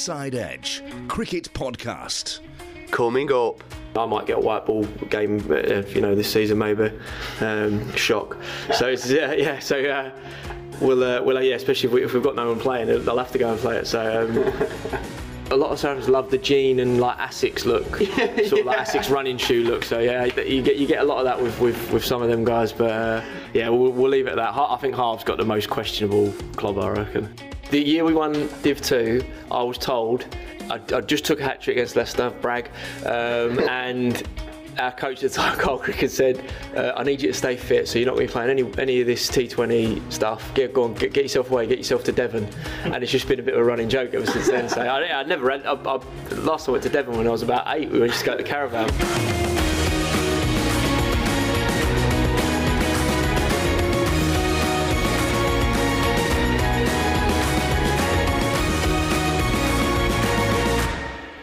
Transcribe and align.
Inside 0.00 0.34
Edge 0.34 0.82
Cricket 1.08 1.52
Podcast. 1.52 2.40
Coming 2.90 3.30
up. 3.30 3.62
I 3.94 4.06
might 4.06 4.26
get 4.26 4.38
a 4.38 4.40
white 4.40 4.64
ball 4.64 4.84
game, 5.10 5.46
uh, 5.50 5.82
you 5.88 6.00
know, 6.00 6.14
this 6.14 6.32
season 6.32 6.56
maybe. 6.56 6.90
Um, 7.42 7.94
shock. 7.96 8.38
So 8.72 8.88
it's, 8.88 9.10
yeah, 9.10 9.34
yeah. 9.34 9.58
So 9.58 9.78
uh, 9.84 10.10
we'll, 10.80 11.04
uh, 11.04 11.22
we'll, 11.22 11.36
uh, 11.36 11.42
yeah, 11.42 11.56
especially 11.56 11.88
if, 11.88 11.92
we, 11.92 12.02
if 12.02 12.14
we've 12.14 12.22
got 12.22 12.34
no 12.34 12.48
one 12.48 12.58
playing, 12.58 12.86
they'll 12.86 13.18
have 13.18 13.30
to 13.32 13.38
go 13.38 13.50
and 13.50 13.60
play 13.60 13.76
it. 13.76 13.86
So. 13.86 14.26
Um, 14.26 15.04
a 15.50 15.56
lot 15.56 15.70
of 15.70 15.78
Southerners 15.78 16.08
love 16.08 16.30
the 16.30 16.38
jean 16.38 16.78
and 16.80 16.98
like 16.98 17.18
Asics 17.18 17.66
look, 17.66 17.96
sort 18.48 18.60
of 18.60 18.66
like 18.66 18.78
Asics 18.78 19.10
running 19.10 19.36
shoe 19.36 19.64
look. 19.64 19.84
So 19.84 19.98
yeah, 19.98 20.24
you 20.24 20.62
get 20.62 20.76
you 20.76 20.86
get 20.86 21.02
a 21.02 21.04
lot 21.04 21.18
of 21.18 21.24
that 21.24 21.42
with 21.42 21.60
with, 21.60 21.92
with 21.92 22.04
some 22.04 22.22
of 22.22 22.28
them 22.30 22.44
guys. 22.44 22.72
But 22.72 22.90
uh, 22.90 23.24
yeah, 23.52 23.68
we'll, 23.68 23.90
we'll 23.90 24.10
leave 24.10 24.28
it 24.28 24.30
at 24.30 24.36
that. 24.36 24.54
I 24.54 24.76
think 24.76 24.94
Harve's 24.94 25.24
got 25.24 25.38
the 25.38 25.44
most 25.44 25.68
questionable 25.68 26.32
club, 26.56 26.78
I 26.78 26.90
reckon. 26.90 27.49
The 27.70 27.80
year 27.80 28.04
we 28.04 28.14
won 28.14 28.48
Div 28.62 28.80
2, 28.80 29.24
I 29.50 29.62
was 29.62 29.78
told 29.78 30.26
I, 30.70 30.80
I 30.92 31.00
just 31.00 31.24
took 31.24 31.40
a 31.40 31.44
hat 31.44 31.60
trick 31.60 31.76
against 31.76 31.96
Leicester, 31.96 32.30
brag, 32.40 32.70
um, 33.04 33.58
and 33.68 34.22
our 34.78 34.92
coach 34.92 35.22
at 35.22 35.32
the 35.32 35.36
time, 35.36 35.58
Karl 35.58 35.78
Krikken, 35.78 36.08
said, 36.08 36.42
uh, 36.76 36.92
"I 36.96 37.02
need 37.02 37.20
you 37.20 37.28
to 37.28 37.34
stay 37.34 37.56
fit, 37.56 37.88
so 37.88 37.98
you're 37.98 38.06
not 38.06 38.14
going 38.14 38.26
to 38.26 38.32
be 38.32 38.32
playing 38.32 38.50
any 38.50 38.78
any 38.78 39.00
of 39.00 39.06
this 39.06 39.28
T20 39.28 40.12
stuff. 40.12 40.52
Get 40.54 40.72
go 40.72 40.84
on, 40.84 40.94
get, 40.94 41.12
get, 41.12 41.24
yourself 41.24 41.50
away, 41.50 41.66
get 41.66 41.78
yourself 41.78 42.04
to 42.04 42.12
Devon." 42.12 42.48
And 42.84 43.02
it's 43.02 43.12
just 43.12 43.28
been 43.28 43.40
a 43.40 43.42
bit 43.42 43.54
of 43.54 43.60
a 43.60 43.64
running 43.64 43.88
joke 43.88 44.14
ever 44.14 44.26
since 44.26 44.48
then. 44.48 44.68
So 44.68 44.80
I, 44.80 45.20
I 45.20 45.22
never, 45.24 45.50
I, 45.50 45.56
I, 45.56 46.00
last 46.36 46.68
I 46.68 46.72
went 46.72 46.84
to 46.84 46.90
Devon 46.90 47.16
when 47.16 47.26
I 47.26 47.30
was 47.30 47.42
about 47.42 47.64
eight, 47.68 47.90
we 47.90 47.98
were 47.98 48.08
just 48.08 48.24
going 48.24 48.38
to 48.38 48.44
the 48.44 48.48
caravan. 48.48 49.59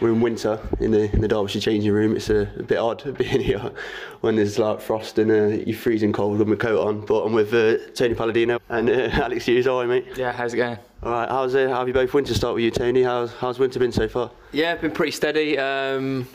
We're 0.08 0.14
in 0.14 0.20
winter 0.20 0.58
in 0.80 0.90
the 0.90 1.12
in 1.12 1.20
the 1.20 1.28
Derbyshire 1.28 1.60
changing 1.60 1.92
room. 1.92 2.16
It's 2.16 2.30
a, 2.30 2.50
a 2.58 2.62
bit 2.62 2.78
odd 2.78 3.02
being 3.18 3.40
here 3.40 3.72
when 4.20 4.36
there's 4.36 4.58
like 4.58 4.80
frost 4.80 5.18
and 5.18 5.30
uh, 5.30 5.62
you're 5.64 5.76
freezing 5.76 6.12
cold 6.12 6.38
with 6.38 6.48
my 6.48 6.56
coat 6.56 6.86
on. 6.86 7.00
But 7.00 7.22
I'm 7.24 7.32
with 7.32 7.52
uh, 7.52 7.78
Tony 7.94 8.14
Palladino 8.14 8.58
and 8.68 8.88
uh, 8.88 8.92
Alex 9.12 9.44
Hughes. 9.46 9.66
How 9.66 9.78
are 9.78 9.82
you, 9.82 9.88
mate? 9.88 10.06
Yeah, 10.16 10.32
how's 10.32 10.54
it 10.54 10.58
going? 10.58 10.78
All 11.02 11.12
right. 11.12 11.28
How's 11.28 11.54
uh, 11.54 11.68
how 11.68 11.80
have 11.80 11.88
you 11.88 11.94
both 11.94 12.12
winter 12.14 12.34
start 12.34 12.54
with 12.54 12.64
you, 12.64 12.70
Tony? 12.70 13.02
How's 13.02 13.32
how's 13.34 13.58
winter 13.58 13.78
been 13.78 13.92
so 13.92 14.08
far? 14.08 14.30
Yeah, 14.52 14.74
been 14.76 14.90
pretty 14.90 15.12
steady. 15.12 15.58
Um, 15.58 16.26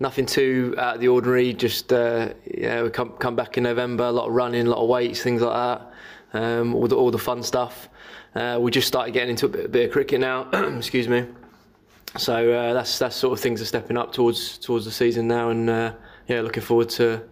nothing 0.00 0.26
too 0.26 0.74
out 0.78 0.96
of 0.96 1.00
the 1.00 1.08
ordinary. 1.08 1.52
Just 1.52 1.92
uh, 1.92 2.30
yeah, 2.46 2.82
we 2.82 2.90
come 2.90 3.12
come 3.12 3.36
back 3.36 3.56
in 3.56 3.62
November. 3.62 4.04
A 4.04 4.12
lot 4.12 4.26
of 4.26 4.32
running, 4.32 4.66
a 4.66 4.70
lot 4.70 4.82
of 4.82 4.88
weights, 4.88 5.22
things 5.22 5.42
like 5.42 5.54
that. 5.54 5.92
Um, 6.38 6.74
all 6.74 6.88
the 6.88 6.96
all 6.96 7.10
the 7.10 7.18
fun 7.18 7.42
stuff. 7.42 7.88
Uh, 8.34 8.58
we 8.60 8.70
just 8.70 8.86
started 8.86 9.12
getting 9.12 9.30
into 9.30 9.46
a 9.46 9.48
bit, 9.48 9.64
a 9.64 9.68
bit 9.68 9.86
of 9.86 9.92
cricket 9.92 10.20
now. 10.20 10.48
Excuse 10.76 11.08
me 11.08 11.26
so 12.18 12.52
uh, 12.52 12.72
that's 12.74 12.98
that's 12.98 13.16
sort 13.16 13.32
of 13.32 13.40
things 13.40 13.62
are 13.62 13.64
stepping 13.64 13.96
up 13.96 14.12
towards 14.12 14.58
towards 14.58 14.84
the 14.84 14.90
season 14.90 15.26
now, 15.26 15.50
and 15.50 15.70
uh, 15.70 15.92
yeah, 16.26 16.40
looking 16.40 16.62
forward 16.62 16.90
to 16.90 17.22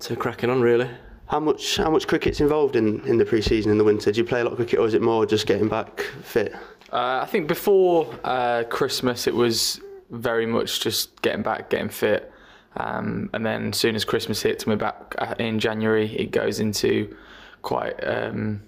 to 0.00 0.16
cracking 0.16 0.50
on 0.50 0.60
really. 0.60 0.90
How 1.26 1.40
much 1.40 1.76
how 1.76 1.90
much 1.90 2.06
cricket's 2.06 2.40
involved 2.40 2.76
in, 2.76 3.00
in 3.06 3.16
the 3.16 3.24
pre-season 3.24 3.72
in 3.72 3.78
the 3.78 3.84
winter? 3.84 4.12
Do 4.12 4.18
you 4.18 4.24
play 4.26 4.40
a 4.40 4.44
lot 4.44 4.50
of 4.50 4.56
cricket, 4.56 4.78
or 4.78 4.86
is 4.86 4.94
it 4.94 5.00
more 5.00 5.24
just 5.24 5.46
getting 5.46 5.68
back 5.68 6.02
fit? 6.22 6.52
Uh, 6.92 7.20
I 7.22 7.26
think 7.26 7.48
before 7.48 8.14
uh, 8.22 8.64
Christmas, 8.64 9.26
it 9.26 9.34
was 9.34 9.80
very 10.10 10.44
much 10.44 10.80
just 10.80 11.22
getting 11.22 11.42
back, 11.42 11.70
getting 11.70 11.88
fit, 11.88 12.30
um, 12.76 13.30
and 13.32 13.46
then 13.46 13.68
as 13.68 13.78
soon 13.78 13.94
as 13.94 14.04
Christmas 14.04 14.42
hits 14.42 14.64
and 14.64 14.72
we're 14.72 14.76
back 14.76 15.14
uh, 15.18 15.34
in 15.38 15.58
January, 15.58 16.14
it 16.16 16.32
goes 16.32 16.60
into 16.60 17.16
quite 17.62 17.94
um, 18.06 18.60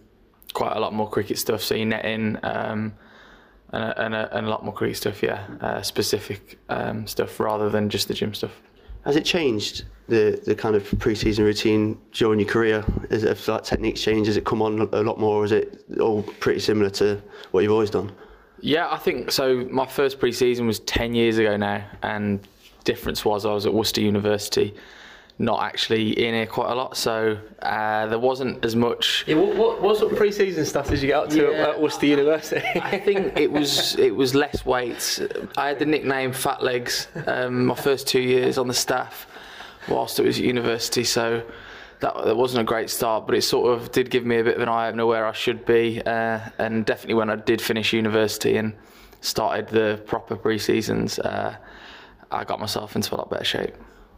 quite 0.55 0.75
a 0.75 0.81
lot 0.81 0.94
more 0.94 1.11
cricket 1.11 1.38
stuff. 1.38 1.61
So 1.61 1.75
you're 1.75 1.86
netting. 1.86 2.38
Um, 2.42 2.94
and 3.75 3.84
a, 3.84 4.05
and 4.05 4.14
a, 4.14 4.36
and 4.36 4.47
a 4.47 4.50
lot 4.50 4.64
more 4.64 4.72
cricket 4.72 4.97
stuff, 4.97 5.22
yeah, 5.22 5.47
uh, 5.61 5.83
specific 5.83 6.58
um, 6.69 7.06
stuff 7.06 7.41
rather 7.41 7.69
than 7.69 7.91
just 7.91 8.09
the 8.09 8.15
gym 8.15 8.32
stuff. 8.34 8.53
Has 9.04 9.16
it 9.16 9.25
changed 9.25 9.84
the, 10.09 10.41
the 10.47 10.54
kind 10.54 10.76
of 10.76 10.99
pre-season 10.99 11.44
routine 11.44 11.99
during 12.12 12.41
your 12.41 12.49
career? 12.49 12.84
Is 13.10 13.25
it 13.25 13.49
like 13.49 13.65
techniques 13.65 14.00
changed? 14.00 14.28
Has 14.28 14.37
it 14.37 14.44
come 14.44 14.62
on 14.62 14.88
a 14.93 15.03
lot 15.03 15.19
more, 15.19 15.43
or 15.43 15.44
is 15.44 15.53
it 15.53 15.84
all 16.00 16.22
pretty 16.22 16.60
similar 16.60 16.91
to 16.91 17.21
what 17.50 17.62
you've 17.62 17.72
always 17.72 17.91
done? 17.91 18.12
Yeah, 18.60 18.91
I 18.91 18.99
think 18.99 19.31
so. 19.31 19.66
My 19.71 19.87
first 19.87 20.19
pre-season 20.19 20.66
was 20.66 20.78
ten 20.81 21.12
years 21.15 21.37
ago 21.38 21.56
now, 21.56 21.84
and 22.03 22.41
difference 22.84 23.25
was 23.25 23.44
I 23.44 23.53
was 23.53 23.66
at 23.66 23.75
Worcester 23.75 24.00
University, 24.00 24.75
not 25.39 25.62
actually 25.62 26.11
in 26.25 26.34
here 26.34 26.47
quite 26.47 26.71
a 26.71 26.75
lot, 26.75 26.97
so 26.97 27.39
uh, 27.61 28.06
there 28.06 28.19
wasn't 28.19 28.65
as 28.65 28.77
much. 28.77 29.25
Yeah, 29.27 29.37
what, 29.37 29.56
what, 29.56 29.83
what, 29.83 29.97
sort 29.97 30.12
of 30.12 30.19
pre-season 30.19 30.65
stuff 30.65 30.89
did 30.89 31.03
you 31.03 31.09
get 31.09 31.17
up 31.17 31.31
to 31.31 31.50
yeah, 31.50 31.71
at 31.71 31.81
Worcester 31.81 32.06
University? 32.06 32.62
I 32.81 32.99
think 32.99 33.37
it 33.39 33.50
was 33.50 33.97
it 33.99 34.15
was 34.15 34.34
less 34.34 34.65
weights. 34.65 35.21
I 35.56 35.69
had 35.69 35.78
the 35.78 35.87
nickname 35.87 36.33
Fat 36.33 36.62
Legs 36.62 37.09
um, 37.27 37.67
my 37.67 37.75
first 37.75 38.06
two 38.06 38.21
years 38.21 38.59
on 38.59 38.69
the 38.69 38.75
staff, 38.75 39.27
whilst 39.89 40.21
it 40.21 40.25
was 40.25 40.39
at 40.39 40.44
university. 40.44 41.03
So 41.03 41.43
that, 42.00 42.25
that 42.25 42.37
wasn't 42.37 42.61
a 42.61 42.65
great 42.65 42.91
start, 42.91 43.27
but 43.27 43.34
it 43.34 43.43
sort 43.43 43.77
of 43.77 43.91
did 43.91 44.11
give 44.11 44.25
me 44.25 44.39
a 44.39 44.44
bit 44.44 44.56
of 44.56 44.62
an 44.62 44.69
eye 44.69 44.89
opener 44.89 45.06
where 45.06 45.27
I 45.27 45.33
should 45.33 45.65
be, 45.67 46.00
uh, 46.05 46.41
and 46.59 46.84
definitely 46.87 47.15
when 47.15 47.31
I 47.31 47.37
did 47.37 47.61
finish 47.61 47.93
university 47.93 48.56
and 48.56 48.75
started 49.21 49.69
the 49.69 50.00
proper 50.06 50.37
pre-seasons, 50.37 51.19
uh, 51.19 51.56
I 52.31 52.44
got 52.44 52.61
myself 52.61 52.94
into 52.94 53.15
a 53.15 53.17
lot 53.17 53.31
better 53.31 53.44
shape. 53.44 53.75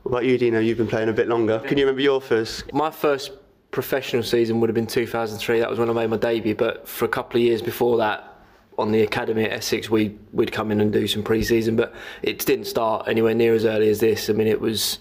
What 0.06 0.18
about 0.18 0.26
you, 0.26 0.38
Dino? 0.38 0.60
You've 0.60 0.78
been 0.78 0.86
playing 0.86 1.08
a 1.08 1.12
bit 1.12 1.26
longer. 1.26 1.58
Can 1.58 1.78
you 1.78 1.84
remember 1.84 2.00
your 2.00 2.20
first? 2.20 2.72
My 2.72 2.92
first 2.92 3.32
professional 3.72 4.22
season 4.22 4.60
would 4.60 4.70
have 4.70 4.74
been 4.76 4.86
2003. 4.86 5.58
That 5.58 5.68
was 5.68 5.80
when 5.80 5.90
I 5.90 5.92
made 5.92 6.08
my 6.08 6.16
debut. 6.16 6.54
But 6.54 6.88
for 6.88 7.06
a 7.06 7.08
couple 7.08 7.40
of 7.40 7.44
years 7.44 7.60
before 7.60 7.96
that, 7.96 8.38
on 8.78 8.92
the 8.92 9.02
academy 9.02 9.46
at 9.46 9.50
Essex, 9.50 9.90
we 9.90 10.16
we'd 10.32 10.52
come 10.52 10.70
in 10.70 10.80
and 10.80 10.92
do 10.92 11.08
some 11.08 11.24
pre-season, 11.24 11.74
but 11.74 11.92
it 12.22 12.46
didn't 12.46 12.66
start 12.66 13.08
anywhere 13.08 13.34
near 13.34 13.52
as 13.52 13.64
early 13.64 13.88
as 13.88 13.98
this. 13.98 14.30
I 14.30 14.32
mean, 14.32 14.46
it 14.46 14.60
was 14.60 15.00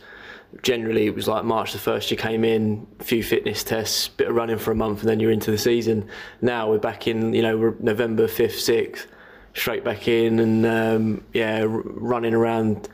generally 0.64 1.06
it 1.06 1.14
was 1.14 1.28
like 1.28 1.46
March 1.46 1.74
the 1.74 1.78
first. 1.78 2.10
You 2.10 2.18
came 2.18 2.44
in, 2.44 2.88
a 3.00 3.04
few 3.04 3.22
fitness 3.22 3.64
tests, 3.64 4.08
bit 4.08 4.30
of 4.30 4.36
running 4.36 4.58
for 4.58 4.72
a 4.72 4.76
month, 4.76 5.02
and 5.02 5.08
then 5.08 5.20
you're 5.20 5.30
into 5.30 5.52
the 5.52 5.60
season. 5.60 6.10
Now 6.42 6.72
we're 6.72 6.80
back 6.80 7.08
in, 7.08 7.32
you 7.32 7.44
know, 7.44 7.76
November 7.80 8.28
fifth, 8.28 8.60
sixth, 8.60 9.06
straight 9.54 9.84
back 9.84 10.08
in, 10.08 10.40
and 10.40 10.66
um, 10.66 11.24
yeah, 11.32 11.64
running 11.68 12.34
around 12.34 12.90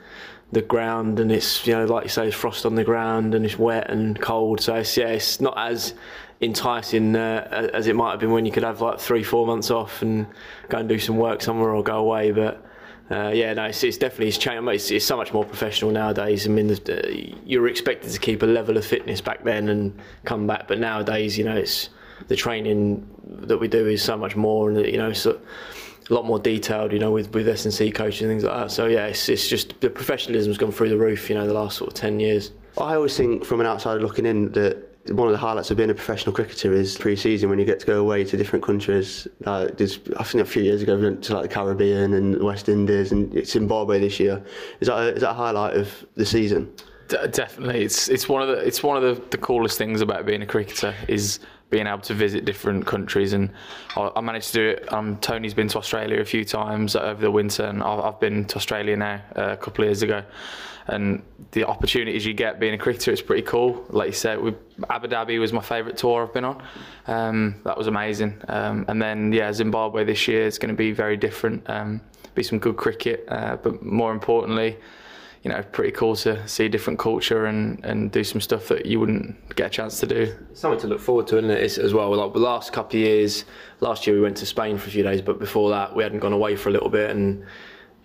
the 0.51 0.61
ground 0.61 1.19
and 1.19 1.31
it's 1.31 1.65
you 1.65 1.73
know 1.73 1.85
like 1.85 2.03
you 2.03 2.09
say 2.09 2.27
it's 2.27 2.35
frost 2.35 2.65
on 2.65 2.75
the 2.75 2.83
ground 2.83 3.33
and 3.33 3.45
it's 3.45 3.57
wet 3.57 3.89
and 3.89 4.19
cold 4.19 4.59
so 4.59 4.75
it's 4.75 4.97
yeah 4.97 5.07
it's 5.07 5.39
not 5.39 5.57
as 5.57 5.93
enticing 6.41 7.15
uh, 7.15 7.69
as 7.73 7.87
it 7.87 7.95
might 7.95 8.11
have 8.11 8.19
been 8.19 8.31
when 8.31 8.45
you 8.45 8.51
could 8.51 8.63
have 8.63 8.81
like 8.81 8.99
three 8.99 9.23
four 9.23 9.45
months 9.45 9.71
off 9.71 10.01
and 10.01 10.25
go 10.67 10.79
and 10.79 10.89
do 10.89 10.99
some 10.99 11.17
work 11.17 11.41
somewhere 11.41 11.69
or 11.69 11.83
go 11.83 11.97
away 11.97 12.31
but 12.31 12.65
uh, 13.11 13.27
yeah, 13.27 13.53
no, 13.53 13.65
it's, 13.65 13.83
it's, 13.83 13.97
definitely 13.97 14.29
it's 14.29 14.37
changed. 14.37 14.65
It's, 14.69 14.89
it's, 14.89 15.05
so 15.05 15.17
much 15.17 15.33
more 15.33 15.43
professional 15.43 15.91
nowadays. 15.91 16.47
I 16.47 16.49
mean, 16.49 16.67
the, 16.67 17.33
uh, 17.33 17.37
you're 17.45 17.67
expected 17.67 18.09
to 18.11 18.19
keep 18.19 18.41
a 18.41 18.45
level 18.45 18.77
of 18.77 18.85
fitness 18.85 19.19
back 19.19 19.43
then 19.43 19.67
and 19.67 19.99
come 20.23 20.47
back, 20.47 20.69
but 20.69 20.79
nowadays, 20.79 21.37
you 21.37 21.43
know, 21.43 21.57
it's 21.57 21.89
the 22.29 22.37
training 22.37 23.05
that 23.27 23.57
we 23.57 23.67
do 23.67 23.85
is 23.85 24.01
so 24.01 24.15
much 24.15 24.37
more, 24.37 24.69
and 24.69 24.85
you 24.85 24.97
know, 24.97 25.11
so 25.11 25.41
a 26.11 26.13
lot 26.13 26.25
more 26.25 26.39
detailed, 26.39 26.91
you 26.91 26.99
know, 26.99 27.11
with 27.11 27.33
with 27.33 27.47
S 27.47 27.65
and 27.65 27.73
C 27.73 27.89
coaching 27.89 28.29
and 28.29 28.31
things 28.31 28.43
like 28.43 28.55
that. 28.55 28.71
So 28.71 28.85
yeah, 28.85 29.07
it's 29.07 29.29
it's 29.29 29.47
just 29.47 29.79
the 29.79 29.89
professionalism's 29.89 30.57
gone 30.57 30.71
through 30.71 30.89
the 30.89 30.97
roof, 30.97 31.29
you 31.29 31.35
know, 31.35 31.47
the 31.47 31.53
last 31.53 31.77
sort 31.77 31.89
of 31.89 31.93
ten 31.93 32.19
years. 32.19 32.51
I 32.77 32.95
always 32.95 33.15
think 33.17 33.45
from 33.45 33.61
an 33.61 33.65
outsider 33.65 34.01
looking 34.01 34.25
in 34.25 34.51
that 34.51 34.91
one 35.09 35.27
of 35.27 35.31
the 35.31 35.37
highlights 35.37 35.71
of 35.71 35.77
being 35.77 35.89
a 35.89 35.95
professional 35.95 36.33
cricketer 36.33 36.71
is 36.73 36.97
pre-season 36.97 37.49
when 37.49 37.57
you 37.57 37.65
get 37.65 37.79
to 37.79 37.87
go 37.87 37.99
away 37.99 38.23
to 38.23 38.37
different 38.37 38.63
countries. 38.63 39.27
Like 39.45 39.77
there's, 39.77 39.99
I 40.17 40.23
think 40.23 40.43
a 40.43 40.45
few 40.45 40.61
years 40.61 40.83
ago 40.83 40.95
we 40.95 41.03
went 41.03 41.23
to 41.23 41.33
like 41.33 41.43
the 41.43 41.49
Caribbean 41.49 42.13
and 42.13 42.41
West 42.43 42.69
Indies 42.69 43.11
and 43.11 43.45
Zimbabwe 43.45 43.99
this 43.99 44.19
year. 44.19 44.43
Is 44.79 44.87
that 44.87 44.97
a, 44.97 45.13
is 45.15 45.21
that 45.21 45.31
a 45.31 45.33
highlight 45.33 45.75
of 45.75 46.05
the 46.15 46.25
season? 46.25 46.71
D- 47.07 47.17
definitely, 47.31 47.83
it's 47.83 48.09
it's 48.09 48.29
one 48.29 48.41
of 48.41 48.47
the 48.49 48.55
it's 48.55 48.83
one 48.83 48.95
of 48.95 49.03
the, 49.03 49.21
the 49.29 49.37
coolest 49.37 49.77
things 49.77 50.01
about 50.01 50.25
being 50.25 50.43
a 50.43 50.45
cricketer 50.45 50.93
is 51.07 51.39
being 51.71 51.87
able 51.87 52.01
to 52.01 52.13
visit 52.13 52.45
different 52.45 52.85
countries 52.85 53.33
and 53.33 53.49
I, 53.95 54.11
I 54.17 54.21
managed 54.21 54.47
to 54.47 54.53
do 54.53 54.67
it. 54.67 54.93
Um, 54.93 55.17
Tony's 55.17 55.55
been 55.55 55.69
to 55.69 55.77
Australia 55.79 56.19
a 56.19 56.25
few 56.25 56.45
times 56.45 56.95
over 56.95 57.19
the 57.19 57.31
winter 57.31 57.63
and 57.63 57.81
I've, 57.81 57.99
I've 57.99 58.19
been 58.19 58.45
to 58.45 58.57
Australia 58.57 58.95
now 58.97 59.21
uh, 59.35 59.53
a 59.53 59.57
couple 59.57 59.83
of 59.83 59.87
years 59.87 60.03
ago. 60.03 60.23
And 60.87 61.23
the 61.51 61.63
opportunities 61.63 62.25
you 62.25 62.33
get 62.33 62.59
being 62.59 62.73
a 62.73 62.77
cricketer 62.77 63.11
it's 63.11 63.21
pretty 63.21 63.43
cool. 63.43 63.85
Like 63.89 64.07
you 64.07 64.13
said 64.13 64.41
we, 64.41 64.53
Abu 64.89 65.07
Dhabi 65.07 65.39
was 65.39 65.53
my 65.53 65.61
favourite 65.61 65.97
tour 65.97 66.23
I've 66.23 66.33
been 66.33 66.43
on. 66.43 66.61
Um, 67.07 67.61
that 67.63 67.77
was 67.77 67.87
amazing. 67.87 68.41
Um, 68.49 68.85
and 68.89 69.01
then 69.01 69.31
yeah 69.31 69.53
Zimbabwe 69.53 70.03
this 70.03 70.27
year 70.27 70.43
is 70.43 70.59
going 70.59 70.73
to 70.73 70.77
be 70.77 70.91
very 70.91 71.17
different. 71.17 71.67
Um, 71.69 72.01
be 72.35 72.43
some 72.43 72.59
good 72.59 72.77
cricket 72.77 73.25
uh, 73.29 73.57
but 73.57 73.81
more 73.83 74.11
importantly 74.11 74.77
you 75.43 75.49
know, 75.49 75.63
pretty 75.71 75.91
cool 75.91 76.15
to 76.17 76.47
see 76.47 76.65
a 76.65 76.69
different 76.69 76.99
culture 76.99 77.47
and, 77.47 77.83
and 77.83 78.11
do 78.11 78.23
some 78.23 78.39
stuff 78.39 78.67
that 78.67 78.85
you 78.85 78.99
wouldn't 78.99 79.55
get 79.55 79.67
a 79.67 79.69
chance 79.69 79.99
to 79.99 80.05
do. 80.05 80.35
Something 80.53 80.79
to 80.81 80.87
look 80.87 80.99
forward 80.99 81.25
to, 81.27 81.37
isn't 81.39 81.49
it? 81.49 81.63
It's, 81.63 81.79
as 81.79 81.93
well. 81.95 82.15
Like 82.15 82.33
the 82.33 82.39
last 82.39 82.71
couple 82.71 82.99
of 82.99 83.05
years, 83.05 83.45
last 83.79 84.05
year 84.05 84.15
we 84.15 84.21
went 84.21 84.37
to 84.37 84.45
Spain 84.45 84.77
for 84.77 84.87
a 84.87 84.91
few 84.91 85.01
days, 85.01 85.21
but 85.21 85.39
before 85.39 85.71
that 85.71 85.95
we 85.95 86.03
hadn't 86.03 86.19
gone 86.19 86.33
away 86.33 86.55
for 86.55 86.69
a 86.69 86.71
little 86.71 86.89
bit, 86.89 87.09
and 87.09 87.43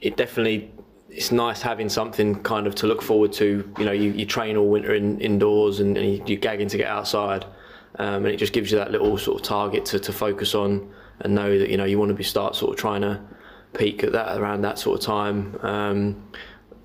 it 0.00 0.16
definitely 0.16 0.72
it's 1.10 1.30
nice 1.30 1.62
having 1.62 1.88
something 1.88 2.42
kind 2.42 2.66
of 2.66 2.74
to 2.76 2.86
look 2.86 3.02
forward 3.02 3.32
to. 3.34 3.70
You 3.78 3.84
know, 3.84 3.92
you, 3.92 4.12
you 4.12 4.24
train 4.24 4.56
all 4.56 4.68
winter 4.68 4.94
in, 4.94 5.20
indoors 5.20 5.80
and, 5.80 5.96
and 5.96 6.28
you, 6.28 6.36
are 6.36 6.40
gagging 6.40 6.68
to 6.68 6.76
get 6.78 6.88
outside, 6.88 7.44
um, 7.98 8.24
and 8.24 8.28
it 8.28 8.38
just 8.38 8.54
gives 8.54 8.70
you 8.72 8.78
that 8.78 8.90
little 8.90 9.16
sort 9.18 9.40
of 9.40 9.46
target 9.46 9.84
to, 9.86 9.98
to 9.98 10.12
focus 10.12 10.54
on 10.54 10.90
and 11.20 11.34
know 11.34 11.58
that 11.58 11.68
you 11.68 11.76
know 11.76 11.84
you 11.84 11.98
want 11.98 12.08
to 12.08 12.14
be 12.14 12.24
start 12.24 12.56
sort 12.56 12.72
of 12.72 12.78
trying 12.78 13.02
to 13.02 13.20
peak 13.74 14.02
at 14.04 14.12
that 14.12 14.38
around 14.38 14.62
that 14.62 14.78
sort 14.78 14.98
of 14.98 15.04
time. 15.04 15.58
Um, 15.60 16.30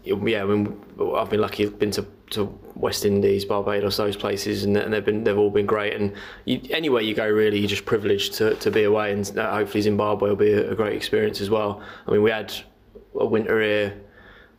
yeah, 0.03 0.44
I 0.44 0.45
mean, 0.45 0.81
I've 1.15 1.30
been 1.30 1.42
lucky. 1.42 1.65
I've 1.65 1.77
been 1.77 1.92
to, 1.92 2.06
to 2.31 2.45
West 2.75 3.06
Indies, 3.06 3.45
Barbados, 3.45 3.98
those 3.98 4.15
places, 4.18 4.63
and, 4.63 4.75
and 4.77 4.94
they've 4.94 5.06
been 5.06 5.24
they've 5.24 5.38
all 5.38 5.50
been 5.50 5.65
great. 5.65 5.94
And 5.94 6.13
you, 6.45 6.62
anywhere 6.71 7.01
you 7.01 7.13
go, 7.13 7.27
really, 7.27 7.59
you're 7.59 7.69
just 7.69 7.86
privileged 7.86 8.33
to, 8.36 8.56
to 8.56 8.71
be 8.71 8.83
away. 8.83 9.13
And 9.13 9.38
uh, 9.38 9.53
hopefully, 9.53 9.81
Zimbabwe 9.81 10.30
will 10.30 10.36
be 10.36 10.51
a, 10.51 10.71
a 10.71 10.75
great 10.75 10.95
experience 10.95 11.42
as 11.42 11.50
well. 11.50 11.81
I 12.07 12.12
mean, 12.12 12.24
we 12.24 12.31
had 12.31 12.53
a 13.15 13.25
winter 13.25 13.62
here 13.62 14.01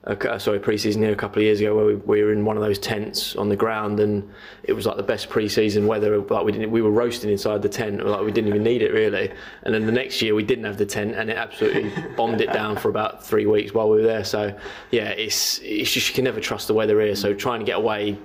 a, 0.04 0.40
sorry, 0.40 0.58
pre-season 0.58 1.00
here 1.00 1.12
a 1.12 1.16
couple 1.16 1.38
of 1.38 1.44
years 1.44 1.60
ago 1.60 1.76
where 1.76 1.84
we, 1.87 1.94
we, 1.94 2.22
were 2.22 2.32
in 2.32 2.44
one 2.44 2.56
of 2.56 2.62
those 2.62 2.78
tents 2.78 3.37
on 3.37 3.49
the 3.49 3.54
ground 3.54 4.00
and 4.00 4.28
it 4.64 4.72
was 4.72 4.84
like 4.84 4.96
the 4.96 5.02
best 5.02 5.28
pre-season 5.28 5.87
weather. 5.87 6.19
Like 6.19 6.44
we 6.44 6.50
didn't, 6.50 6.72
we 6.72 6.82
were 6.82 6.90
roasting 6.90 7.31
inside 7.31 7.62
the 7.62 7.69
tent. 7.69 8.04
Like 8.04 8.22
we 8.22 8.32
didn't 8.32 8.49
even 8.49 8.64
need 8.64 8.82
it 8.82 8.93
really. 8.93 9.32
And 9.62 9.72
then 9.72 9.87
the 9.87 9.93
next 9.93 10.20
year 10.20 10.34
we 10.34 10.43
didn't 10.43 10.64
have 10.64 10.76
the 10.76 10.87
tent 10.87 11.14
and 11.14 11.31
it 11.31 11.37
absolutely 11.37 11.93
bombed 12.16 12.40
it 12.40 12.52
down 12.52 12.76
for 12.76 12.88
about 12.88 13.25
three 13.25 13.46
weeks 13.46 13.72
while 13.72 13.88
we 13.88 13.99
were 13.99 14.06
there. 14.06 14.25
So 14.25 14.58
yeah, 14.90 15.10
it's 15.10 15.60
it's 15.62 15.93
just 15.93 16.08
you 16.08 16.14
can 16.14 16.25
never 16.25 16.40
trust 16.40 16.66
the 16.66 16.75
weather 16.75 17.00
here. 17.00 17.14
So 17.14 17.32
trying 17.32 17.60
to 17.60 17.66
get 17.66 17.76
away 17.76 18.19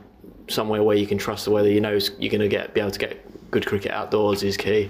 somewhere 0.48 0.82
where 0.82 0.98
you 0.98 1.06
can 1.06 1.20
trust 1.20 1.46
the 1.46 1.52
weather, 1.52 1.70
you 1.70 1.82
know, 1.82 2.00
you're 2.18 2.32
going 2.32 2.42
to 2.42 2.48
get 2.48 2.74
be 2.74 2.82
able 2.82 2.92
to 2.92 3.00
get 3.00 3.52
good 3.52 3.68
cricket 3.68 3.92
outdoors 3.92 4.42
is 4.42 4.58
key 4.58 4.90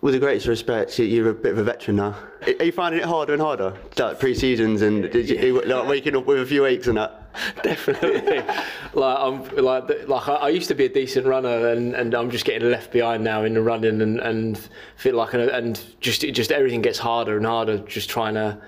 with 0.00 0.14
the 0.14 0.20
greatest 0.20 0.46
respect, 0.46 0.98
you're 0.98 1.28
a 1.28 1.34
bit 1.34 1.52
of 1.52 1.58
a 1.58 1.62
veteran 1.62 1.98
now. 1.98 2.16
Are 2.46 2.64
you 2.64 2.72
finding 2.72 3.02
it 3.02 3.06
harder 3.06 3.34
and 3.34 3.42
harder, 3.42 3.74
like 3.98 4.18
pre-seasons 4.18 4.80
and 4.80 5.10
did 5.10 5.28
you, 5.28 5.60
like 5.62 5.88
waking 5.88 6.16
up 6.16 6.24
with 6.24 6.40
a 6.40 6.46
few 6.46 6.64
aches 6.64 6.86
and 6.86 6.96
that? 6.96 7.16
Definitely. 7.62 8.38
like 8.94 9.18
I'm 9.18 9.44
like 9.56 10.08
like 10.08 10.28
I, 10.28 10.48
used 10.48 10.68
to 10.68 10.74
be 10.74 10.86
a 10.86 10.88
decent 10.88 11.26
runner 11.26 11.68
and, 11.68 11.94
and 11.94 12.14
I'm 12.14 12.30
just 12.30 12.44
getting 12.44 12.70
left 12.70 12.92
behind 12.92 13.22
now 13.22 13.44
in 13.44 13.54
the 13.54 13.62
running 13.62 14.00
and, 14.00 14.18
and 14.20 14.68
feel 14.96 15.16
like 15.16 15.34
and 15.34 15.80
just 16.00 16.22
just 16.22 16.50
everything 16.50 16.80
gets 16.80 16.98
harder 16.98 17.36
and 17.36 17.44
harder. 17.44 17.78
Just 17.78 18.08
trying 18.08 18.34
to 18.34 18.58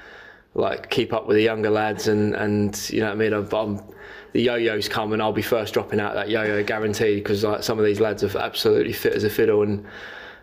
like 0.55 0.91
keep 0.91 1.15
up 1.15 1.27
with 1.27 1.37
the 1.37 1.43
younger 1.43 1.71
lads 1.71 2.09
and 2.09 2.35
and 2.35 2.91
you 2.91 3.01
know 3.01 3.07
what 3.07 3.13
I 3.13 3.17
mean. 3.17 3.33
I'm, 3.33 3.49
I'm 3.53 3.81
the 4.33 4.43
yo-yos 4.43 4.89
come 4.89 5.13
and 5.13 5.23
I'll 5.23 5.33
be 5.33 5.43
first 5.43 5.75
dropping 5.75 5.99
out 5.99 6.15
that 6.15 6.29
yo-yo 6.29 6.63
guaranteed 6.63 7.23
because 7.23 7.43
like 7.45 7.63
some 7.63 7.79
of 7.79 7.85
these 7.85 8.01
lads 8.01 8.23
are 8.23 8.39
absolutely 8.39 8.93
fit 8.93 9.15
as 9.15 9.25
a 9.25 9.31
fiddle 9.31 9.63
and 9.63 9.85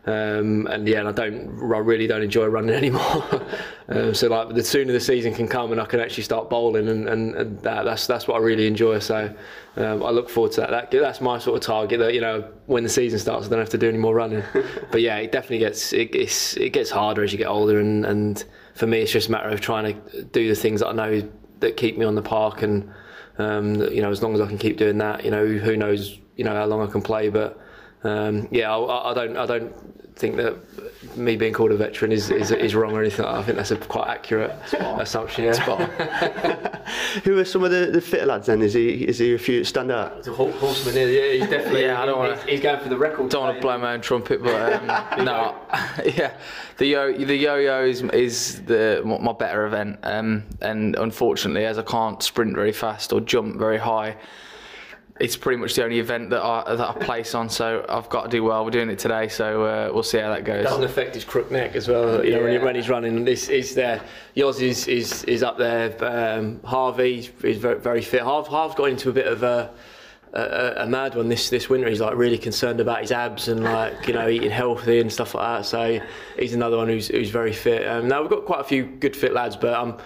um, 0.09 0.65
and 0.65 0.87
yeah, 0.87 1.01
and 1.01 1.09
I 1.09 1.11
don't, 1.11 1.59
I 1.61 1.77
really 1.77 2.07
don't 2.07 2.23
enjoy 2.23 2.47
running 2.47 2.73
anymore. 2.75 3.45
um, 3.89 4.15
so 4.15 4.27
like, 4.27 4.55
the 4.55 4.63
sooner 4.63 4.91
the 4.91 4.99
season 4.99 5.35
can 5.35 5.47
come 5.47 5.71
and 5.71 5.79
I 5.79 5.85
can 5.85 5.99
actually 5.99 6.23
start 6.23 6.49
bowling, 6.49 6.87
and, 6.87 7.07
and, 7.07 7.35
and 7.35 7.61
that, 7.61 7.83
that's 7.83 8.07
that's 8.07 8.27
what 8.27 8.35
I 8.35 8.39
really 8.39 8.65
enjoy. 8.65 8.97
So 8.99 9.31
um, 9.75 10.01
I 10.01 10.09
look 10.09 10.27
forward 10.27 10.53
to 10.53 10.61
that. 10.61 10.71
that. 10.71 10.91
That's 10.91 11.21
my 11.21 11.37
sort 11.37 11.57
of 11.57 11.63
target. 11.63 11.99
That 11.99 12.15
you 12.15 12.21
know, 12.21 12.51
when 12.65 12.81
the 12.81 12.89
season 12.89 13.19
starts, 13.19 13.45
I 13.45 13.49
don't 13.49 13.59
have 13.59 13.69
to 13.69 13.77
do 13.77 13.87
any 13.87 13.99
more 13.99 14.15
running. 14.15 14.43
but 14.91 15.01
yeah, 15.01 15.17
it 15.17 15.31
definitely 15.31 15.59
gets 15.59 15.93
it, 15.93 16.15
it 16.15 16.73
gets 16.73 16.89
harder 16.89 17.23
as 17.23 17.31
you 17.31 17.37
get 17.37 17.47
older, 17.47 17.79
and, 17.79 18.03
and 18.03 18.43
for 18.73 18.87
me, 18.87 19.01
it's 19.01 19.11
just 19.11 19.27
a 19.27 19.31
matter 19.31 19.49
of 19.49 19.61
trying 19.61 19.93
to 19.93 20.23
do 20.23 20.47
the 20.47 20.55
things 20.55 20.79
that 20.79 20.87
I 20.87 20.93
know 20.93 21.29
that 21.59 21.77
keep 21.77 21.99
me 21.99 22.05
on 22.05 22.15
the 22.15 22.23
park, 22.23 22.63
and 22.63 22.91
um, 23.37 23.75
you 23.75 24.01
know, 24.01 24.09
as 24.09 24.23
long 24.23 24.33
as 24.33 24.41
I 24.41 24.47
can 24.47 24.57
keep 24.57 24.77
doing 24.77 24.97
that, 24.97 25.23
you 25.23 25.29
know, 25.29 25.45
who 25.45 25.77
knows, 25.77 26.17
you 26.35 26.45
know, 26.45 26.55
how 26.55 26.65
long 26.65 26.81
I 26.81 26.91
can 26.91 27.03
play, 27.03 27.29
but. 27.29 27.59
Um, 28.01 28.47
yeah, 28.49 28.73
I, 28.73 29.11
I, 29.11 29.13
don't. 29.13 29.35
I 29.35 29.45
don't 29.45 29.98
think 30.19 30.35
that 30.35 30.57
me 31.15 31.37
being 31.37 31.53
called 31.53 31.71
a 31.71 31.77
veteran 31.77 32.11
is, 32.11 32.29
is, 32.29 32.51
is 32.51 32.75
wrong 32.75 32.91
or 32.91 32.99
anything. 32.99 33.25
I 33.25 33.41
think 33.41 33.55
that's 33.55 33.71
a 33.71 33.77
quite 33.77 34.09
accurate 34.09 34.51
assumption. 34.73 35.45
Yeah. 35.45 35.55
Who 37.23 37.37
are 37.37 37.45
some 37.45 37.63
of 37.63 37.71
the, 37.71 37.89
the 37.91 38.01
fitter 38.01 38.25
lads 38.25 38.47
then? 38.47 38.61
Is 38.61 38.73
he 38.73 39.07
is 39.07 39.17
he 39.17 39.33
a 39.33 39.37
few 39.37 39.63
stand 39.63 39.91
out? 39.91 40.17
It's 40.17 40.27
a 40.27 40.33
horseman 40.33 40.95
here. 40.95 41.07
Yeah, 41.07 41.39
he's 41.39 41.49
definitely. 41.49 41.83
yeah, 41.83 42.01
I 42.01 42.05
don't 42.05 42.19
want 42.19 42.39
to. 42.39 42.47
He's 42.47 42.59
going 42.59 42.81
for 42.81 42.89
the 42.89 42.97
record. 42.97 43.29
Don't 43.29 43.43
want 43.43 43.55
to 43.55 43.61
blow 43.61 43.77
my 43.77 43.93
own 43.93 44.01
trumpet, 44.01 44.43
but 44.43 44.73
um, 44.73 44.87
no, 45.25 45.55
yeah, 46.03 46.33
the 46.77 46.85
yo 46.85 47.13
the 47.13 47.35
yo-yo 47.35 47.85
is 47.85 48.01
is 48.01 48.61
the 48.63 49.01
my 49.05 49.31
better 49.31 49.65
event, 49.65 49.99
um, 50.03 50.43
and 50.61 50.97
unfortunately, 50.97 51.65
as 51.65 51.77
I 51.77 51.83
can't 51.83 52.21
sprint 52.21 52.53
very 52.55 52.73
fast 52.73 53.13
or 53.13 53.21
jump 53.21 53.57
very 53.57 53.77
high 53.77 54.17
it's 55.19 55.35
pretty 55.35 55.57
much 55.57 55.75
the 55.75 55.83
only 55.83 55.99
event 55.99 56.29
that 56.29 56.41
I 56.41 56.75
that 56.75 56.89
I 56.89 56.93
place 56.93 57.35
on. 57.35 57.49
So 57.49 57.85
I've 57.89 58.09
got 58.09 58.23
to 58.23 58.29
do 58.29 58.43
well. 58.43 58.63
We're 58.63 58.71
doing 58.71 58.89
it 58.89 58.99
today, 58.99 59.27
so 59.27 59.63
uh, 59.63 59.91
we'll 59.93 60.03
see 60.03 60.17
how 60.17 60.29
that 60.29 60.45
goes. 60.45 60.61
It 60.61 60.69
doesn't 60.69 60.83
affect 60.83 61.13
his 61.15 61.25
crook 61.25 61.51
neck 61.51 61.75
as 61.75 61.87
well. 61.87 62.23
You 62.23 62.31
know 62.31 62.43
when, 62.43 62.51
he, 62.53 62.57
when, 62.59 62.75
he's 62.75 62.89
running. 62.89 63.25
This 63.25 63.49
is 63.49 63.75
there. 63.75 64.01
Yours 64.33 64.61
is 64.61 64.87
is 64.87 65.23
is 65.25 65.43
up 65.43 65.57
there. 65.57 65.93
Um, 66.03 66.61
Harvey 66.63 67.29
is 67.43 67.57
very, 67.57 67.79
very 67.79 68.01
fit. 68.01 68.21
Harv 68.21 68.47
Harv's 68.47 68.75
got 68.75 68.85
into 68.85 69.09
a 69.09 69.13
bit 69.13 69.27
of 69.27 69.43
a. 69.43 69.71
A, 70.31 70.83
a, 70.83 70.85
mad 70.85 71.15
one 71.15 71.27
this 71.27 71.49
this 71.49 71.69
winter. 71.69 71.89
He's 71.89 72.01
like 72.01 72.15
really 72.15 72.37
concerned 72.37 72.79
about 72.79 73.01
his 73.01 73.11
abs 73.11 73.47
and 73.47 73.63
like 73.63 74.05
you 74.05 74.13
know 74.13 74.29
eating 74.29 74.51
healthy 74.51 74.99
and 74.99 75.11
stuff 75.11 75.33
like 75.33 75.43
that. 75.43 75.65
So 75.65 75.99
he's 76.37 76.53
another 76.53 76.77
one 76.77 76.87
who's 76.87 77.07
who's 77.07 77.31
very 77.31 77.51
fit. 77.51 77.87
Um, 77.87 78.07
now 78.07 78.21
we've 78.21 78.29
got 78.29 78.45
quite 78.45 78.61
a 78.61 78.63
few 78.63 78.85
good 78.85 79.15
fit 79.15 79.33
lads, 79.33 79.55
but 79.55 79.73
um, 79.73 79.97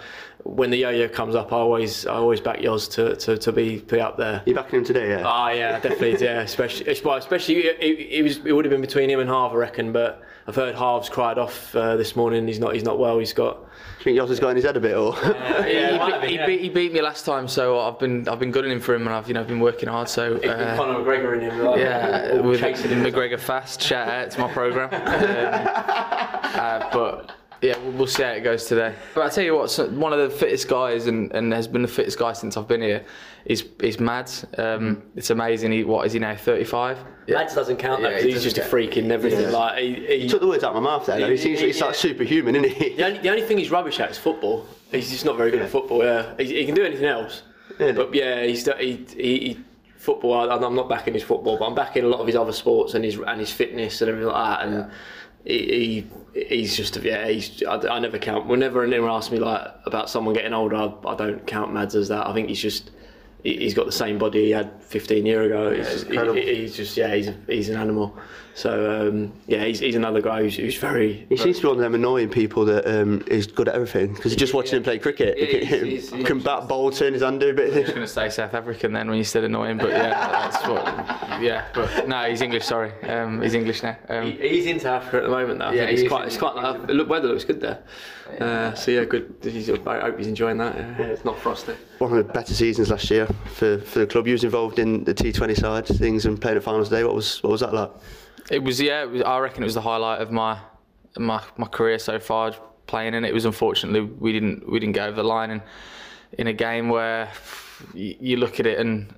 when 0.44 0.70
the 0.70 0.76
yo-yo 0.76 1.08
comes 1.08 1.34
up, 1.34 1.52
I 1.52 1.56
always 1.56 2.06
I 2.06 2.14
always 2.14 2.40
back 2.40 2.60
yours 2.60 2.86
to, 2.88 3.16
to, 3.16 3.38
to 3.38 3.52
be 3.52 3.78
be 3.80 3.98
up 3.98 4.18
there. 4.18 4.42
You 4.44 4.54
backing 4.54 4.80
him 4.80 4.84
today, 4.84 5.08
yeah? 5.08 5.22
Oh 5.24 5.48
yeah, 5.48 5.80
definitely, 5.80 6.22
yeah. 6.24 6.42
Especially 6.42 6.86
especially 6.86 7.56
it, 7.64 7.78
it, 7.80 8.22
was 8.22 8.38
it 8.44 8.52
would 8.52 8.66
have 8.66 8.70
been 8.70 8.82
between 8.82 9.08
him 9.08 9.20
and 9.20 9.28
Harv, 9.28 9.52
I 9.52 9.56
reckon. 9.56 9.90
But 9.90 10.22
I've 10.46 10.54
heard 10.54 10.74
Harv's 10.74 11.08
cried 11.08 11.38
off 11.38 11.74
uh, 11.74 11.96
this 11.96 12.14
morning. 12.14 12.46
He's 12.46 12.58
not 12.58 12.74
he's 12.74 12.84
not 12.84 12.98
well. 12.98 13.18
He's 13.18 13.32
got. 13.32 13.54
Do 13.54 14.00
you 14.00 14.04
think 14.04 14.16
yours 14.16 14.28
has 14.28 14.38
got 14.38 14.50
in 14.50 14.56
his 14.56 14.66
head 14.66 14.76
a 14.76 14.80
bit, 14.80 14.94
or? 14.94 15.16
Uh, 15.16 15.66
yeah, 15.66 16.20
he, 16.26 16.36
he, 16.36 16.46
beat, 16.46 16.60
he, 16.60 16.68
beat, 16.68 16.92
me 16.92 17.00
last 17.00 17.24
time, 17.24 17.48
so 17.48 17.80
I've 17.80 17.98
been 17.98 18.28
I've 18.28 18.38
been 18.38 18.50
gunning 18.50 18.70
him 18.70 18.80
for 18.80 18.94
him, 18.94 19.06
and 19.06 19.16
I've 19.16 19.28
you 19.28 19.34
know 19.34 19.44
been 19.44 19.60
working 19.60 19.88
hard. 19.88 20.10
So 20.10 20.36
uh, 20.36 20.76
Conor 20.76 21.00
McGregor 21.00 21.34
in 21.34 21.40
him. 21.40 21.58
Like, 21.58 21.80
yeah, 21.80 22.40
with 22.40 22.60
McGregor 22.60 23.40
fast. 23.40 23.80
Shout 23.80 24.08
out 24.08 24.30
to 24.32 24.40
my 24.40 24.52
program. 24.52 24.90
Um, 26.54 26.60
uh, 26.60 26.88
but 26.92 27.32
yeah, 27.64 27.78
we'll 27.78 28.06
see 28.06 28.22
how 28.22 28.30
it 28.30 28.40
goes 28.40 28.66
today. 28.66 28.94
But 29.14 29.24
I 29.24 29.28
tell 29.30 29.42
you 29.42 29.56
what, 29.56 29.70
one 29.92 30.12
of 30.12 30.18
the 30.18 30.28
fittest 30.28 30.68
guys, 30.68 31.06
and, 31.06 31.32
and 31.32 31.52
has 31.52 31.66
been 31.66 31.80
the 31.80 31.88
fittest 31.88 32.18
guy 32.18 32.34
since 32.34 32.58
I've 32.58 32.68
been 32.68 32.82
here, 32.82 33.04
is 33.46 33.66
is 33.80 33.98
Mads. 33.98 34.44
Um, 34.58 35.02
it's 35.16 35.30
amazing. 35.30 35.72
He, 35.72 35.82
what 35.82 36.06
is 36.06 36.12
he 36.12 36.18
now? 36.18 36.36
Thirty 36.36 36.64
five. 36.64 36.98
Yeah. 37.26 37.36
Mads 37.36 37.54
doesn't 37.54 37.78
count 37.78 38.02
yeah, 38.02 38.10
that 38.10 38.22
he's 38.22 38.42
just 38.42 38.58
a 38.58 38.64
freak 38.64 38.98
in 38.98 39.10
everything. 39.10 39.40
Yeah. 39.40 39.48
Like 39.48 39.78
he, 39.78 39.94
he, 39.94 40.20
he, 40.20 40.28
took 40.28 40.42
the 40.42 40.46
words 40.46 40.62
out 40.62 40.76
of 40.76 40.82
my 40.82 40.90
mouth 40.90 41.06
there. 41.06 41.18
He, 41.18 41.36
he's, 41.36 41.60
he's 41.60 41.80
like 41.80 41.94
superhuman, 41.94 42.54
isn't 42.56 42.70
he? 42.70 42.96
The 42.96 43.06
only, 43.06 43.18
the 43.20 43.30
only 43.30 43.42
thing 43.42 43.56
he's 43.56 43.70
rubbish 43.70 43.98
at 43.98 44.10
is 44.10 44.18
football. 44.18 44.66
He's 44.90 45.10
just 45.10 45.24
not 45.24 45.38
very 45.38 45.50
good 45.50 45.62
at 45.62 45.70
football. 45.70 46.04
Yeah, 46.04 46.34
he, 46.36 46.54
he 46.54 46.66
can 46.66 46.74
do 46.74 46.84
anything 46.84 47.06
else. 47.06 47.42
But 47.78 48.14
yeah, 48.14 48.44
he's 48.44 48.66
he, 48.78 49.06
he, 49.16 49.58
football. 49.96 50.50
I, 50.50 50.54
am 50.54 50.74
not 50.74 50.88
backing 50.90 51.14
his 51.14 51.22
football, 51.22 51.56
but 51.56 51.66
I'm 51.66 51.74
backing 51.74 52.04
a 52.04 52.08
lot 52.08 52.20
of 52.20 52.26
his 52.26 52.36
other 52.36 52.52
sports 52.52 52.92
and 52.92 53.04
his 53.04 53.18
and 53.18 53.40
his 53.40 53.50
fitness 53.50 54.02
and 54.02 54.10
everything 54.10 54.30
like 54.30 54.58
that. 54.58 54.66
And 54.66 54.90
he, 55.44 56.06
he's 56.34 56.76
just 56.76 56.96
yeah 57.02 57.28
he's 57.28 57.62
I, 57.62 57.76
I, 57.88 57.98
never 57.98 58.18
count 58.18 58.46
whenever 58.46 58.82
anyone 58.82 59.10
asks 59.10 59.30
me 59.30 59.38
like 59.38 59.68
about 59.84 60.08
someone 60.08 60.34
getting 60.34 60.54
older 60.54 60.76
I, 60.76 60.92
I, 61.06 61.14
don't 61.14 61.46
count 61.46 61.72
Mads 61.72 61.94
as 61.94 62.08
that. 62.08 62.26
I 62.26 62.32
think 62.32 62.48
he's 62.48 62.60
just 62.60 62.90
he's 63.44 63.74
got 63.74 63.86
the 63.86 63.92
same 63.92 64.18
body 64.18 64.46
he 64.46 64.50
had 64.50 64.82
15 64.82 65.26
years 65.26 65.46
ago 65.46 65.70
he's, 65.70 66.04
yeah, 66.04 66.32
he, 66.32 66.54
he's 66.56 66.74
just 66.74 66.96
yeah 66.96 67.14
he's 67.14 67.30
he's 67.46 67.68
an 67.68 67.76
animal 67.76 68.18
so 68.54 69.08
um, 69.08 69.32
yeah, 69.48 69.64
he's, 69.64 69.80
he's 69.80 69.96
another 69.96 70.22
guy 70.22 70.42
who's, 70.42 70.56
who's 70.56 70.76
very. 70.76 71.26
He 71.28 71.36
seems 71.36 71.56
to 71.56 71.62
be 71.62 71.68
one 71.68 71.76
of 71.76 71.82
them 71.82 71.94
annoying 71.94 72.28
people 72.28 72.64
that 72.66 72.86
um, 72.86 73.24
is 73.26 73.48
good 73.48 73.68
at 73.68 73.74
everything 73.74 74.14
because 74.14 74.36
just 74.36 74.54
watching 74.54 74.74
yeah. 74.74 74.76
him 74.76 74.82
play 74.84 74.98
cricket, 75.00 75.36
yeah, 75.36 75.44
he 75.44 75.66
can, 75.66 75.84
he's, 75.84 76.12
he's, 76.12 76.24
can 76.24 76.38
bat, 76.38 76.68
bowl, 76.68 76.92
turn 76.92 77.14
his 77.14 77.22
under 77.22 77.50
a 77.50 77.52
bit. 77.52 77.74
I 77.74 77.80
was 77.80 77.88
going 77.88 78.00
to 78.02 78.06
say 78.06 78.30
South 78.30 78.54
African 78.54 78.92
then 78.92 79.08
when 79.08 79.18
you 79.18 79.24
said 79.24 79.42
annoying, 79.42 79.78
but 79.78 79.90
yeah, 79.90 80.10
that's 80.10 80.68
what. 80.68 80.84
Yeah, 81.42 81.66
but 81.74 82.06
no, 82.06 82.30
he's 82.30 82.42
English. 82.42 82.64
Sorry, 82.64 82.92
um, 83.02 83.42
he's 83.42 83.54
English 83.54 83.82
now. 83.82 83.96
Um, 84.08 84.26
he, 84.26 84.48
he's 84.48 84.66
in 84.66 84.78
South 84.78 85.02
Africa 85.02 85.16
at 85.16 85.22
the 85.24 85.30
moment 85.30 85.58
though. 85.58 85.72
Yeah, 85.72 85.90
he's 85.90 86.08
quite. 86.08 86.28
It's 86.28 86.36
quite. 86.36 86.54
Like, 86.54 86.88
look, 86.88 87.08
weather 87.08 87.26
looks 87.26 87.44
good 87.44 87.60
there. 87.60 87.82
Uh, 88.40 88.72
so 88.74 88.92
yeah, 88.92 89.04
good. 89.04 89.34
I 89.86 90.00
hope 90.00 90.16
he's 90.16 90.28
enjoying 90.28 90.58
that. 90.58 90.76
Yeah, 90.76 91.06
it's 91.06 91.24
not 91.24 91.40
frosty. 91.40 91.74
One 91.98 92.16
of 92.16 92.24
the 92.24 92.32
better 92.32 92.54
seasons 92.54 92.90
last 92.90 93.10
year 93.10 93.28
for, 93.46 93.78
for 93.78 94.00
the 94.00 94.06
club. 94.06 94.26
You 94.26 94.32
was 94.32 94.44
involved 94.44 94.78
in 94.78 95.04
the 95.04 95.14
T20 95.14 95.56
side 95.56 95.86
things 95.86 96.26
and 96.26 96.40
playing 96.40 96.56
at 96.56 96.62
finals 96.62 96.88
day. 96.88 97.04
What 97.04 97.14
was 97.14 97.42
what 97.42 97.50
was 97.50 97.60
that 97.60 97.72
like? 97.72 97.90
It 98.50 98.62
was 98.62 98.80
yeah. 98.80 99.02
It 99.02 99.10
was, 99.10 99.22
I 99.22 99.38
reckon 99.38 99.62
it 99.62 99.66
was 99.66 99.74
the 99.74 99.80
highlight 99.80 100.20
of 100.20 100.30
my 100.30 100.58
my 101.16 101.42
my 101.56 101.66
career 101.66 101.98
so 101.98 102.18
far 102.18 102.52
playing, 102.86 103.14
and 103.14 103.24
it 103.24 103.32
was 103.32 103.44
unfortunately 103.44 104.00
we 104.00 104.32
didn't 104.32 104.70
we 104.70 104.78
didn't 104.80 104.94
get 104.94 105.08
over 105.08 105.16
the 105.16 105.24
line, 105.24 105.50
and 105.50 105.62
in 106.38 106.46
a 106.46 106.52
game 106.52 106.88
where 106.88 107.30
you 107.92 108.36
look 108.36 108.60
at 108.60 108.66
it 108.66 108.78
and 108.78 109.14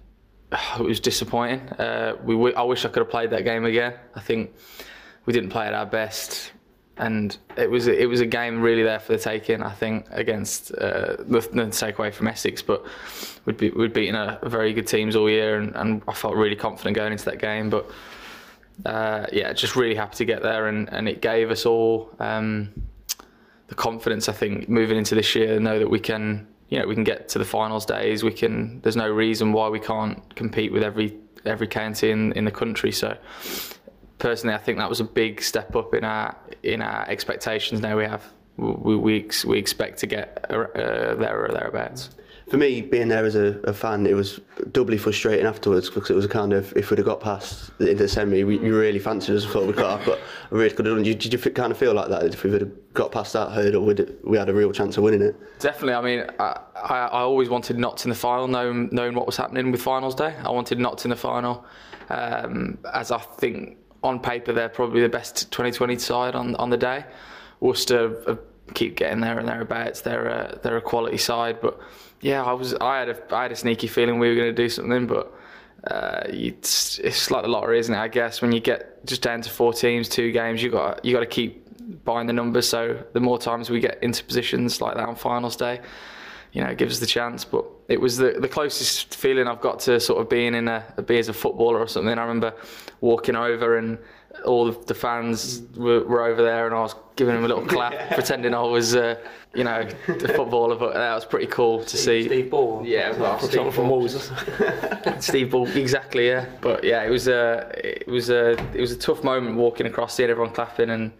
it 0.79 0.83
was 0.83 1.01
disappointing. 1.01 1.61
Uh, 1.71 2.17
we 2.25 2.55
I 2.55 2.63
wish 2.63 2.85
I 2.85 2.89
could 2.89 3.01
have 3.01 3.11
played 3.11 3.31
that 3.31 3.45
game 3.45 3.65
again. 3.65 3.95
I 4.15 4.21
think 4.21 4.55
we 5.25 5.33
didn't 5.33 5.51
play 5.51 5.67
at 5.67 5.75
our 5.75 5.87
best, 5.87 6.53
and 6.99 7.37
it 7.57 7.71
was 7.71 7.87
it 7.87 8.09
was 8.09 8.21
a 8.21 8.27
game 8.27 8.63
really 8.63 8.83
there 8.83 8.99
for 8.99 9.13
the 9.13 9.19
taking. 9.19 9.63
I 9.63 9.73
think 9.73 10.07
against 10.11 10.75
uh, 10.75 11.17
nothing 11.27 11.71
to 11.71 11.71
take 11.71 11.99
away 11.99 12.11
from 12.11 12.29
Essex, 12.29 12.63
but 12.63 12.85
we'd 13.45 13.57
be, 13.57 13.71
we'd 13.71 13.93
beaten 13.93 14.15
a, 14.15 14.39
a 14.43 14.49
very 14.49 14.73
good 14.73 14.87
teams 14.87 15.15
all 15.17 15.29
year, 15.29 15.59
and, 15.59 15.75
and 15.77 16.03
I 16.09 16.13
felt 16.13 16.35
really 16.35 16.57
confident 16.57 16.97
going 16.97 17.13
into 17.13 17.25
that 17.27 17.39
game, 17.39 17.71
but 17.71 17.91
uh, 18.85 19.27
yeah, 19.33 19.53
just 19.53 19.77
really 19.77 19.95
happy 19.95 20.17
to 20.17 20.25
get 20.25 20.43
there, 20.43 20.69
and, 20.69 20.93
and 20.93 21.09
it 21.09 21.21
gave 21.23 21.51
us 21.51 21.67
all 21.67 22.11
um, 22.19 22.73
the 23.69 23.75
confidence. 23.75 24.29
I 24.29 24.33
think 24.33 24.69
moving 24.69 24.99
into 24.99 25.15
this 25.15 25.35
year, 25.35 25.55
to 25.55 25.61
know 25.61 25.79
that 25.79 25.89
we 25.89 26.01
can, 26.01 26.47
you 26.69 26.79
know, 26.79 26.87
we 26.87 26.95
can 26.95 27.05
get 27.05 27.29
to 27.31 27.39
the 27.39 27.45
finals 27.45 27.87
days. 27.87 28.23
We 28.23 28.33
can. 28.33 28.81
There's 28.81 28.97
no 28.97 29.09
reason 29.09 29.53
why 29.53 29.69
we 29.69 29.81
can't 29.81 30.35
compete 30.35 30.73
with 30.73 30.83
every 30.83 31.17
every 31.45 31.69
county 31.69 32.11
in, 32.11 32.33
in 32.33 32.45
the 32.45 32.51
country. 32.51 32.91
So 32.91 33.17
personally, 34.19 34.55
I 34.55 34.59
think 34.59 34.79
that 34.79 34.89
was 34.89 35.01
a 35.01 35.05
big 35.05 35.43
step 35.43 35.75
up 35.77 35.95
in 35.95 36.05
our 36.05 36.37
in 36.63 36.83
our 36.83 37.09
expectations. 37.09 37.81
Now 37.81 37.97
we 37.97 38.05
have 38.05 38.25
we 38.57 38.97
we, 38.97 39.31
we 39.47 39.59
expect 39.59 39.99
to 40.01 40.07
get 40.07 40.47
uh, 40.51 41.15
there 41.15 41.45
or 41.45 41.49
thereabouts. 41.49 42.11
For 42.49 42.59
me, 42.59 42.81
being 42.81 43.09
there 43.09 43.25
as 43.25 43.35
a, 43.35 43.59
a 43.65 43.73
fan, 43.73 44.07
it 44.07 44.15
was 44.15 44.39
doubly 44.71 44.99
frustrating 44.99 45.47
afterwards 45.47 45.91
because 45.91 46.11
it 46.11 46.15
was 46.15 46.25
a 46.25 46.29
kind 46.29 46.53
of 46.53 46.73
if 46.77 46.91
we'd 46.91 46.99
have 46.99 47.07
got 47.07 47.21
past 47.21 47.77
the, 47.79 47.93
the 47.93 48.07
semi, 48.07 48.45
we, 48.45 48.57
we 48.59 48.71
really 48.71 49.01
fancied 49.01 49.35
us. 49.35 49.45
Thought 49.45 49.67
we'd 49.67 49.75
got, 49.75 50.05
but 50.05 50.21
I 50.53 50.55
really 50.55 50.73
could 50.73 50.87
have 50.87 50.95
done. 50.95 51.03
Did, 51.03 51.19
did 51.19 51.33
you 51.33 51.51
kind 51.51 51.73
of 51.73 51.79
feel 51.79 51.93
like 51.93 52.09
that 52.09 52.23
if 52.23 52.45
we 52.45 52.51
would 52.51 52.61
have 52.61 52.95
got 52.95 53.11
past 53.11 53.33
that 53.33 53.51
hurdle, 53.51 53.85
we'd, 53.85 54.15
we 54.23 54.39
had 54.39 54.49
a 54.49 54.55
real 54.55 54.71
chance 54.71 54.97
of 54.97 55.03
winning 55.03 55.23
it? 55.23 55.35
Definitely. 55.59 55.95
I 55.95 56.01
mean, 56.03 56.31
I, 56.39 56.61
I, 56.77 56.99
I 57.07 57.21
always 57.23 57.49
wanted 57.49 57.79
Notts 57.79 58.05
in 58.05 58.11
the 58.11 58.15
final, 58.15 58.47
knowing 58.47 58.91
knowing 58.93 59.17
what 59.17 59.27
was 59.27 59.37
happening 59.37 59.73
with 59.73 59.83
finals 59.83 60.15
day. 60.15 60.37
I 60.45 60.51
wanted 60.51 60.79
Notts 60.79 61.05
in 61.05 61.11
the 61.11 61.17
final, 61.17 61.65
um, 62.11 62.79
as 62.95 63.11
I 63.11 63.19
think 63.19 63.77
on 64.03 64.21
paper 64.21 64.53
they're 64.53 64.69
probably 64.69 65.01
the 65.01 65.09
best 65.09 65.51
2020 65.53 65.99
side 65.99 66.35
on 66.35 66.55
on 66.57 66.71
the 66.71 66.77
day. 66.77 67.05
Worcester 67.61 68.23
uh, 68.31 68.37
keep 68.75 68.97
getting 68.97 69.21
there 69.21 69.39
and 69.39 69.49
thereabouts. 69.49 70.01
They're 70.03 70.27
a, 70.27 70.59
they're 70.63 70.77
a 70.77 70.83
quality 70.83 71.17
side, 71.17 71.61
but 71.61 71.79
yeah, 72.21 72.43
I 72.45 72.53
was 72.53 72.75
I 72.75 72.99
had 72.99 73.09
a 73.09 73.35
I 73.35 73.43
had 73.43 73.53
a 73.53 73.57
sneaky 73.57 73.87
feeling 73.87 74.19
we 74.19 74.29
were 74.29 74.35
going 74.35 74.55
to 74.55 74.63
do 74.63 74.69
something, 74.69 75.07
but 75.07 75.33
uh, 75.87 76.23
it's 76.27 76.99
it's 76.99 77.31
like 77.31 77.43
the 77.43 77.49
lottery, 77.49 77.79
isn't 77.79 77.95
it? 77.95 77.99
I 77.99 78.09
guess 78.09 78.43
when 78.43 78.53
you 78.53 78.61
get 78.61 79.05
just 79.07 79.23
down 79.23 79.43
to 79.43 79.51
four 79.51 79.73
teams, 79.73 80.09
two 80.09 80.33
games, 80.33 80.63
you 80.63 80.71
got 80.71 81.05
you 81.05 81.13
got 81.13 81.21
to 81.21 81.27
keep 81.27 81.65
buying 82.05 82.27
the 82.27 82.33
numbers. 82.33 82.69
So 82.69 83.03
the 83.13 83.21
more 83.21 83.39
times 83.39 83.71
we 83.71 83.81
get 83.81 84.03
into 84.03 84.25
positions 84.25 84.81
like 84.81 84.97
that 84.97 85.09
on 85.09 85.15
finals 85.15 85.57
day, 85.57 85.81
you 86.53 86.63
know, 86.63 86.71
it 86.71 86.79
gives 86.79 86.95
us 86.95 87.01
the 87.01 87.07
chance. 87.07 87.45
But 87.45 87.65
it 87.89 88.01
was 88.01 88.17
the 88.17 88.37
the 88.41 88.49
closest 88.49 89.15
feeling 89.15 89.47
I've 89.47 89.61
got 89.61 89.81
to 89.81 90.01
sort 90.01 90.21
of 90.21 90.29
being 90.29 90.55
in 90.55 90.69
a, 90.69 90.85
a 90.97 91.03
be 91.03 91.19
as 91.19 91.29
a 91.29 91.33
footballer 91.33 91.79
or 91.79 91.87
something. 91.87 92.19
I 92.19 92.23
remember 92.23 92.55
walking 93.01 93.37
over 93.37 93.79
and 93.79 93.99
all 94.45 94.71
the 94.71 94.95
fans 94.95 95.63
were, 95.77 96.05
were, 96.05 96.23
over 96.23 96.43
there, 96.43 96.67
and 96.67 96.75
I 96.75 96.81
was 96.81 96.95
giving 97.17 97.35
them 97.35 97.45
a 97.45 97.49
little 97.49 97.67
clap, 97.67 98.11
pretending 98.15 98.55
I 98.55 98.63
was, 98.63 98.95
uh, 98.95 99.17
you 99.55 99.65
know, 99.65 99.89
the 100.07 100.29
footballer. 100.29 100.77
But 100.77 100.95
that 100.95 101.15
was 101.15 101.25
pretty 101.25 101.47
cool 101.47 101.85
to 101.85 101.97
Steve, 101.97 102.25
see. 102.25 102.29
Steve 102.29 102.51
Ball. 102.51 102.83
Yeah, 102.85 103.17
well, 103.19 103.39
from, 103.39 103.49
Steve 103.49 103.75
from 103.75 103.89
Ball. 103.89 103.99
Wolves. 103.99 104.31
Steve 105.25 105.51
Ball, 105.51 105.67
exactly. 105.69 106.29
Yeah, 106.29 106.47
but 106.61 106.85
yeah, 106.85 107.03
it 107.03 107.11
was 107.11 107.29
a, 107.29 107.71
it 107.75 108.09
was 108.09 108.31
a, 108.31 108.53
it 108.75 108.81
was 108.81 108.93
a 108.93 108.99
tough 108.99 109.25
moment 109.25 109.57
walking 109.57 109.87
across, 109.87 110.15
seeing 110.15 110.31
everyone 110.31 110.53
clapping, 110.53 110.91
and 110.91 111.13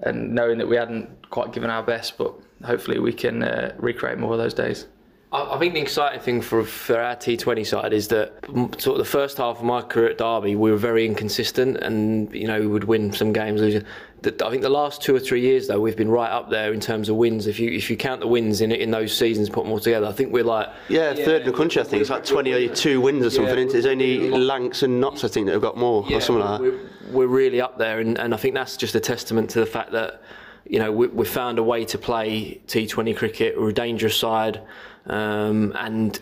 and 0.00 0.34
knowing 0.34 0.58
that 0.58 0.66
we 0.66 0.76
hadn't 0.76 1.30
quite 1.30 1.52
given 1.52 1.70
our 1.70 1.82
best. 1.82 2.18
But 2.18 2.34
hopefully, 2.64 2.98
we 2.98 3.12
can 3.12 3.42
uh, 3.42 3.74
recreate 3.78 4.18
more 4.18 4.32
of 4.32 4.38
those 4.38 4.54
days. 4.54 4.86
I 5.34 5.58
think 5.58 5.74
the 5.74 5.80
exciting 5.80 6.20
thing 6.20 6.40
for, 6.40 6.62
for 6.62 7.00
our 7.00 7.16
T20 7.16 7.66
side 7.66 7.92
is 7.92 8.06
that 8.08 8.34
sort 8.78 8.86
of 8.86 8.98
the 8.98 9.04
first 9.04 9.38
half 9.38 9.58
of 9.58 9.64
my 9.64 9.82
career 9.82 10.10
at 10.10 10.18
Derby, 10.18 10.54
we 10.54 10.70
were 10.70 10.76
very 10.76 11.04
inconsistent 11.04 11.78
and, 11.78 12.32
you 12.32 12.46
know, 12.46 12.60
we 12.60 12.68
would 12.68 12.84
win 12.84 13.12
some 13.12 13.32
games. 13.32 13.60
I 13.60 13.80
think 14.22 14.62
the 14.62 14.68
last 14.68 15.02
two 15.02 15.12
or 15.12 15.18
three 15.18 15.40
years, 15.40 15.66
though, 15.66 15.80
we've 15.80 15.96
been 15.96 16.10
right 16.10 16.30
up 16.30 16.50
there 16.50 16.72
in 16.72 16.78
terms 16.78 17.08
of 17.08 17.16
wins. 17.16 17.48
If 17.48 17.58
you 17.58 17.72
if 17.72 17.90
you 17.90 17.96
count 17.96 18.20
the 18.20 18.28
wins 18.28 18.60
in 18.60 18.70
in 18.70 18.92
those 18.92 19.16
seasons, 19.16 19.50
put 19.50 19.64
them 19.64 19.72
all 19.72 19.80
together, 19.80 20.06
I 20.06 20.12
think 20.12 20.32
we're 20.32 20.44
like... 20.44 20.68
Yeah, 20.88 21.14
third 21.14 21.42
in 21.42 21.46
the 21.48 21.52
country, 21.52 21.82
I 21.82 21.84
think. 21.84 22.02
It's 22.02 22.10
like 22.10 22.24
22 22.24 23.00
wins 23.00 23.26
or 23.26 23.30
something. 23.30 23.58
Yeah, 23.58 23.72
There's 23.72 23.86
only 23.86 24.30
Lancs 24.30 24.84
and 24.84 25.00
Notts, 25.00 25.24
I 25.24 25.28
think, 25.28 25.46
that 25.46 25.52
have 25.52 25.62
got 25.62 25.76
more 25.76 26.06
yeah, 26.08 26.18
or 26.18 26.20
something 26.20 26.44
like 26.44 26.60
that. 26.60 26.72
We're, 27.10 27.26
we're 27.26 27.26
really 27.26 27.60
up 27.60 27.76
there, 27.76 27.98
and, 27.98 28.16
and 28.20 28.32
I 28.32 28.36
think 28.36 28.54
that's 28.54 28.76
just 28.76 28.94
a 28.94 29.00
testament 29.00 29.50
to 29.50 29.60
the 29.60 29.66
fact 29.66 29.90
that, 29.90 30.22
you 30.64 30.78
know, 30.78 30.92
we, 30.92 31.08
we 31.08 31.26
found 31.26 31.58
a 31.58 31.62
way 31.64 31.84
to 31.86 31.98
play 31.98 32.60
T20 32.68 33.16
cricket. 33.16 33.60
We're 33.60 33.70
a 33.70 33.74
dangerous 33.74 34.16
side 34.16 34.62
um, 35.06 35.72
and 35.76 36.18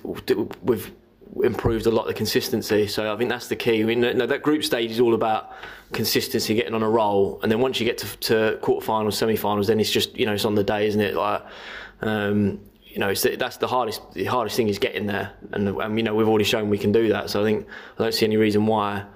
we've 0.63 0.93
improved 1.43 1.87
a 1.87 1.91
lot 1.91 2.07
the 2.07 2.15
consistency. 2.15 2.87
So 2.87 3.13
I 3.13 3.17
think 3.17 3.31
that's 3.31 3.49
the 3.49 3.57
key. 3.57 3.83
I 3.83 3.85
mean, 3.85 4.01
that 4.01 4.43
group 4.43 4.65
stage 4.65 4.91
is 4.91 5.01
all 5.01 5.15
about 5.15 5.53
consistency, 5.93 6.55
getting 6.55 6.75
on 6.75 6.83
a 6.83 6.89
roll, 6.89 7.41
and 7.43 7.51
then 7.51 7.61
once 7.61 7.81
you 7.81 7.87
get 7.87 7.99
to, 7.99 8.17
to 8.19 8.59
quarterfinals, 8.63 9.15
semi-finals, 9.15 9.67
then 9.67 9.81
it's 9.81 9.91
just 9.91 10.17
you 10.17 10.27
know 10.27 10.35
it's 10.35 10.45
on 10.45 10.55
the 10.55 10.65
day, 10.65 10.87
isn't 10.87 11.01
it? 11.01 11.15
Like. 11.15 11.43
Um, 12.01 12.61
you 12.85 12.99
know, 12.99 13.15
that's 13.15 13.57
the 13.57 13.67
hardest. 13.67 14.03
The 14.13 14.27
hardest 14.27 14.55
thing 14.55 14.69
is 14.69 14.79
getting 14.79 15.07
there, 15.07 15.33
and, 15.53 15.67
and 15.67 15.97
you 15.97 16.03
know 16.03 16.15
we've 16.15 16.29
already 16.29 16.45
shown 16.45 16.69
we 16.69 16.77
can 16.77 16.93
do 16.93 17.09
that. 17.09 17.31
So 17.31 17.41
I 17.41 17.45
think 17.45 17.67
I 17.99 18.03
don't 18.03 18.13
see 18.13 18.27
any 18.27 18.37
reason 18.37 18.67
why 18.67 19.07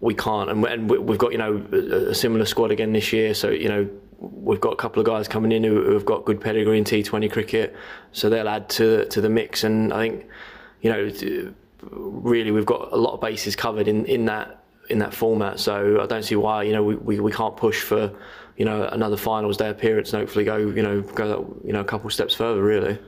we 0.00 0.14
can't. 0.14 0.50
And, 0.50 0.64
and 0.64 0.90
we've 0.90 1.18
got 1.18 1.32
you 1.32 1.38
know 1.38 1.56
a, 1.72 2.14
similar 2.14 2.44
squad 2.44 2.70
again 2.70 2.92
this 2.92 3.12
year. 3.12 3.34
So 3.34 3.50
you 3.50 3.68
know 3.68 3.88
we've 4.18 4.60
got 4.60 4.72
a 4.72 4.76
couple 4.76 5.00
of 5.00 5.06
guys 5.06 5.28
coming 5.28 5.52
in 5.52 5.62
who, 5.62 5.92
have 5.92 6.04
got 6.04 6.24
good 6.24 6.40
pedigree 6.40 6.78
in 6.78 6.84
T20 6.84 7.30
cricket, 7.30 7.76
so 8.12 8.28
they'll 8.28 8.48
add 8.48 8.68
to 8.70 9.06
to 9.06 9.20
the 9.20 9.28
mix. 9.28 9.64
And 9.64 9.92
I 9.92 10.08
think, 10.08 10.26
you 10.82 10.90
know, 10.90 11.52
really 11.82 12.50
we've 12.50 12.66
got 12.66 12.92
a 12.92 12.96
lot 12.96 13.14
of 13.14 13.20
bases 13.20 13.56
covered 13.56 13.88
in, 13.88 14.04
in 14.06 14.24
that 14.26 14.64
in 14.88 14.98
that 14.98 15.14
format. 15.14 15.60
So 15.60 16.00
I 16.00 16.06
don't 16.06 16.24
see 16.24 16.36
why 16.36 16.64
you 16.64 16.72
know 16.72 16.82
we, 16.82 16.96
we, 16.96 17.20
we 17.20 17.32
can't 17.32 17.56
push 17.56 17.82
for 17.82 18.12
you 18.56 18.64
know 18.64 18.88
another 18.88 19.16
finals 19.16 19.56
day 19.56 19.68
appearance 19.68 20.12
and 20.12 20.20
hopefully 20.20 20.44
go 20.44 20.56
you 20.56 20.82
know 20.82 21.00
go 21.02 21.56
you 21.64 21.72
know 21.72 21.80
a 21.80 21.84
couple 21.84 22.10
steps 22.10 22.34
further 22.34 22.62
really. 22.62 22.98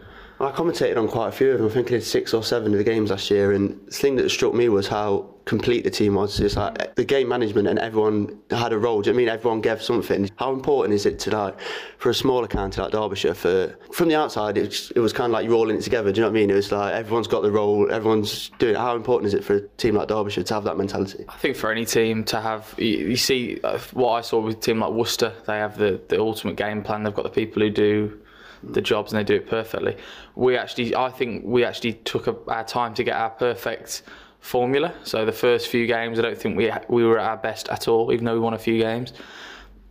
I 0.40 0.50
commentated 0.52 0.96
on 0.96 1.06
quite 1.06 1.28
a 1.28 1.32
few 1.32 1.50
of 1.52 1.58
them. 1.58 1.66
I 1.66 1.70
think 1.70 1.88
I 1.88 1.90
did 1.90 2.02
six 2.02 2.32
or 2.32 2.42
seven 2.42 2.72
of 2.72 2.78
the 2.78 2.84
games 2.84 3.10
last 3.10 3.30
year, 3.30 3.52
and 3.52 3.78
the 3.86 3.92
thing 3.92 4.16
that 4.16 4.30
struck 4.30 4.54
me 4.54 4.70
was 4.70 4.88
how 4.88 5.28
complete 5.44 5.84
the 5.84 5.90
team 5.90 6.14
was. 6.14 6.40
It's 6.40 6.56
like 6.56 6.94
the 6.94 7.04
game 7.04 7.28
management 7.28 7.66
and 7.66 7.78
everyone 7.78 8.38
had 8.50 8.72
a 8.72 8.78
role. 8.78 9.02
Do 9.02 9.10
you 9.10 9.14
know 9.14 9.18
I 9.18 9.22
mean 9.22 9.28
everyone 9.28 9.60
gave 9.60 9.82
something? 9.82 10.30
How 10.36 10.52
important 10.52 10.94
is 10.94 11.04
it 11.06 11.18
to 11.20 11.30
like 11.30 11.58
for 11.98 12.08
a 12.08 12.14
smaller 12.14 12.46
county 12.46 12.80
like 12.80 12.92
Derbyshire? 12.92 13.34
For 13.34 13.76
from 13.92 14.08
the 14.08 14.14
outside, 14.14 14.56
it 14.56 14.66
was, 14.66 14.92
it 14.92 15.00
was 15.00 15.12
kind 15.12 15.26
of 15.26 15.32
like 15.32 15.44
you're 15.44 15.54
all 15.54 15.68
in 15.68 15.76
it 15.76 15.82
together. 15.82 16.12
Do 16.12 16.20
you 16.20 16.22
know 16.22 16.30
what 16.30 16.38
I 16.38 16.40
mean? 16.40 16.50
It 16.50 16.54
was 16.54 16.72
like 16.72 16.94
everyone's 16.94 17.26
got 17.26 17.42
the 17.42 17.50
role, 17.50 17.90
everyone's 17.92 18.50
doing. 18.58 18.76
it. 18.76 18.78
How 18.78 18.96
important 18.96 19.26
is 19.26 19.34
it 19.34 19.44
for 19.44 19.56
a 19.56 19.68
team 19.76 19.96
like 19.96 20.08
Derbyshire 20.08 20.44
to 20.44 20.54
have 20.54 20.64
that 20.64 20.78
mentality? 20.78 21.24
I 21.28 21.36
think 21.36 21.56
for 21.56 21.70
any 21.70 21.84
team 21.84 22.24
to 22.24 22.40
have, 22.40 22.74
you, 22.78 23.08
you 23.08 23.16
see 23.16 23.60
uh, 23.64 23.78
what 23.92 24.12
I 24.12 24.20
saw 24.20 24.40
with 24.40 24.56
a 24.56 24.60
team 24.60 24.80
like 24.80 24.92
Worcester. 24.92 25.34
They 25.46 25.58
have 25.58 25.76
the 25.76 26.00
the 26.08 26.20
ultimate 26.20 26.56
game 26.56 26.82
plan. 26.82 27.02
They've 27.02 27.14
got 27.14 27.24
the 27.24 27.28
people 27.30 27.60
who 27.60 27.70
do 27.70 28.20
the 28.62 28.80
jobs 28.80 29.12
and 29.12 29.18
they 29.18 29.24
do 29.24 29.34
it 29.34 29.48
perfectly. 29.48 29.96
We 30.34 30.56
actually, 30.56 30.94
I 30.94 31.10
think 31.10 31.44
we 31.44 31.64
actually 31.64 31.94
took 31.94 32.26
a, 32.26 32.36
our 32.48 32.64
time 32.64 32.94
to 32.94 33.04
get 33.04 33.16
our 33.16 33.30
perfect 33.30 34.02
formula. 34.40 34.94
So 35.04 35.24
the 35.24 35.32
first 35.32 35.68
few 35.68 35.86
games, 35.86 36.18
I 36.18 36.22
don't 36.22 36.38
think 36.38 36.56
we 36.56 36.70
we 36.88 37.04
were 37.04 37.18
at 37.18 37.26
our 37.26 37.36
best 37.36 37.68
at 37.68 37.88
all, 37.88 38.12
even 38.12 38.24
though 38.24 38.34
we 38.34 38.40
won 38.40 38.54
a 38.54 38.58
few 38.58 38.78
games. 38.78 39.12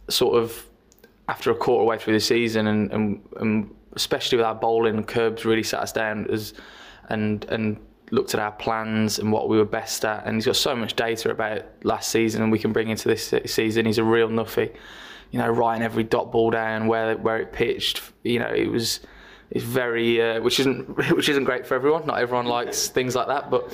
Sort 0.09 0.41
of 0.41 0.67
after 1.27 1.51
a 1.51 1.55
quarter 1.55 1.85
way 1.85 1.97
through 1.97 2.13
the 2.13 2.19
season, 2.19 2.67
and, 2.67 2.91
and, 2.91 3.21
and 3.39 3.75
especially 3.93 4.37
with 4.37 4.45
our 4.45 4.55
bowling, 4.55 5.03
Kerbs 5.03 5.45
really 5.45 5.63
sat 5.63 5.81
us 5.81 5.91
down 5.91 6.27
as 6.31 6.53
and 7.09 7.45
and 7.45 7.79
looked 8.11 8.33
at 8.33 8.39
our 8.39 8.51
plans 8.53 9.19
and 9.19 9.31
what 9.31 9.49
we 9.49 9.57
were 9.57 9.65
best 9.65 10.03
at. 10.03 10.25
And 10.25 10.35
he's 10.35 10.45
got 10.47 10.55
so 10.55 10.75
much 10.75 10.95
data 10.95 11.29
about 11.29 11.65
last 11.83 12.09
season, 12.09 12.41
and 12.41 12.51
we 12.51 12.59
can 12.59 12.73
bring 12.73 12.89
into 12.89 13.07
this 13.07 13.33
season. 13.45 13.85
He's 13.85 13.99
a 13.99 14.03
real 14.03 14.29
nuffy 14.29 14.75
you 15.31 15.39
know, 15.39 15.49
writing 15.49 15.83
every 15.83 16.03
dot 16.03 16.31
ball 16.31 16.51
down 16.51 16.87
where 16.87 17.15
where 17.17 17.37
it 17.37 17.53
pitched. 17.53 18.01
You 18.23 18.39
know, 18.39 18.47
it 18.53 18.69
was 18.69 18.99
it's 19.51 19.63
very 19.63 20.21
uh, 20.21 20.41
which 20.41 20.59
isn't 20.59 20.97
which 21.15 21.29
isn't 21.29 21.43
great 21.43 21.65
for 21.65 21.75
everyone. 21.75 22.05
Not 22.05 22.19
everyone 22.19 22.45
likes 22.45 22.87
things 22.87 23.15
like 23.15 23.27
that, 23.27 23.49
but. 23.49 23.73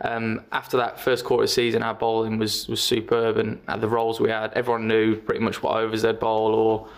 Um, 0.00 0.42
after 0.50 0.76
that 0.78 1.00
first 1.00 1.24
quarter 1.24 1.46
season, 1.46 1.82
our 1.82 1.94
bowling 1.94 2.36
was, 2.36 2.68
was 2.68 2.82
superb, 2.82 3.38
and 3.38 3.60
the 3.78 3.88
roles 3.88 4.20
we 4.20 4.28
had, 4.28 4.52
everyone 4.52 4.88
knew 4.88 5.16
pretty 5.16 5.40
much 5.40 5.62
what 5.62 5.76
overs 5.76 6.02
they'd 6.02 6.18
bowl, 6.18 6.52
or 6.52 6.88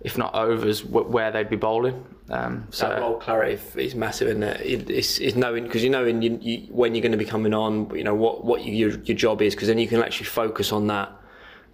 if 0.00 0.16
not 0.16 0.34
overs, 0.34 0.82
where 0.82 1.30
they'd 1.30 1.50
be 1.50 1.56
bowling. 1.56 2.04
Um, 2.30 2.66
so 2.70 2.88
that 2.88 3.00
role 3.00 3.18
clarity 3.18 3.60
is 3.76 3.94
massive, 3.94 4.28
isn't 4.28 4.42
it? 4.42 4.90
It's, 4.90 5.18
it's 5.18 5.36
knowing 5.36 5.64
because 5.64 5.84
you 5.84 5.90
know 5.90 6.04
you, 6.04 6.38
you, 6.42 6.66
when 6.70 6.94
you're 6.94 7.02
going 7.02 7.12
to 7.12 7.18
be 7.18 7.24
coming 7.24 7.54
on, 7.54 7.94
you 7.94 8.02
know 8.02 8.14
what 8.14 8.44
what 8.44 8.64
your 8.64 8.90
your 8.90 9.16
job 9.16 9.42
is, 9.42 9.54
because 9.54 9.68
then 9.68 9.78
you 9.78 9.86
can 9.86 10.02
actually 10.02 10.26
focus 10.26 10.72
on 10.72 10.88
that 10.88 11.12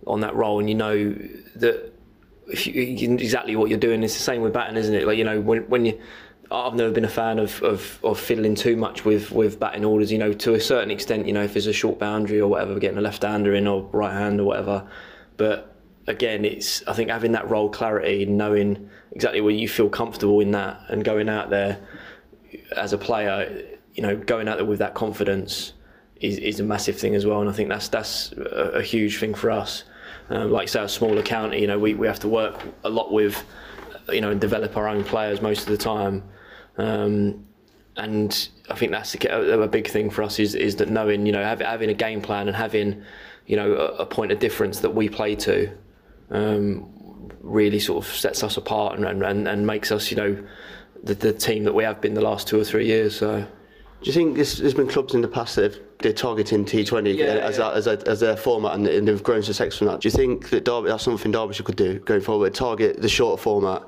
on 0.06 0.20
that 0.20 0.34
role, 0.34 0.60
and 0.60 0.68
you 0.68 0.74
know 0.74 1.10
that 1.56 1.92
you, 2.64 3.14
exactly 3.14 3.56
what 3.56 3.70
you're 3.70 3.78
doing. 3.78 4.02
It's 4.02 4.14
the 4.14 4.22
same 4.22 4.42
with 4.42 4.52
batting, 4.52 4.76
isn't 4.76 4.94
it? 4.94 5.06
Like 5.06 5.18
you 5.18 5.24
know 5.24 5.40
when 5.40 5.68
when 5.68 5.86
you. 5.86 6.00
I've 6.50 6.74
never 6.74 6.90
been 6.90 7.06
a 7.06 7.08
fan 7.08 7.38
of, 7.38 7.62
of, 7.62 7.98
of 8.04 8.20
fiddling 8.20 8.54
too 8.54 8.76
much 8.76 9.06
with, 9.06 9.32
with 9.32 9.58
batting 9.58 9.86
orders. 9.86 10.12
You 10.12 10.18
know, 10.18 10.34
to 10.34 10.52
a 10.52 10.60
certain 10.60 10.90
extent, 10.90 11.26
you 11.26 11.32
know, 11.32 11.42
if 11.42 11.54
there's 11.54 11.66
a 11.66 11.72
short 11.72 11.98
boundary 11.98 12.42
or 12.42 12.48
whatever, 12.48 12.78
getting 12.78 12.98
a 12.98 13.00
left-hander 13.00 13.54
in 13.54 13.66
or 13.66 13.88
right 13.92 14.12
hand 14.12 14.38
or 14.38 14.44
whatever. 14.44 14.86
But 15.38 15.74
again, 16.06 16.44
it's 16.44 16.86
I 16.86 16.92
think 16.92 17.08
having 17.08 17.32
that 17.32 17.48
role 17.48 17.70
clarity, 17.70 18.24
and 18.24 18.36
knowing 18.36 18.90
exactly 19.12 19.40
where 19.40 19.54
you 19.54 19.66
feel 19.66 19.88
comfortable 19.88 20.40
in 20.40 20.50
that, 20.50 20.78
and 20.88 21.02
going 21.02 21.30
out 21.30 21.48
there 21.48 21.78
as 22.76 22.92
a 22.92 22.98
player, 22.98 23.64
you 23.94 24.02
know, 24.02 24.14
going 24.16 24.46
out 24.46 24.58
there 24.58 24.66
with 24.66 24.80
that 24.80 24.92
confidence 24.92 25.72
is, 26.20 26.36
is 26.36 26.60
a 26.60 26.64
massive 26.64 26.98
thing 26.98 27.14
as 27.14 27.24
well. 27.24 27.40
And 27.40 27.48
I 27.48 27.54
think 27.54 27.70
that's 27.70 27.88
that's 27.88 28.32
a, 28.32 28.72
a 28.74 28.82
huge 28.82 29.18
thing 29.18 29.32
for 29.32 29.50
us. 29.50 29.84
Um, 30.32 30.50
like 30.50 30.66
say 30.66 30.82
a 30.82 30.88
smaller 30.88 31.20
county, 31.20 31.60
you 31.60 31.66
know, 31.66 31.78
we, 31.78 31.92
we 31.92 32.06
have 32.06 32.20
to 32.20 32.28
work 32.28 32.58
a 32.84 32.88
lot 32.88 33.12
with, 33.12 33.44
you 34.08 34.22
know, 34.22 34.30
and 34.30 34.40
develop 34.40 34.78
our 34.78 34.88
own 34.88 35.04
players 35.04 35.42
most 35.42 35.60
of 35.60 35.66
the 35.66 35.76
time. 35.76 36.22
Um, 36.78 37.44
and 37.98 38.48
I 38.70 38.74
think 38.74 38.92
that's 38.92 39.14
a, 39.14 39.60
a, 39.60 39.68
big 39.68 39.88
thing 39.88 40.08
for 40.08 40.22
us 40.22 40.38
is 40.38 40.54
is 40.54 40.76
that 40.76 40.88
knowing, 40.88 41.26
you 41.26 41.32
know, 41.32 41.42
have, 41.42 41.60
having 41.60 41.90
a 41.90 41.94
game 41.94 42.22
plan 42.22 42.48
and 42.48 42.56
having, 42.56 43.02
you 43.46 43.56
know, 43.56 43.74
a, 43.74 43.86
a 43.96 44.06
point 44.06 44.32
of 44.32 44.38
difference 44.38 44.80
that 44.80 44.94
we 44.94 45.10
play 45.10 45.34
to, 45.36 45.70
um, 46.30 47.30
really 47.42 47.78
sort 47.78 48.02
of 48.02 48.10
sets 48.10 48.42
us 48.42 48.56
apart 48.56 48.98
and, 48.98 49.22
and, 49.22 49.46
and 49.46 49.66
makes 49.66 49.92
us, 49.92 50.10
you 50.10 50.16
know, 50.16 50.42
the, 51.04 51.12
the 51.12 51.34
team 51.34 51.64
that 51.64 51.74
we 51.74 51.84
have 51.84 52.00
been 52.00 52.14
the 52.14 52.22
last 52.22 52.48
two 52.48 52.58
or 52.58 52.64
three 52.64 52.86
years. 52.86 53.18
So. 53.18 53.46
Do 54.02 54.10
you 54.10 54.12
think 54.12 54.34
there's, 54.34 54.58
there's 54.58 54.74
been 54.74 54.88
clubs 54.88 55.14
in 55.14 55.20
the 55.20 55.28
past 55.28 55.56
that 55.56 55.62
have, 55.72 55.80
they're 56.00 56.12
targeting 56.12 56.64
T20 56.64 57.16
Yeah, 57.16 57.24
as, 57.24 57.58
yeah. 57.58 57.70
As, 57.70 57.86
a, 57.86 58.02
as 58.08 58.20
their 58.20 58.36
format 58.36 58.74
and, 58.74 58.86
and 58.88 59.06
they've 59.06 59.22
grown 59.22 59.42
success 59.42 59.78
from 59.78 59.86
that? 59.86 60.00
Do 60.00 60.08
you 60.08 60.12
think 60.12 60.50
that 60.50 60.64
Derby, 60.64 60.88
that's 60.88 61.04
something 61.04 61.30
Derbyshire 61.30 61.62
could 61.62 61.76
do 61.76 62.00
going 62.00 62.20
forward? 62.20 62.54
Target 62.54 63.00
the 63.00 63.08
shorter 63.08 63.40
format 63.40 63.82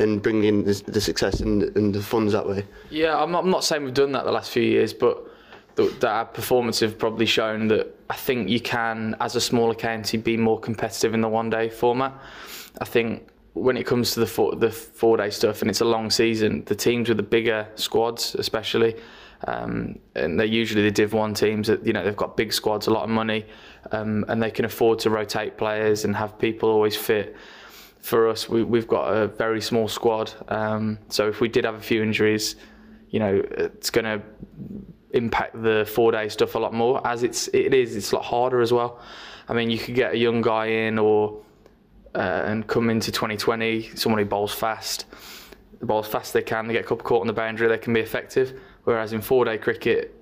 and 0.00 0.20
bring 0.20 0.42
in 0.44 0.64
the, 0.64 0.82
the 0.86 1.00
success 1.00 1.40
and, 1.40 1.62
and 1.76 1.94
the 1.94 2.02
funds 2.02 2.32
that 2.32 2.48
way? 2.48 2.66
Yeah, 2.90 3.16
I'm 3.16 3.30
not, 3.30 3.44
I'm 3.44 3.50
not 3.50 3.64
saying 3.64 3.84
we've 3.84 3.94
done 3.94 4.12
that 4.12 4.24
the 4.24 4.32
last 4.32 4.50
few 4.50 4.62
years, 4.62 4.92
but 4.92 5.26
that 5.76 6.00
that 6.00 6.10
our 6.10 6.24
performance 6.24 6.80
have 6.80 6.98
probably 6.98 7.26
shown 7.26 7.68
that 7.68 7.94
I 8.08 8.16
think 8.16 8.48
you 8.48 8.60
can, 8.60 9.14
as 9.20 9.36
a 9.36 9.40
smaller 9.40 9.74
county, 9.74 10.18
be 10.18 10.36
more 10.36 10.58
competitive 10.58 11.14
in 11.14 11.20
the 11.20 11.28
one-day 11.28 11.68
format. 11.68 12.12
I 12.80 12.84
think 12.84 13.28
when 13.54 13.76
it 13.76 13.86
comes 13.86 14.12
to 14.12 14.20
the 14.20 14.26
four, 14.26 14.54
the 14.56 14.70
four-day 14.70 15.30
stuff, 15.30 15.62
and 15.62 15.70
it's 15.70 15.80
a 15.80 15.84
long 15.84 16.10
season, 16.10 16.64
the 16.66 16.74
teams 16.74 17.08
with 17.08 17.16
the 17.16 17.22
bigger 17.22 17.66
squads, 17.74 18.34
especially, 18.36 18.96
um, 19.46 19.98
and 20.14 20.38
they're 20.38 20.46
usually 20.46 20.82
the 20.82 20.90
Div 20.90 21.12
One 21.12 21.34
teams 21.34 21.66
that 21.68 21.86
you 21.86 21.92
know 21.92 22.04
they've 22.04 22.16
got 22.16 22.36
big 22.36 22.52
squads, 22.52 22.86
a 22.86 22.90
lot 22.90 23.04
of 23.04 23.10
money, 23.10 23.46
um, 23.92 24.24
and 24.28 24.42
they 24.42 24.50
can 24.50 24.64
afford 24.64 24.98
to 25.00 25.10
rotate 25.10 25.56
players 25.56 26.04
and 26.04 26.14
have 26.14 26.38
people 26.38 26.68
always 26.68 26.96
fit 26.96 27.36
for 28.00 28.28
us, 28.28 28.48
we, 28.48 28.62
we've 28.62 28.88
got 28.88 29.08
a 29.08 29.28
very 29.28 29.60
small 29.60 29.88
squad. 29.88 30.32
Um, 30.48 30.98
so 31.08 31.28
if 31.28 31.40
we 31.40 31.48
did 31.48 31.64
have 31.64 31.74
a 31.74 31.80
few 31.80 32.02
injuries, 32.02 32.56
you 33.10 33.18
know, 33.18 33.42
it's 33.52 33.90
going 33.90 34.04
to 34.04 34.22
impact 35.12 35.60
the 35.62 35.88
four 35.92 36.12
day 36.12 36.28
stuff 36.28 36.54
a 36.54 36.58
lot 36.58 36.72
more. 36.72 37.06
As 37.06 37.22
it's 37.22 37.48
it 37.48 37.74
is, 37.74 37.96
it's 37.96 38.12
a 38.12 38.16
lot 38.16 38.24
harder 38.24 38.60
as 38.60 38.72
well. 38.72 39.00
I 39.48 39.54
mean, 39.54 39.70
you 39.70 39.78
could 39.78 39.94
get 39.94 40.14
a 40.14 40.16
young 40.16 40.40
guy 40.40 40.66
in 40.66 40.98
or 40.98 41.42
uh, 42.14 42.42
and 42.46 42.66
come 42.66 42.90
into 42.90 43.12
2020, 43.12 43.90
someone 43.96 44.20
who 44.20 44.24
bowls 44.24 44.54
fast. 44.54 45.06
The 45.80 45.86
bowls 45.86 46.08
fast 46.08 46.32
they 46.32 46.42
can, 46.42 46.66
they 46.66 46.74
get 46.74 46.84
a 46.84 46.88
couple 46.88 47.04
caught 47.04 47.20
on 47.20 47.26
the 47.26 47.32
boundary, 47.32 47.68
they 47.68 47.78
can 47.78 47.92
be 47.92 48.00
effective. 48.00 48.60
Whereas 48.84 49.12
in 49.12 49.20
four 49.20 49.44
day 49.44 49.58
cricket, 49.58 50.14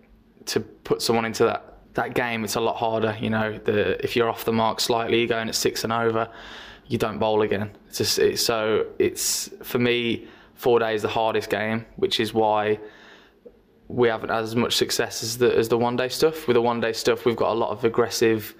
to 0.46 0.60
put 0.60 1.02
someone 1.02 1.24
into 1.24 1.44
that 1.44 1.64
that 1.94 2.14
game, 2.14 2.44
it's 2.44 2.54
a 2.54 2.60
lot 2.60 2.76
harder. 2.76 3.16
You 3.20 3.30
know, 3.30 3.58
the 3.58 4.02
if 4.02 4.16
you're 4.16 4.28
off 4.28 4.44
the 4.44 4.52
mark 4.52 4.80
slightly, 4.80 5.18
you're 5.18 5.28
going 5.28 5.48
at 5.48 5.54
six 5.54 5.84
and 5.84 5.92
over, 5.92 6.28
you 6.86 6.98
don't 6.98 7.18
bowl 7.18 7.42
again. 7.42 7.70
It's 7.88 7.98
just 7.98 8.18
it's, 8.18 8.42
so 8.42 8.86
it's 8.98 9.50
for 9.62 9.78
me, 9.78 10.26
four 10.54 10.78
days 10.78 11.02
the 11.02 11.08
hardest 11.08 11.50
game, 11.50 11.86
which 11.96 12.20
is 12.20 12.34
why 12.34 12.78
we 13.88 14.08
haven't 14.08 14.28
had 14.28 14.44
as 14.44 14.54
much 14.54 14.76
success 14.76 15.22
as 15.22 15.38
the 15.38 15.54
as 15.56 15.68
the 15.68 15.78
one 15.78 15.96
day 15.96 16.08
stuff. 16.08 16.46
With 16.46 16.54
the 16.54 16.62
one 16.62 16.80
day 16.80 16.92
stuff, 16.92 17.24
we've 17.24 17.36
got 17.36 17.52
a 17.52 17.58
lot 17.58 17.70
of 17.70 17.84
aggressive, 17.84 18.54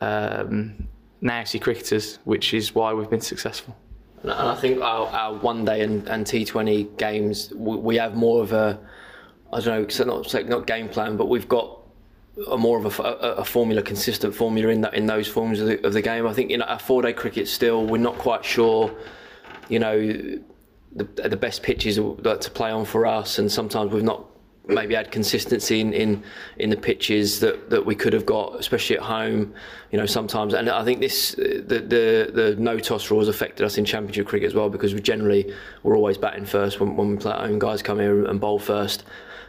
um, 0.00 0.88
nasty 1.20 1.58
cricketers, 1.58 2.18
which 2.24 2.54
is 2.54 2.74
why 2.74 2.92
we've 2.92 3.10
been 3.10 3.20
successful. 3.20 3.76
And 4.22 4.32
I 4.32 4.54
think 4.56 4.80
our, 4.80 5.06
our 5.08 5.34
one 5.34 5.64
day 5.64 5.82
and, 5.82 6.06
and 6.08 6.26
T20 6.26 6.96
games, 6.98 7.52
we, 7.54 7.76
we 7.76 7.96
have 7.96 8.16
more 8.16 8.42
of 8.42 8.52
a, 8.52 8.78
I 9.52 9.60
don't 9.60 9.82
know, 9.82 9.88
so 9.88 10.04
not 10.04 10.30
say 10.30 10.42
not 10.42 10.66
game 10.66 10.88
plan, 10.88 11.16
but 11.16 11.26
we've 11.28 11.48
got 11.48 11.78
a 12.50 12.58
more 12.58 12.78
of 12.78 13.00
a 13.00 13.44
formula, 13.44 13.80
consistent 13.80 14.34
formula 14.34 14.68
in 14.68 14.82
that 14.82 14.94
in 14.94 15.06
those 15.06 15.26
forms 15.26 15.60
of 15.60 15.68
the, 15.68 15.86
of 15.86 15.92
the 15.92 16.02
game. 16.02 16.26
I 16.26 16.34
think 16.34 16.50
in 16.50 16.62
our 16.62 16.78
four 16.78 17.02
day 17.02 17.12
cricket 17.12 17.48
still, 17.48 17.86
we're 17.86 17.98
not 17.98 18.18
quite 18.18 18.44
sure, 18.44 18.94
you 19.68 19.78
know, 19.78 19.98
the, 20.94 21.04
the 21.04 21.36
best 21.36 21.62
pitches 21.62 21.96
to 21.96 22.50
play 22.54 22.70
on 22.70 22.84
for 22.84 23.06
us, 23.06 23.38
and 23.38 23.50
sometimes 23.50 23.92
we've 23.92 24.02
not 24.02 24.24
maybe 24.68 24.94
had 24.94 25.12
consistency 25.12 25.80
in, 25.80 25.92
in, 25.92 26.22
in 26.58 26.70
the 26.70 26.76
pitches 26.76 27.38
that, 27.40 27.70
that 27.70 27.86
we 27.86 27.94
could 27.94 28.12
have 28.12 28.26
got, 28.26 28.58
especially 28.58 28.96
at 28.96 29.02
home. 29.02 29.54
You 29.92 29.98
know, 29.98 30.06
sometimes, 30.06 30.54
and 30.54 30.68
I 30.68 30.84
think 30.84 31.00
this 31.00 31.32
the 31.36 31.62
the, 31.62 32.30
the 32.34 32.56
no 32.58 32.78
toss 32.78 33.10
rule 33.10 33.20
has 33.20 33.28
affected 33.28 33.64
us 33.64 33.78
in 33.78 33.84
Championship 33.84 34.26
cricket 34.26 34.46
as 34.46 34.54
well 34.54 34.68
because 34.68 34.92
we 34.92 35.00
generally 35.00 35.54
we're 35.82 35.96
always 35.96 36.18
batting 36.18 36.44
first 36.44 36.80
when, 36.80 36.96
when 36.96 37.12
we 37.12 37.16
play 37.16 37.32
at 37.32 37.40
home. 37.40 37.58
Guys 37.58 37.82
come 37.82 37.98
here 37.98 38.24
and 38.26 38.40
bowl 38.40 38.58
first. 38.58 39.04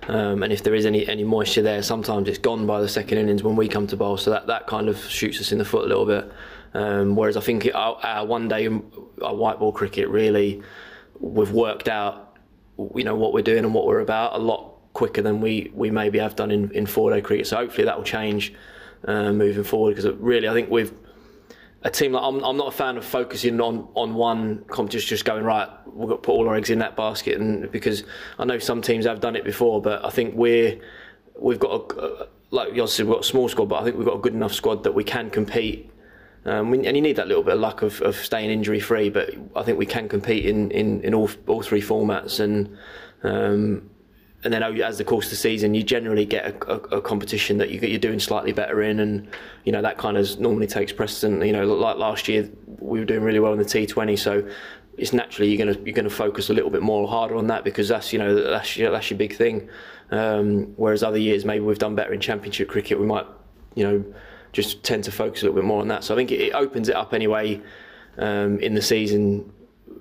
Um, 0.07 0.43
and 0.43 0.53
if 0.53 0.63
there 0.63 0.75
is 0.75 0.85
any, 0.85 1.07
any 1.07 1.23
moisture 1.23 1.61
there, 1.61 1.81
sometimes 1.83 2.29
it's 2.29 2.37
gone 2.37 2.65
by 2.65 2.81
the 2.81 2.87
second 2.87 3.17
innings 3.17 3.43
when 3.43 3.55
we 3.55 3.67
come 3.67 3.87
to 3.87 3.97
bowl. 3.97 4.17
So 4.17 4.29
that, 4.31 4.47
that 4.47 4.67
kind 4.67 4.87
of 4.87 4.97
shoots 5.05 5.41
us 5.41 5.51
in 5.51 5.57
the 5.57 5.65
foot 5.65 5.85
a 5.85 5.87
little 5.87 6.05
bit. 6.05 6.31
Um, 6.73 7.15
whereas 7.15 7.35
I 7.35 7.41
think 7.41 7.67
our, 7.73 7.97
our 8.03 8.25
one 8.25 8.47
day, 8.47 8.67
our 8.67 9.35
white 9.35 9.59
ball 9.59 9.71
cricket 9.71 10.07
really, 10.09 10.61
we've 11.19 11.51
worked 11.51 11.89
out, 11.89 12.37
you 12.95 13.03
know, 13.03 13.15
what 13.15 13.33
we're 13.33 13.41
doing 13.41 13.65
and 13.65 13.73
what 13.73 13.85
we're 13.85 13.99
about 13.99 14.35
a 14.35 14.37
lot 14.37 14.73
quicker 14.93 15.21
than 15.21 15.41
we, 15.41 15.71
we 15.73 15.91
maybe 15.91 16.19
have 16.19 16.35
done 16.35 16.51
in, 16.51 16.71
in 16.71 16.85
four 16.85 17.11
day 17.11 17.21
cricket. 17.21 17.47
So 17.47 17.57
hopefully 17.57 17.85
that 17.85 17.97
will 17.97 18.03
change 18.03 18.53
uh, 19.05 19.31
moving 19.31 19.63
forward 19.63 19.95
because 19.95 20.11
really 20.17 20.47
I 20.47 20.53
think 20.53 20.69
we've 20.69 20.93
a 21.83 21.89
team 21.89 22.13
like 22.13 22.23
I'm, 22.23 22.43
I'm 22.43 22.57
not 22.57 22.67
a 22.67 22.71
fan 22.71 22.97
of 22.97 23.05
focusing 23.05 23.61
on, 23.61 23.87
on 23.95 24.15
one 24.15 24.63
competition, 24.65 25.09
just 25.09 25.25
going 25.25 25.43
right. 25.43 25.69
We've 25.87 26.09
got 26.09 26.15
to 26.15 26.21
put 26.21 26.31
all 26.31 26.47
our 26.47 26.55
eggs 26.55 26.69
in 26.69 26.79
that 26.79 26.95
basket, 26.95 27.39
and 27.39 27.71
because 27.71 28.03
I 28.39 28.45
know 28.45 28.59
some 28.59 28.81
teams 28.81 29.05
have 29.05 29.19
done 29.19 29.35
it 29.35 29.43
before, 29.43 29.81
but 29.81 30.03
I 30.03 30.09
think 30.09 30.35
we're 30.35 30.79
we've 31.39 31.59
got 31.59 31.91
a, 31.91 32.27
like 32.49 32.69
obviously 32.69 33.05
we've 33.05 33.13
got 33.13 33.21
a 33.21 33.27
small 33.27 33.47
squad, 33.47 33.69
but 33.69 33.81
I 33.81 33.83
think 33.83 33.97
we've 33.97 34.07
got 34.07 34.15
a 34.15 34.21
good 34.21 34.33
enough 34.33 34.53
squad 34.53 34.83
that 34.83 34.93
we 34.93 35.03
can 35.03 35.29
compete. 35.29 35.91
Um, 36.45 36.73
and 36.73 36.85
you 36.85 37.01
need 37.01 37.17
that 37.17 37.27
little 37.27 37.43
bit 37.43 37.55
of 37.55 37.59
luck 37.59 37.81
of, 37.81 38.01
of 38.01 38.15
staying 38.15 38.49
injury 38.49 38.79
free, 38.79 39.09
but 39.09 39.31
I 39.55 39.63
think 39.63 39.77
we 39.77 39.85
can 39.85 40.07
compete 40.07 40.45
in, 40.45 40.71
in, 40.71 41.01
in 41.01 41.13
all 41.13 41.29
all 41.45 41.61
three 41.61 41.81
formats, 41.81 42.39
and 42.39 42.77
um, 43.23 43.89
and 44.47 44.53
then 44.53 44.63
as 44.81 44.97
the 44.97 45.03
course 45.03 45.25
of 45.25 45.31
the 45.31 45.35
season, 45.35 45.73
you 45.73 45.83
generally 45.83 46.23
get 46.23 46.45
a, 46.45 46.71
a, 46.71 46.97
a 46.99 47.01
competition 47.01 47.57
that 47.57 47.69
you, 47.69 47.81
you're 47.81 47.99
doing 47.99 48.17
slightly 48.17 48.53
better 48.53 48.81
in, 48.81 49.01
and 49.01 49.27
you 49.65 49.73
know 49.73 49.81
that 49.81 49.97
kind 49.97 50.15
of 50.15 50.39
normally 50.39 50.67
takes 50.67 50.93
precedent. 50.93 51.45
You 51.45 51.51
know, 51.51 51.65
like 51.65 51.97
last 51.97 52.29
year, 52.29 52.49
we 52.79 52.99
were 52.99 53.05
doing 53.05 53.23
really 53.23 53.41
well 53.41 53.51
in 53.51 53.59
the 53.59 53.65
T20, 53.65 54.17
so 54.17 54.49
it's 54.97 55.11
naturally 55.11 55.53
you're 55.53 55.65
gonna 55.65 55.77
you're 55.83 55.93
gonna 55.93 56.09
focus 56.09 56.49
a 56.49 56.53
little 56.53 56.69
bit 56.69 56.81
more 56.81 57.09
harder 57.09 57.35
on 57.35 57.47
that 57.47 57.65
because 57.65 57.89
that's 57.89 58.13
you 58.13 58.19
know 58.19 58.41
that's 58.49 58.77
your, 58.77 58.89
that's 58.89 59.11
your 59.11 59.17
big 59.17 59.35
thing. 59.35 59.67
Um, 60.11 60.73
whereas 60.77 61.03
other 61.03 61.17
years, 61.17 61.43
maybe 61.43 61.65
we've 61.65 61.77
done 61.77 61.95
better 61.95 62.13
in 62.13 62.21
Championship 62.21 62.69
cricket, 62.69 63.01
we 63.01 63.05
might 63.05 63.25
you 63.75 63.83
know 63.83 64.05
just 64.53 64.81
tend 64.81 65.03
to 65.03 65.11
focus 65.11 65.41
a 65.41 65.45
little 65.45 65.59
bit 65.59 65.65
more 65.65 65.81
on 65.81 65.89
that. 65.89 66.05
So 66.05 66.13
I 66.13 66.17
think 66.17 66.31
it, 66.31 66.39
it 66.39 66.53
opens 66.53 66.87
it 66.87 66.95
up 66.95 67.13
anyway 67.13 67.61
um, 68.17 68.61
in 68.61 68.75
the 68.75 68.81
season 68.81 69.51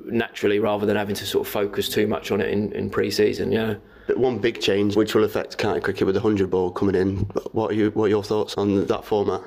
naturally, 0.04 0.60
rather 0.60 0.86
than 0.86 0.94
having 0.94 1.16
to 1.16 1.26
sort 1.26 1.44
of 1.44 1.52
focus 1.52 1.88
too 1.88 2.06
much 2.06 2.30
on 2.30 2.40
it 2.40 2.50
in, 2.50 2.70
in 2.74 2.90
pre-season. 2.90 3.50
Yeah. 3.50 3.74
One 4.14 4.38
big 4.38 4.60
change 4.60 4.96
which 4.96 5.14
will 5.14 5.24
affect 5.24 5.58
county 5.58 5.80
cricket 5.80 6.06
with 6.06 6.14
the 6.14 6.20
100 6.20 6.50
ball 6.50 6.70
coming 6.70 6.94
in. 6.94 7.16
What 7.52 7.72
are, 7.72 7.74
you, 7.74 7.90
what 7.90 8.04
are 8.04 8.08
your 8.08 8.22
thoughts 8.22 8.54
on 8.56 8.86
that 8.86 9.04
format? 9.04 9.42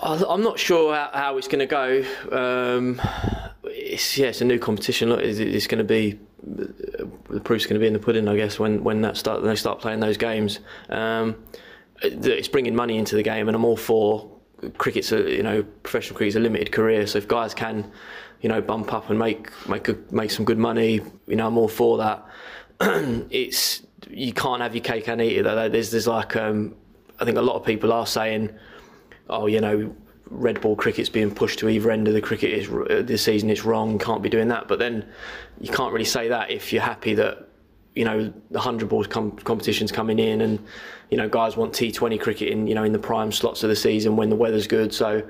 I'm 0.00 0.42
not 0.42 0.58
sure 0.58 0.94
how, 0.94 1.10
how 1.12 1.38
it's 1.38 1.48
going 1.48 1.58
to 1.58 1.66
go. 1.66 2.04
Um, 2.30 3.00
it's, 3.64 4.16
yeah, 4.16 4.28
it's 4.28 4.40
a 4.40 4.44
new 4.44 4.58
competition. 4.58 5.08
Look, 5.08 5.20
it's, 5.20 5.38
it's 5.38 5.66
going 5.66 5.78
to 5.78 5.84
be 5.84 6.18
the 6.42 7.40
proof's 7.42 7.66
going 7.66 7.74
to 7.74 7.80
be 7.80 7.86
in 7.86 7.92
the 7.92 7.98
pudding, 7.98 8.28
I 8.28 8.36
guess, 8.36 8.58
when 8.58 8.84
when 8.84 9.02
that 9.02 9.16
start 9.16 9.40
when 9.40 9.50
they 9.50 9.56
start 9.56 9.80
playing 9.80 10.00
those 10.00 10.16
games. 10.16 10.60
Um, 10.88 11.36
it's 12.02 12.48
bringing 12.48 12.76
money 12.76 12.96
into 12.96 13.16
the 13.16 13.22
game, 13.22 13.48
and 13.48 13.56
I'm 13.56 13.64
all 13.64 13.76
for 13.76 14.30
cricket's 14.76 15.12
a 15.12 15.30
you 15.30 15.42
know 15.42 15.62
professional 15.82 16.16
cricket's 16.16 16.36
a 16.36 16.40
limited 16.40 16.72
career. 16.72 17.06
So 17.06 17.18
if 17.18 17.28
guys 17.28 17.54
can, 17.54 17.90
you 18.40 18.48
know, 18.48 18.60
bump 18.60 18.92
up 18.92 19.10
and 19.10 19.18
make 19.18 19.50
make 19.68 19.88
a, 19.88 19.96
make 20.10 20.30
some 20.30 20.44
good 20.44 20.58
money, 20.58 21.00
you 21.26 21.36
know, 21.36 21.46
I'm 21.46 21.58
all 21.58 21.68
for 21.68 21.98
that. 21.98 22.26
it's 23.30 23.82
you 24.10 24.32
can't 24.32 24.62
have 24.62 24.74
your 24.74 24.84
cake 24.84 25.08
and 25.08 25.20
eat 25.20 25.38
it. 25.38 25.72
There's 25.72 25.90
there's 25.90 26.06
like 26.06 26.36
um, 26.36 26.74
I 27.20 27.24
think 27.24 27.36
a 27.36 27.42
lot 27.42 27.56
of 27.56 27.64
people 27.64 27.92
are 27.92 28.06
saying 28.06 28.56
oh, 29.30 29.46
you 29.46 29.60
know, 29.60 29.94
red 30.30 30.60
ball 30.60 30.76
cricket's 30.76 31.08
being 31.08 31.30
pushed 31.34 31.58
to 31.60 31.68
either 31.68 31.90
end 31.90 32.06
of 32.06 32.14
the 32.14 32.20
cricket 32.20 32.50
is 32.50 32.68
uh, 32.68 33.02
this 33.04 33.22
season. 33.22 33.50
It's 33.50 33.64
wrong. 33.64 33.98
Can't 33.98 34.22
be 34.22 34.28
doing 34.28 34.48
that. 34.48 34.68
But 34.68 34.78
then 34.78 35.06
you 35.60 35.72
can't 35.72 35.92
really 35.92 36.04
say 36.04 36.28
that 36.28 36.50
if 36.50 36.72
you're 36.72 36.82
happy 36.82 37.14
that 37.14 37.48
you 37.94 38.04
know 38.04 38.32
the 38.50 38.60
hundred 38.60 38.88
balls 38.88 39.06
com- 39.06 39.32
competitions 39.32 39.90
coming 39.90 40.18
in 40.18 40.42
and 40.42 40.64
you 41.10 41.16
know 41.16 41.28
guys 41.28 41.56
want 41.56 41.72
T20 41.72 42.20
cricket 42.20 42.48
in 42.48 42.66
you 42.66 42.74
know 42.74 42.84
in 42.84 42.92
the 42.92 42.98
prime 42.98 43.32
slots 43.32 43.62
of 43.62 43.70
the 43.70 43.76
season 43.76 44.16
when 44.16 44.28
the 44.28 44.36
weather's 44.36 44.66
good. 44.66 44.92
So 44.92 45.22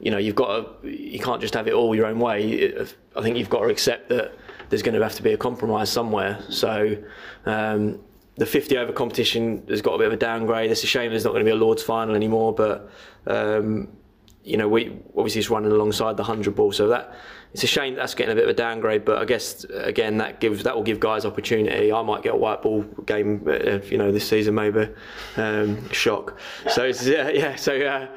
you 0.00 0.10
know 0.10 0.18
you've 0.18 0.34
got 0.34 0.82
to 0.82 0.88
you 0.88 1.18
can't 1.18 1.40
just 1.40 1.54
have 1.54 1.68
it 1.68 1.74
all 1.74 1.94
your 1.94 2.06
own 2.06 2.18
way. 2.18 2.86
I 3.14 3.22
think 3.22 3.36
you've 3.36 3.50
got 3.50 3.60
to 3.60 3.68
accept 3.68 4.08
that 4.08 4.32
there's 4.68 4.82
going 4.82 4.96
to 4.96 5.02
have 5.02 5.14
to 5.14 5.22
be 5.22 5.32
a 5.32 5.38
compromise 5.38 5.90
somewhere. 5.90 6.42
So. 6.48 6.96
Um, 7.44 8.00
the 8.36 8.46
50 8.46 8.76
over 8.76 8.92
competition 8.92 9.64
has 9.68 9.82
got 9.82 9.94
a 9.94 9.98
bit 9.98 10.06
of 10.08 10.12
a 10.12 10.16
downgrade. 10.16 10.70
It's 10.70 10.84
a 10.84 10.86
shame 10.86 11.10
there's 11.10 11.24
not 11.24 11.30
going 11.30 11.44
to 11.44 11.50
be 11.50 11.54
a 11.54 11.60
Lord's 11.60 11.82
final 11.82 12.14
anymore, 12.14 12.54
but 12.54 12.90
um, 13.26 13.88
you 14.44 14.56
know, 14.56 14.68
we 14.68 14.96
obviously 15.16 15.40
it's 15.40 15.50
running 15.50 15.72
alongside 15.72 16.16
the 16.16 16.22
100 16.22 16.54
ball, 16.54 16.70
so 16.70 16.88
that 16.88 17.14
it's 17.52 17.64
a 17.64 17.66
shame 17.66 17.94
that's 17.94 18.14
getting 18.14 18.32
a 18.32 18.34
bit 18.34 18.44
of 18.44 18.50
a 18.50 18.54
downgrade. 18.54 19.04
But 19.04 19.18
I 19.18 19.24
guess 19.24 19.64
again 19.64 20.18
that 20.18 20.40
gives 20.40 20.62
that 20.62 20.76
will 20.76 20.84
give 20.84 21.00
guys 21.00 21.24
opportunity. 21.24 21.90
I 21.92 22.02
might 22.02 22.22
get 22.22 22.34
a 22.34 22.36
white 22.36 22.62
ball 22.62 22.82
game, 23.06 23.42
uh, 23.48 23.78
you 23.86 23.98
know, 23.98 24.12
this 24.12 24.28
season 24.28 24.54
maybe. 24.54 24.88
Um, 25.36 25.90
shock. 25.90 26.38
So 26.68 26.84
it's, 26.84 27.06
yeah, 27.06 27.28
yeah. 27.30 27.56
So. 27.56 27.80
Uh, 27.80 28.08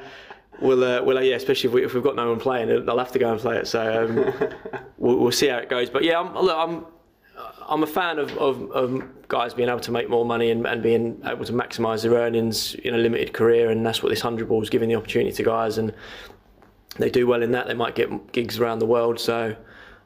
We'll, 0.60 0.84
uh, 0.84 1.02
we'll, 1.02 1.16
uh, 1.16 1.22
yeah, 1.22 1.36
especially 1.36 1.68
if, 1.68 1.74
we, 1.74 1.86
we've 1.86 2.04
got 2.04 2.16
no 2.16 2.28
one 2.28 2.38
playing, 2.38 2.68
they'll 2.84 2.98
have 2.98 3.12
to 3.12 3.18
go 3.18 3.32
and 3.32 3.40
play 3.40 3.56
it. 3.56 3.66
So 3.66 4.04
um, 4.04 4.50
we'll, 4.98 5.16
we'll 5.16 5.32
see 5.32 5.46
how 5.46 5.56
it 5.56 5.70
goes. 5.70 5.88
But 5.88 6.04
yeah, 6.04 6.20
I'm, 6.20 6.34
look, 6.34 6.54
I'm 6.54 6.84
I'm 7.68 7.82
a 7.82 7.86
fan 7.86 8.18
of, 8.18 8.36
of, 8.38 8.70
of 8.72 9.28
guys 9.28 9.54
being 9.54 9.68
able 9.68 9.80
to 9.80 9.92
make 9.92 10.08
more 10.08 10.24
money 10.24 10.50
and, 10.50 10.66
and 10.66 10.82
being 10.82 11.20
able 11.24 11.44
to 11.44 11.52
maximise 11.52 12.02
their 12.02 12.12
earnings 12.14 12.74
in 12.74 12.94
a 12.94 12.98
limited 12.98 13.32
career, 13.32 13.70
and 13.70 13.84
that's 13.86 14.02
what 14.02 14.08
this 14.08 14.20
hundred 14.20 14.48
ball 14.48 14.62
is 14.62 14.70
giving 14.70 14.88
the 14.88 14.96
opportunity 14.96 15.32
to 15.32 15.42
guys, 15.42 15.78
and 15.78 15.94
they 16.96 17.10
do 17.10 17.26
well 17.26 17.42
in 17.42 17.52
that. 17.52 17.66
They 17.66 17.74
might 17.74 17.94
get 17.94 18.32
gigs 18.32 18.58
around 18.58 18.80
the 18.80 18.86
world, 18.86 19.18
so 19.20 19.54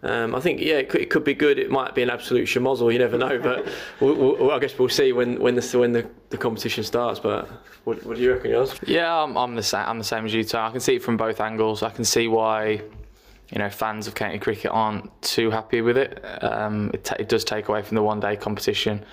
Um, 0.02 0.34
I 0.34 0.40
think 0.40 0.60
yeah, 0.60 0.74
it 0.74 0.90
could, 0.90 1.00
it 1.00 1.08
could 1.08 1.24
be 1.24 1.32
good. 1.32 1.58
It 1.58 1.70
might 1.70 1.94
be 1.94 2.02
an 2.02 2.10
absolute 2.10 2.46
schmozzle. 2.46 2.92
You 2.92 2.98
never 2.98 3.16
know, 3.16 3.38
but 3.38 3.66
we'll, 4.00 4.14
we'll, 4.14 4.50
I 4.50 4.58
guess 4.58 4.78
we'll 4.78 4.90
see 4.90 5.12
when 5.12 5.40
when 5.40 5.54
the 5.54 5.78
when 5.78 5.92
the, 5.92 6.06
the 6.28 6.36
competition 6.36 6.84
starts. 6.84 7.18
But 7.18 7.48
what, 7.84 8.04
what 8.04 8.16
do 8.16 8.22
you 8.22 8.34
reckon, 8.34 8.50
yours? 8.50 8.74
Yeah, 8.86 9.10
I'm, 9.22 9.34
I'm 9.38 9.54
the 9.54 9.62
same. 9.62 9.86
I'm 9.86 9.96
the 9.96 10.04
same 10.04 10.26
as 10.26 10.34
you, 10.34 10.44
Tom. 10.44 10.68
I 10.68 10.72
can 10.72 10.80
see 10.80 10.96
it 10.96 11.02
from 11.02 11.16
both 11.16 11.40
angles. 11.40 11.82
I 11.82 11.88
can 11.88 12.04
see 12.04 12.28
why, 12.28 12.82
you 13.50 13.58
know, 13.58 13.70
fans 13.70 14.06
of 14.06 14.14
county 14.14 14.38
cricket 14.38 14.70
aren't 14.72 15.10
too 15.22 15.50
happy 15.50 15.80
with 15.80 15.96
it. 15.96 16.24
Um, 16.42 16.90
it, 16.94 17.10
it 17.18 17.28
does 17.28 17.44
take 17.44 17.68
away 17.68 17.82
from 17.82 17.94
the 17.94 18.02
one-day 18.02 18.36
competition, 18.36 19.04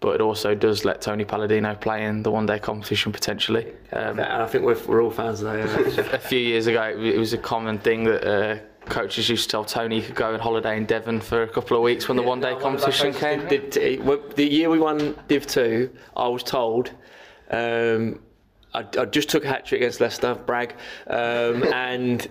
but 0.00 0.14
it 0.14 0.20
also 0.20 0.54
does 0.54 0.84
let 0.84 1.00
Tony 1.00 1.24
Palladino 1.24 1.74
play 1.74 2.04
in 2.04 2.22
the 2.22 2.30
one-day 2.30 2.58
competition 2.58 3.12
potentially. 3.12 3.72
Um, 3.92 4.18
And 4.18 4.20
I 4.20 4.46
think 4.46 4.64
we're, 4.64 4.78
we're 4.86 5.02
all 5.02 5.10
fans 5.10 5.42
of 5.42 5.52
that. 5.52 5.98
a 6.14 6.18
few 6.18 6.38
years 6.38 6.66
ago, 6.66 6.82
it, 6.82 6.98
it 6.98 7.18
was 7.18 7.32
a 7.32 7.38
common 7.38 7.78
thing 7.78 8.04
that. 8.04 8.24
Uh, 8.24 8.58
Coaches 8.86 9.28
used 9.28 9.44
to 9.44 9.48
tell 9.48 9.64
Tony 9.64 10.00
he 10.00 10.06
could 10.06 10.16
go 10.16 10.34
on 10.34 10.40
holiday 10.40 10.76
in 10.76 10.86
Devon 10.86 11.20
for 11.20 11.44
a 11.44 11.48
couple 11.48 11.76
of 11.76 11.84
weeks 11.84 12.08
when 12.08 12.16
the 12.16 12.22
one-day 12.22 12.56
competition 12.56 13.14
came. 13.14 13.46
T- 13.46 13.98
well, 13.98 14.20
the 14.34 14.44
year 14.44 14.70
we 14.70 14.80
won 14.80 15.14
Div 15.28 15.46
2, 15.46 15.88
I 16.16 16.26
was 16.26 16.42
told 16.42 16.90
um, 17.52 18.18
I, 18.74 18.80
I 18.98 19.04
just 19.04 19.28
took 19.28 19.44
a 19.44 19.48
hat 19.48 19.66
trick 19.66 19.82
against 19.82 20.00
Leicester, 20.00 20.34
brag, 20.34 20.74
um, 21.06 21.62
and 21.72 22.26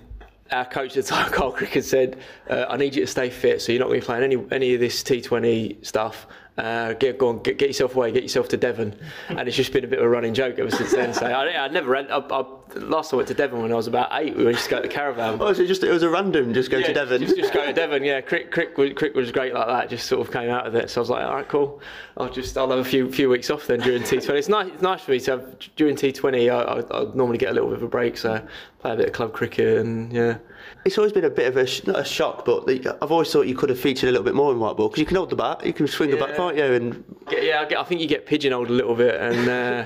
our 0.51 0.65
coach 0.65 0.97
at 0.97 1.05
the 1.05 1.11
time, 1.11 1.31
Karl 1.31 1.53
Krikken, 1.53 1.83
said, 1.83 2.19
uh, 2.49 2.65
"I 2.69 2.77
need 2.77 2.95
you 2.95 3.01
to 3.01 3.07
stay 3.07 3.29
fit, 3.29 3.61
so 3.61 3.71
you're 3.71 3.79
not 3.79 3.87
going 3.87 3.99
to 3.99 4.05
be 4.05 4.05
playing 4.05 4.23
any 4.23 4.45
any 4.51 4.73
of 4.73 4.79
this 4.79 5.03
T20 5.03 5.85
stuff. 5.85 6.27
Uh, 6.57 6.93
get 6.93 7.17
go 7.17 7.29
on, 7.29 7.41
get, 7.41 7.57
get 7.57 7.69
yourself 7.69 7.95
away, 7.95 8.11
get 8.11 8.23
yourself 8.23 8.49
to 8.49 8.57
Devon." 8.57 8.95
And 9.29 9.47
it's 9.47 9.57
just 9.57 9.73
been 9.73 9.83
a 9.83 9.87
bit 9.87 9.99
of 9.99 10.05
a 10.05 10.09
running 10.09 10.33
joke 10.33 10.59
ever 10.59 10.71
since 10.71 10.91
then. 10.91 11.13
So 11.13 11.25
I, 11.25 11.65
I 11.65 11.67
never. 11.69 11.95
I, 11.95 12.01
I, 12.01 12.45
last 12.75 13.13
I 13.13 13.15
went 13.17 13.27
to 13.29 13.33
Devon 13.33 13.61
when 13.61 13.71
I 13.71 13.75
was 13.75 13.87
about 13.87 14.09
eight. 14.13 14.35
We 14.35 14.43
went 14.45 14.57
just 14.57 14.69
to 14.69 14.75
go 14.75 14.81
to 14.81 14.87
the 14.87 14.93
caravan. 14.93 15.37
Oh, 15.41 15.53
so 15.53 15.65
just 15.65 15.83
it 15.83 15.91
was 15.91 16.03
a 16.03 16.09
random 16.09 16.53
just 16.53 16.69
go 16.71 16.81
to 16.81 16.93
Devon. 16.93 17.21
Just, 17.21 17.35
just 17.35 17.53
go 17.53 17.65
to 17.65 17.73
Devon, 17.73 18.03
yeah. 18.03 18.21
Crick, 18.21 18.51
Crick, 18.51 18.77
was- 18.77 18.93
Crick 18.93 19.15
was 19.15 19.31
great 19.31 19.53
like 19.53 19.67
that. 19.67 19.89
Just 19.89 20.07
sort 20.07 20.25
of 20.25 20.33
came 20.33 20.49
out 20.49 20.65
of 20.67 20.75
it. 20.75 20.89
So 20.89 20.99
I 20.99 21.01
was 21.01 21.09
like, 21.09 21.25
all 21.25 21.35
right, 21.35 21.47
cool. 21.47 21.81
I'll 22.17 22.29
just 22.29 22.57
I'll 22.57 22.69
have 22.69 22.79
a 22.79 22.83
few 22.83 23.11
few 23.11 23.29
weeks 23.29 23.49
off 23.49 23.67
then 23.67 23.79
during 23.79 24.03
T20. 24.03 24.29
It's 24.31 24.49
nice. 24.49 24.67
It's 24.71 24.81
nice 24.81 25.01
for 25.01 25.11
me 25.11 25.19
to 25.21 25.31
have 25.31 25.59
during 25.75 25.95
T20. 25.95 26.49
I, 26.51 26.61
I, 26.61 27.01
I 27.01 27.13
normally 27.15 27.37
get 27.37 27.49
a 27.49 27.53
little 27.53 27.69
bit 27.69 27.77
of 27.77 27.83
a 27.83 27.87
break, 27.87 28.17
so 28.17 28.45
play 28.79 28.93
a 28.93 28.95
bit 28.95 29.07
of 29.07 29.13
club 29.13 29.33
cricket 29.33 29.77
and 29.79 30.11
yeah. 30.11 30.37
It's 30.83 30.97
always 30.97 31.13
been 31.13 31.25
a 31.25 31.29
bit 31.29 31.47
of 31.47 31.57
a 31.57 31.65
sh- 31.67 31.81
a 31.87 32.03
shock, 32.03 32.43
but 32.45 32.65
the, 32.65 32.97
I've 33.01 33.11
always 33.11 33.31
thought 33.31 33.43
you 33.47 33.55
could 33.55 33.69
have 33.69 33.79
featured 33.79 34.09
a 34.09 34.11
little 34.11 34.23
bit 34.25 34.33
more 34.33 34.51
in 34.51 34.59
white 34.59 34.77
ball 34.77 34.89
because 34.89 34.99
you 34.99 35.05
can 35.05 35.15
hold 35.17 35.29
the 35.29 35.35
bat, 35.35 35.63
you 35.65 35.73
can 35.73 35.87
swing 35.87 36.09
the 36.09 36.17
bat, 36.17 36.29
Yeah. 36.29 36.35
can't 36.37 36.57
you? 36.57 36.63
And 36.63 37.03
Get- 37.29 37.43
Yeah, 37.43 37.61
I, 37.61 37.65
get, 37.65 37.77
I 37.79 37.83
think 37.83 38.01
you 38.01 38.07
get 38.07 38.25
pigeonholed 38.25 38.69
a 38.69 38.73
little 38.73 38.95
bit, 38.95 39.19
and 39.19 39.47
uh, 39.47 39.85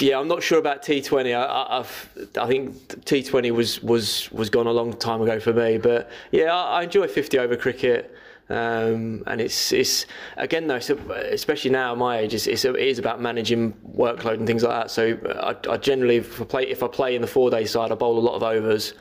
yeah, 0.00 0.18
I'm 0.18 0.28
not 0.28 0.42
sure 0.42 0.58
about 0.58 0.82
T20. 0.82 1.36
I, 1.36 1.78
I've, 1.78 2.08
I 2.40 2.46
think 2.46 2.76
T20 3.04 3.50
was 3.50 3.82
was 3.82 4.30
was 4.32 4.50
gone 4.50 4.66
a 4.66 4.72
long 4.72 4.92
time 4.94 5.20
ago 5.20 5.40
for 5.40 5.52
me, 5.52 5.78
but 5.78 6.10
yeah, 6.32 6.54
I, 6.54 6.80
I 6.80 6.82
enjoy 6.84 7.08
50 7.08 7.38
over 7.38 7.56
cricket. 7.56 8.14
Um, 8.50 9.22
and 9.26 9.40
it's 9.40 9.72
it's 9.72 10.04
again 10.36 10.66
though, 10.66 10.76
especially 10.76 11.70
now 11.70 11.92
at 11.92 11.98
my 11.98 12.18
age, 12.18 12.34
it's, 12.34 12.46
it's 12.46 12.64
it 12.66 12.76
is 12.76 12.98
about 12.98 13.20
managing 13.20 13.72
workload 13.96 14.34
and 14.34 14.46
things 14.46 14.62
like 14.62 14.82
that. 14.82 14.90
So 14.90 15.18
I, 15.40 15.72
I 15.72 15.76
generally, 15.78 16.16
if 16.16 16.40
I 16.40 16.44
play 16.44 16.66
if 16.68 16.82
I 16.82 16.88
play 16.88 17.14
in 17.14 17.22
the 17.22 17.26
four 17.26 17.50
day 17.50 17.64
side, 17.64 17.90
I 17.90 17.94
bowl 17.94 18.18
a 18.18 18.20
lot 18.20 18.34
of 18.34 18.42
overs, 18.42 18.92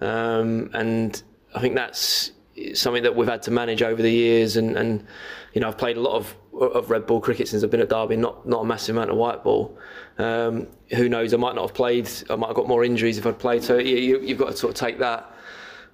um, 0.00 0.70
and 0.72 1.22
I 1.54 1.60
think 1.60 1.74
that's 1.74 2.32
something 2.72 3.02
that 3.02 3.14
we've 3.14 3.28
had 3.28 3.42
to 3.42 3.50
manage 3.50 3.82
over 3.82 4.00
the 4.00 4.10
years. 4.10 4.56
And, 4.56 4.76
and 4.76 5.06
you 5.52 5.60
know, 5.60 5.68
I've 5.68 5.78
played 5.78 5.98
a 5.98 6.00
lot 6.00 6.16
of 6.16 6.34
of 6.58 6.90
red 6.90 7.06
ball 7.06 7.20
cricket 7.20 7.48
since 7.48 7.62
I've 7.62 7.70
been 7.70 7.80
at 7.80 7.90
Derby, 7.90 8.16
not 8.16 8.46
not 8.48 8.62
a 8.62 8.64
massive 8.64 8.96
amount 8.96 9.10
of 9.10 9.18
white 9.18 9.44
ball. 9.44 9.78
Um, 10.18 10.66
who 10.90 11.08
knows? 11.08 11.34
I 11.34 11.36
might 11.36 11.54
not 11.54 11.62
have 11.62 11.74
played. 11.74 12.08
I 12.30 12.36
might 12.36 12.48
have 12.48 12.56
got 12.56 12.68
more 12.68 12.84
injuries 12.84 13.18
if 13.18 13.26
I'd 13.26 13.38
played. 13.38 13.62
So 13.62 13.78
you, 13.78 14.20
you've 14.20 14.38
got 14.38 14.50
to 14.50 14.56
sort 14.56 14.70
of 14.72 14.78
take 14.78 14.98
that 14.98 15.30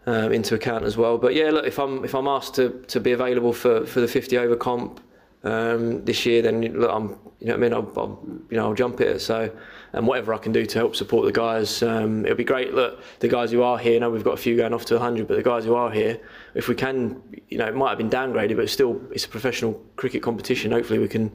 um, 0.06 0.32
into 0.32 0.54
account 0.54 0.84
as 0.84 0.96
well. 0.96 1.18
But 1.18 1.34
yeah, 1.34 1.50
look, 1.50 1.66
if 1.66 1.78
I'm 1.78 2.04
if 2.04 2.14
I'm 2.14 2.28
asked 2.28 2.54
to, 2.56 2.70
to 2.88 3.00
be 3.00 3.12
available 3.12 3.52
for, 3.52 3.86
for 3.86 4.00
the 4.00 4.08
50 4.08 4.38
over 4.38 4.56
comp 4.56 5.00
um, 5.44 6.04
this 6.04 6.24
year, 6.24 6.42
then 6.42 6.60
look, 6.60 6.90
I'm 6.92 7.18
you 7.40 7.48
know 7.48 7.54
I 7.54 7.56
mean. 7.56 7.72
I'll, 7.72 7.92
I'll 7.96 8.20
you 8.50 8.56
know 8.56 8.66
I'll 8.66 8.74
jump 8.74 9.00
it. 9.00 9.20
So 9.20 9.50
and 9.92 10.06
whatever 10.06 10.32
I 10.32 10.38
can 10.38 10.52
do 10.52 10.64
to 10.64 10.78
help 10.78 10.96
support 10.96 11.26
the 11.26 11.32
guys, 11.32 11.82
um, 11.82 12.24
it'll 12.24 12.36
be 12.36 12.44
great. 12.44 12.72
Look, 12.74 13.00
the 13.20 13.28
guys 13.28 13.50
who 13.50 13.62
are 13.62 13.76
here, 13.76 13.96
I 13.96 13.98
know 13.98 14.10
we've 14.10 14.24
got 14.24 14.34
a 14.34 14.38
few 14.38 14.56
going 14.56 14.72
off 14.72 14.86
to 14.86 14.94
100, 14.94 15.28
but 15.28 15.36
the 15.36 15.42
guys 15.42 15.64
who 15.64 15.74
are 15.74 15.90
here, 15.90 16.18
if 16.54 16.68
we 16.68 16.74
can, 16.74 17.22
you 17.48 17.58
know, 17.58 17.66
it 17.66 17.74
might 17.74 17.90
have 17.90 17.98
been 17.98 18.10
downgraded, 18.10 18.56
but 18.56 18.70
still, 18.70 19.00
it's 19.10 19.26
a 19.26 19.28
professional 19.28 19.74
cricket 19.96 20.22
competition. 20.22 20.72
Hopefully, 20.72 20.98
we 20.98 21.08
can, 21.08 21.30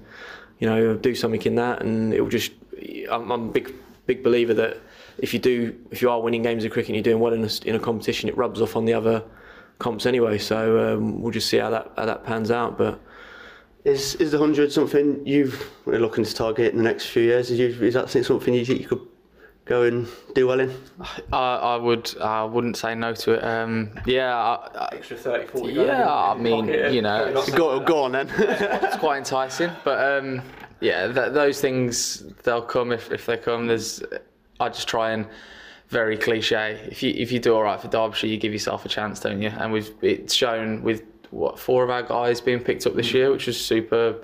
you 0.59 0.67
know, 0.67 0.95
do 0.95 1.15
something 1.15 1.41
in 1.43 1.55
that, 1.55 1.81
and 1.81 2.13
it 2.13 2.21
will 2.21 2.29
just. 2.29 2.51
I'm, 3.11 3.31
I'm 3.31 3.49
a 3.49 3.51
big 3.51 3.73
big 4.05 4.23
believer 4.23 4.53
that 4.53 4.77
if 5.17 5.33
you 5.33 5.39
do, 5.39 5.75
if 5.91 6.01
you 6.01 6.09
are 6.09 6.21
winning 6.21 6.43
games 6.43 6.63
of 6.63 6.71
cricket 6.71 6.89
and 6.89 6.95
you're 6.95 7.03
doing 7.03 7.19
well 7.19 7.33
in 7.33 7.43
a, 7.43 7.49
in 7.65 7.75
a 7.75 7.79
competition, 7.79 8.29
it 8.29 8.37
rubs 8.37 8.61
off 8.61 8.75
on 8.75 8.85
the 8.85 8.93
other 8.93 9.23
comps 9.79 10.05
anyway. 10.05 10.37
So 10.37 10.95
um, 10.95 11.21
we'll 11.21 11.31
just 11.31 11.49
see 11.49 11.57
how 11.57 11.69
that 11.71 11.91
how 11.97 12.05
that 12.05 12.23
pans 12.23 12.51
out. 12.51 12.77
But 12.77 12.99
is 13.83 14.15
is 14.15 14.31
the 14.31 14.37
hundred 14.37 14.71
something 14.71 15.25
you've 15.25 15.71
are 15.87 15.99
looking 15.99 16.23
to 16.23 16.33
target 16.33 16.71
in 16.71 16.77
the 16.77 16.83
next 16.83 17.07
few 17.07 17.23
years? 17.23 17.51
Is, 17.51 17.59
you, 17.59 17.85
is 17.85 17.93
that 17.93 18.09
something 18.09 18.53
you 18.53 18.61
you 18.61 18.87
could 18.87 19.01
go 19.67 19.83
and 19.83 20.07
do 20.33 20.47
well 20.47 20.59
in? 20.59 20.73
I, 21.31 21.55
I 21.55 21.75
would. 21.75 22.15
I 22.19 22.43
wouldn't 22.43 22.77
say 22.77 22.95
no 22.95 23.13
to 23.13 23.33
it. 23.33 23.43
Um, 23.43 23.91
yeah, 24.05 24.35
I, 24.35 24.69
I, 24.77 24.89
extra 24.93 25.17
30, 25.17 25.47
40 25.47 25.73
yeah. 25.73 26.11
I 26.11 26.35
mean, 26.35 26.67
you 26.67 27.01
know, 27.01 27.43
Go 27.55 27.79
go 27.79 28.03
on 28.03 28.13
then. 28.13 28.29
it's 28.37 28.97
quite 28.97 29.17
enticing. 29.17 29.71
But 29.83 30.03
um, 30.03 30.41
yeah, 30.79 31.11
th- 31.11 31.33
those 31.33 31.61
things 31.61 32.23
they'll 32.43 32.61
come 32.61 32.91
if, 32.91 33.11
if 33.11 33.25
they 33.25 33.37
come. 33.37 33.67
There's, 33.67 34.01
I 34.59 34.69
just 34.69 34.87
try 34.87 35.11
and 35.11 35.27
very 35.89 36.17
cliche. 36.17 36.79
If 36.89 37.03
you 37.03 37.13
if 37.15 37.31
you 37.31 37.39
do 37.39 37.55
all 37.55 37.63
right 37.63 37.79
for 37.79 37.87
Derbyshire, 37.87 38.27
you 38.27 38.37
give 38.37 38.53
yourself 38.53 38.85
a 38.85 38.89
chance, 38.89 39.19
don't 39.19 39.41
you? 39.41 39.49
And 39.49 39.71
we've 39.71 39.91
it's 40.01 40.33
shown 40.33 40.81
with 40.83 41.03
what 41.31 41.59
four 41.59 41.83
of 41.83 41.89
our 41.89 42.03
guys 42.03 42.41
being 42.41 42.59
picked 42.59 42.85
up 42.85 42.95
this 42.95 43.13
year, 43.13 43.31
which 43.31 43.47
is 43.47 43.59
super. 43.59 44.23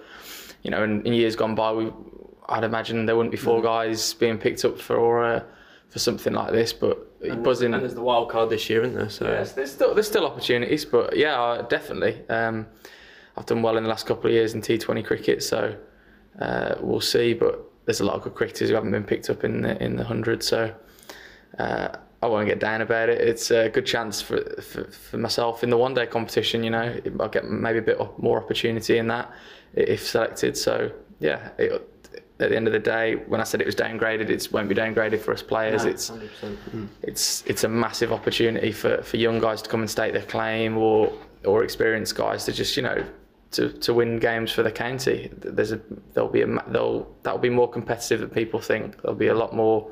You 0.63 0.71
know, 0.71 0.81
in, 0.83 1.05
in 1.05 1.11
years 1.11 1.35
gone 1.35 1.55
by, 1.55 1.73
we 1.73 1.91
I'd 2.49 2.63
imagine 2.63 3.05
there 3.05 3.15
wouldn't 3.15 3.31
be 3.31 3.37
four 3.37 3.61
guys 3.61 4.13
being 4.13 4.37
picked 4.37 4.65
up 4.65 4.79
for 4.79 5.23
uh, 5.23 5.43
for 5.89 5.99
something 5.99 6.33
like 6.33 6.51
this, 6.51 6.73
but 6.73 7.13
buzzing. 7.43 7.73
And 7.73 7.83
there's 7.83 7.93
the 7.93 8.01
wild 8.01 8.29
card 8.29 8.49
this 8.49 8.69
year, 8.69 8.81
isn't 8.83 8.95
there? 8.95 9.09
So 9.09 9.27
Yes, 9.27 9.53
there's 9.53 9.71
still 9.71 9.93
there's 9.93 10.07
still 10.07 10.25
opportunities, 10.25 10.85
but 10.85 11.15
yeah, 11.15 11.61
definitely. 11.69 12.27
Um, 12.29 12.67
I've 13.37 13.45
done 13.45 13.61
well 13.61 13.77
in 13.77 13.83
the 13.83 13.89
last 13.89 14.05
couple 14.05 14.27
of 14.27 14.33
years 14.33 14.53
in 14.53 14.61
T20 14.61 15.05
cricket, 15.05 15.41
so 15.41 15.75
uh, 16.39 16.75
we'll 16.79 17.01
see. 17.01 17.33
But 17.33 17.63
there's 17.85 18.01
a 18.01 18.05
lot 18.05 18.15
of 18.15 18.23
good 18.23 18.35
cricketers 18.35 18.69
who 18.69 18.75
haven't 18.75 18.91
been 18.91 19.03
picked 19.03 19.29
up 19.29 19.43
in 19.43 19.61
the 19.61 19.81
in 19.81 19.95
the 19.95 20.03
hundred, 20.03 20.43
so 20.43 20.73
uh, 21.59 21.89
I 22.21 22.27
won't 22.27 22.47
get 22.47 22.59
down 22.59 22.81
about 22.81 23.09
it. 23.09 23.21
It's 23.21 23.51
a 23.51 23.69
good 23.69 23.85
chance 23.85 24.21
for, 24.21 24.43
for 24.61 24.85
for 24.85 25.17
myself 25.17 25.63
in 25.63 25.69
the 25.69 25.77
one 25.77 25.93
day 25.93 26.05
competition. 26.07 26.63
You 26.63 26.71
know, 26.71 26.99
I'll 27.19 27.29
get 27.29 27.45
maybe 27.45 27.79
a 27.79 27.83
bit 27.83 27.99
more 28.17 28.41
opportunity 28.41 28.97
in 28.97 29.07
that 29.07 29.31
if 29.73 30.05
selected. 30.05 30.57
So 30.57 30.91
yeah. 31.19 31.49
It, 31.57 31.89
at 32.43 32.49
the 32.49 32.55
end 32.55 32.67
of 32.67 32.73
the 32.73 32.79
day, 32.79 33.15
when 33.15 33.41
I 33.41 33.43
said 33.43 33.61
it 33.61 33.65
was 33.65 33.75
downgraded, 33.75 34.29
it 34.29 34.47
won't 34.51 34.69
be 34.69 34.75
downgraded 34.75 35.21
for 35.21 35.33
us 35.33 35.41
players. 35.41 35.85
it's 35.85 36.11
100%. 36.11 36.87
it's 37.01 37.43
it's 37.47 37.63
a 37.63 37.69
massive 37.69 38.11
opportunity 38.11 38.71
for, 38.71 39.01
for 39.01 39.17
young 39.17 39.39
guys 39.39 39.61
to 39.61 39.69
come 39.69 39.81
and 39.81 39.89
state 39.89 40.13
their 40.13 40.23
claim 40.23 40.77
or 40.77 41.11
or 41.45 41.63
experienced 41.63 42.15
guys 42.15 42.45
to 42.45 42.51
just 42.51 42.77
you 42.77 42.83
know 42.83 43.03
to, 43.51 43.71
to 43.71 43.93
win 43.93 44.19
games 44.19 44.51
for 44.51 44.63
the 44.63 44.71
county. 44.71 45.31
There's 45.37 45.71
a 45.71 45.81
there'll 46.13 46.29
be 46.29 46.41
a 46.41 46.47
they'll 46.67 47.07
that'll 47.23 47.39
be 47.39 47.49
more 47.49 47.69
competitive 47.69 48.19
than 48.19 48.29
people 48.29 48.59
think. 48.59 49.01
There'll 49.01 49.17
be 49.17 49.27
a 49.27 49.35
lot 49.35 49.55
more 49.55 49.89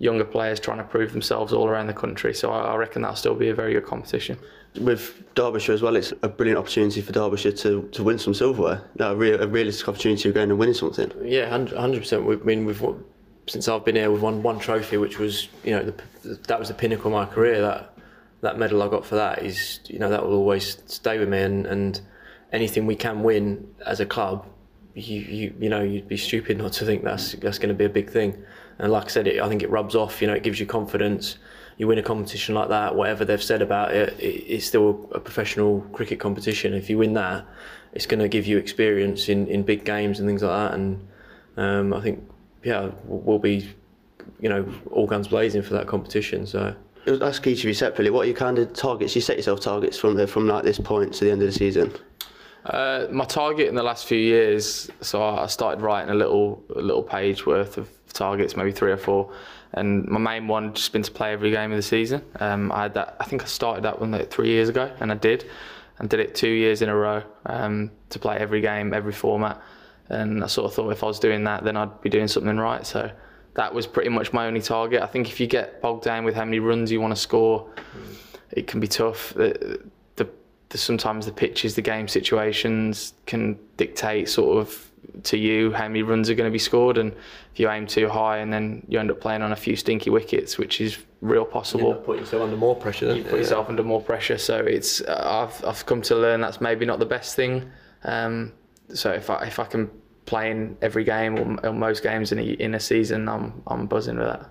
younger 0.00 0.24
players 0.24 0.58
trying 0.58 0.78
to 0.78 0.84
prove 0.84 1.12
themselves 1.12 1.52
all 1.52 1.68
around 1.68 1.86
the 1.86 1.92
country. 1.92 2.34
So 2.34 2.50
I, 2.50 2.72
I 2.72 2.76
reckon 2.76 3.02
that'll 3.02 3.16
still 3.16 3.34
be 3.34 3.50
a 3.50 3.54
very 3.54 3.74
good 3.74 3.84
competition. 3.84 4.38
With 4.80 5.22
Derbyshire 5.34 5.74
as 5.74 5.82
well, 5.82 5.94
it's 5.94 6.12
a 6.22 6.28
brilliant 6.28 6.58
opportunity 6.58 7.02
for 7.02 7.12
Derbyshire 7.12 7.52
to, 7.52 7.82
to 7.92 8.02
win 8.02 8.18
some 8.18 8.32
silverware. 8.32 8.82
No, 8.98 9.12
a, 9.12 9.14
real, 9.14 9.42
a 9.42 9.46
realistic 9.46 9.88
opportunity 9.88 10.28
of 10.28 10.34
going 10.34 10.50
and 10.50 10.58
winning 10.58 10.74
something. 10.74 11.12
Yeah, 11.22 11.50
hundred 11.50 12.00
percent. 12.00 12.26
I 12.26 12.34
mean, 12.44 12.64
we've 12.64 12.80
won- 12.80 13.04
since 13.46 13.68
I've 13.68 13.84
been 13.84 13.96
here, 13.96 14.10
we've 14.10 14.22
won 14.22 14.42
one 14.42 14.58
trophy, 14.58 14.96
which 14.96 15.18
was 15.18 15.48
you 15.64 15.72
know 15.72 15.82
the, 16.22 16.34
that 16.46 16.58
was 16.58 16.68
the 16.68 16.74
pinnacle 16.74 17.06
of 17.08 17.12
my 17.12 17.32
career. 17.32 17.60
That 17.60 17.94
that 18.40 18.58
medal 18.58 18.82
I 18.82 18.88
got 18.88 19.04
for 19.04 19.16
that 19.16 19.42
is 19.42 19.80
you 19.86 19.98
know 19.98 20.08
that 20.08 20.22
will 20.22 20.34
always 20.34 20.82
stay 20.86 21.18
with 21.18 21.28
me. 21.28 21.40
And, 21.40 21.66
and 21.66 22.00
anything 22.52 22.86
we 22.86 22.96
can 22.96 23.22
win 23.22 23.74
as 23.84 24.00
a 24.00 24.06
club, 24.06 24.46
you 24.94 25.20
you 25.20 25.54
you 25.58 25.68
know 25.68 25.82
you'd 25.82 26.08
be 26.08 26.16
stupid 26.16 26.58
not 26.58 26.72
to 26.74 26.86
think 26.86 27.02
that's 27.02 27.32
that's 27.34 27.58
going 27.58 27.70
to 27.70 27.74
be 27.74 27.84
a 27.84 27.90
big 27.90 28.08
thing. 28.08 28.40
And 28.80 28.90
like 28.90 29.04
I 29.04 29.08
said, 29.08 29.26
it, 29.26 29.40
I 29.40 29.48
think 29.48 29.62
it 29.62 29.70
rubs 29.70 29.94
off. 29.94 30.20
You 30.20 30.26
know, 30.26 30.34
it 30.34 30.42
gives 30.42 30.58
you 30.58 30.66
confidence. 30.66 31.36
You 31.76 31.86
win 31.86 31.98
a 31.98 32.02
competition 32.02 32.54
like 32.54 32.68
that, 32.68 32.94
whatever 32.94 33.24
they've 33.24 33.42
said 33.42 33.62
about 33.62 33.92
it, 33.92 34.18
it 34.18 34.44
it's 34.54 34.66
still 34.66 35.08
a 35.12 35.20
professional 35.20 35.80
cricket 35.92 36.18
competition. 36.18 36.74
If 36.74 36.90
you 36.90 36.98
win 36.98 37.14
that, 37.14 37.46
it's 37.92 38.06
going 38.06 38.20
to 38.20 38.28
give 38.28 38.46
you 38.46 38.58
experience 38.58 39.28
in, 39.28 39.46
in 39.46 39.62
big 39.62 39.84
games 39.84 40.18
and 40.18 40.28
things 40.28 40.42
like 40.42 40.50
that. 40.52 40.74
And 40.74 41.08
um, 41.56 41.94
I 41.94 42.00
think, 42.00 42.22
yeah, 42.64 42.90
we'll 43.04 43.38
be, 43.38 43.74
you 44.40 44.48
know, 44.48 44.66
all 44.90 45.06
guns 45.06 45.28
blazing 45.28 45.62
for 45.62 45.74
that 45.74 45.86
competition. 45.86 46.46
So 46.46 46.74
ask 47.22 47.46
each 47.46 47.60
of 47.60 47.64
you 47.64 47.74
separately. 47.74 48.10
What 48.10 48.22
are 48.22 48.26
your 48.26 48.36
kind 48.36 48.58
of 48.58 48.72
targets? 48.72 49.14
You 49.14 49.22
set 49.22 49.36
yourself 49.36 49.60
targets 49.60 49.98
from 49.98 50.14
the, 50.16 50.26
from 50.26 50.46
like 50.46 50.64
this 50.64 50.78
point 50.78 51.14
to 51.14 51.24
the 51.24 51.30
end 51.30 51.40
of 51.42 51.48
the 51.48 51.52
season. 51.52 51.92
Uh, 52.64 53.06
my 53.10 53.24
target 53.24 53.68
in 53.68 53.74
the 53.74 53.82
last 53.82 54.06
few 54.06 54.18
years, 54.18 54.90
so 55.00 55.22
I 55.22 55.46
started 55.46 55.80
writing 55.80 56.10
a 56.10 56.14
little 56.14 56.62
a 56.76 56.80
little 56.80 57.02
page 57.02 57.46
worth 57.46 57.78
of 57.78 57.88
targets, 58.12 58.56
maybe 58.56 58.72
three 58.72 58.92
or 58.92 58.96
four, 58.96 59.32
And 59.72 60.06
my 60.06 60.18
main 60.18 60.48
one 60.48 60.74
just 60.74 60.92
been 60.92 61.02
to 61.02 61.10
play 61.10 61.32
every 61.32 61.50
game 61.50 61.70
of 61.70 61.76
the 61.76 61.82
season. 61.82 62.22
Um, 62.38 62.72
I 62.72 62.82
had 62.82 62.94
that. 62.94 63.16
I 63.20 63.24
think 63.24 63.42
I 63.42 63.46
started 63.46 63.84
that 63.84 64.00
one 64.00 64.10
like 64.10 64.30
three 64.30 64.48
years 64.48 64.68
ago, 64.68 64.92
and 65.00 65.10
I 65.10 65.14
did, 65.14 65.48
and 65.98 66.08
did 66.08 66.20
it 66.20 66.34
two 66.34 66.50
years 66.50 66.82
in 66.82 66.88
a 66.88 66.94
row 66.94 67.22
um, 67.46 67.90
to 68.10 68.18
play 68.18 68.36
every 68.36 68.60
game, 68.60 68.92
every 68.92 69.12
format. 69.12 69.60
And 70.08 70.42
I 70.42 70.48
sort 70.48 70.66
of 70.66 70.74
thought 70.74 70.90
if 70.90 71.04
I 71.04 71.06
was 71.06 71.20
doing 71.20 71.44
that, 71.44 71.62
then 71.62 71.76
I'd 71.76 72.00
be 72.02 72.10
doing 72.10 72.26
something 72.28 72.58
right. 72.58 72.84
So 72.84 73.10
that 73.54 73.72
was 73.72 73.86
pretty 73.86 74.10
much 74.10 74.32
my 74.32 74.46
only 74.46 74.60
target. 74.60 75.02
I 75.02 75.06
think 75.06 75.28
if 75.28 75.40
you 75.40 75.46
get 75.46 75.80
bogged 75.80 76.04
down 76.04 76.24
with 76.24 76.34
how 76.34 76.44
many 76.44 76.58
runs 76.58 76.90
you 76.90 77.00
want 77.00 77.14
to 77.14 77.20
score, 77.20 77.70
it 78.50 78.66
can 78.66 78.80
be 78.80 78.88
tough. 78.88 79.32
The 79.34 79.80
sometimes 80.78 81.26
the 81.26 81.32
pitches, 81.32 81.74
the 81.74 81.82
game 81.82 82.08
situations 82.08 83.14
can 83.26 83.58
dictate 83.76 84.28
sort 84.28 84.58
of 84.58 84.90
to 85.24 85.36
you 85.36 85.72
how 85.72 85.88
many 85.88 86.02
runs 86.02 86.30
are 86.30 86.34
going 86.34 86.48
to 86.48 86.52
be 86.52 86.58
scored, 86.58 86.98
and 86.98 87.12
if 87.52 87.58
you 87.58 87.68
aim 87.68 87.86
too 87.86 88.08
high 88.08 88.38
and 88.38 88.52
then 88.52 88.84
you 88.88 88.98
end 88.98 89.10
up 89.10 89.20
playing 89.20 89.42
on 89.42 89.52
a 89.52 89.56
few 89.56 89.76
stinky 89.76 90.10
wickets, 90.10 90.58
which 90.58 90.80
is 90.80 90.98
real 91.20 91.44
possible. 91.44 91.90
You 91.90 91.94
Put 91.96 92.18
yourself 92.20 92.42
under 92.42 92.56
more 92.56 92.76
pressure. 92.76 93.14
You 93.14 93.24
put 93.24 93.38
yourself 93.38 93.68
under 93.68 93.82
more 93.82 94.00
pressure. 94.00 94.38
So 94.38 94.58
it's 94.58 95.00
uh, 95.00 95.48
I've 95.48 95.64
I've 95.64 95.86
come 95.86 96.02
to 96.02 96.16
learn 96.16 96.40
that's 96.40 96.60
maybe 96.60 96.86
not 96.86 96.98
the 96.98 97.06
best 97.06 97.36
thing. 97.36 97.70
Um, 98.04 98.52
so 98.94 99.10
if 99.10 99.30
I 99.30 99.44
if 99.46 99.58
I 99.58 99.64
can 99.64 99.90
play 100.26 100.50
in 100.50 100.76
every 100.80 101.04
game 101.04 101.38
or, 101.38 101.66
or 101.66 101.72
most 101.72 102.02
games 102.02 102.32
in 102.32 102.38
a, 102.38 102.42
in 102.42 102.74
a 102.74 102.80
season, 102.80 103.28
I'm 103.28 103.62
I'm 103.66 103.86
buzzing 103.86 104.16
with 104.16 104.26
that. 104.26 104.48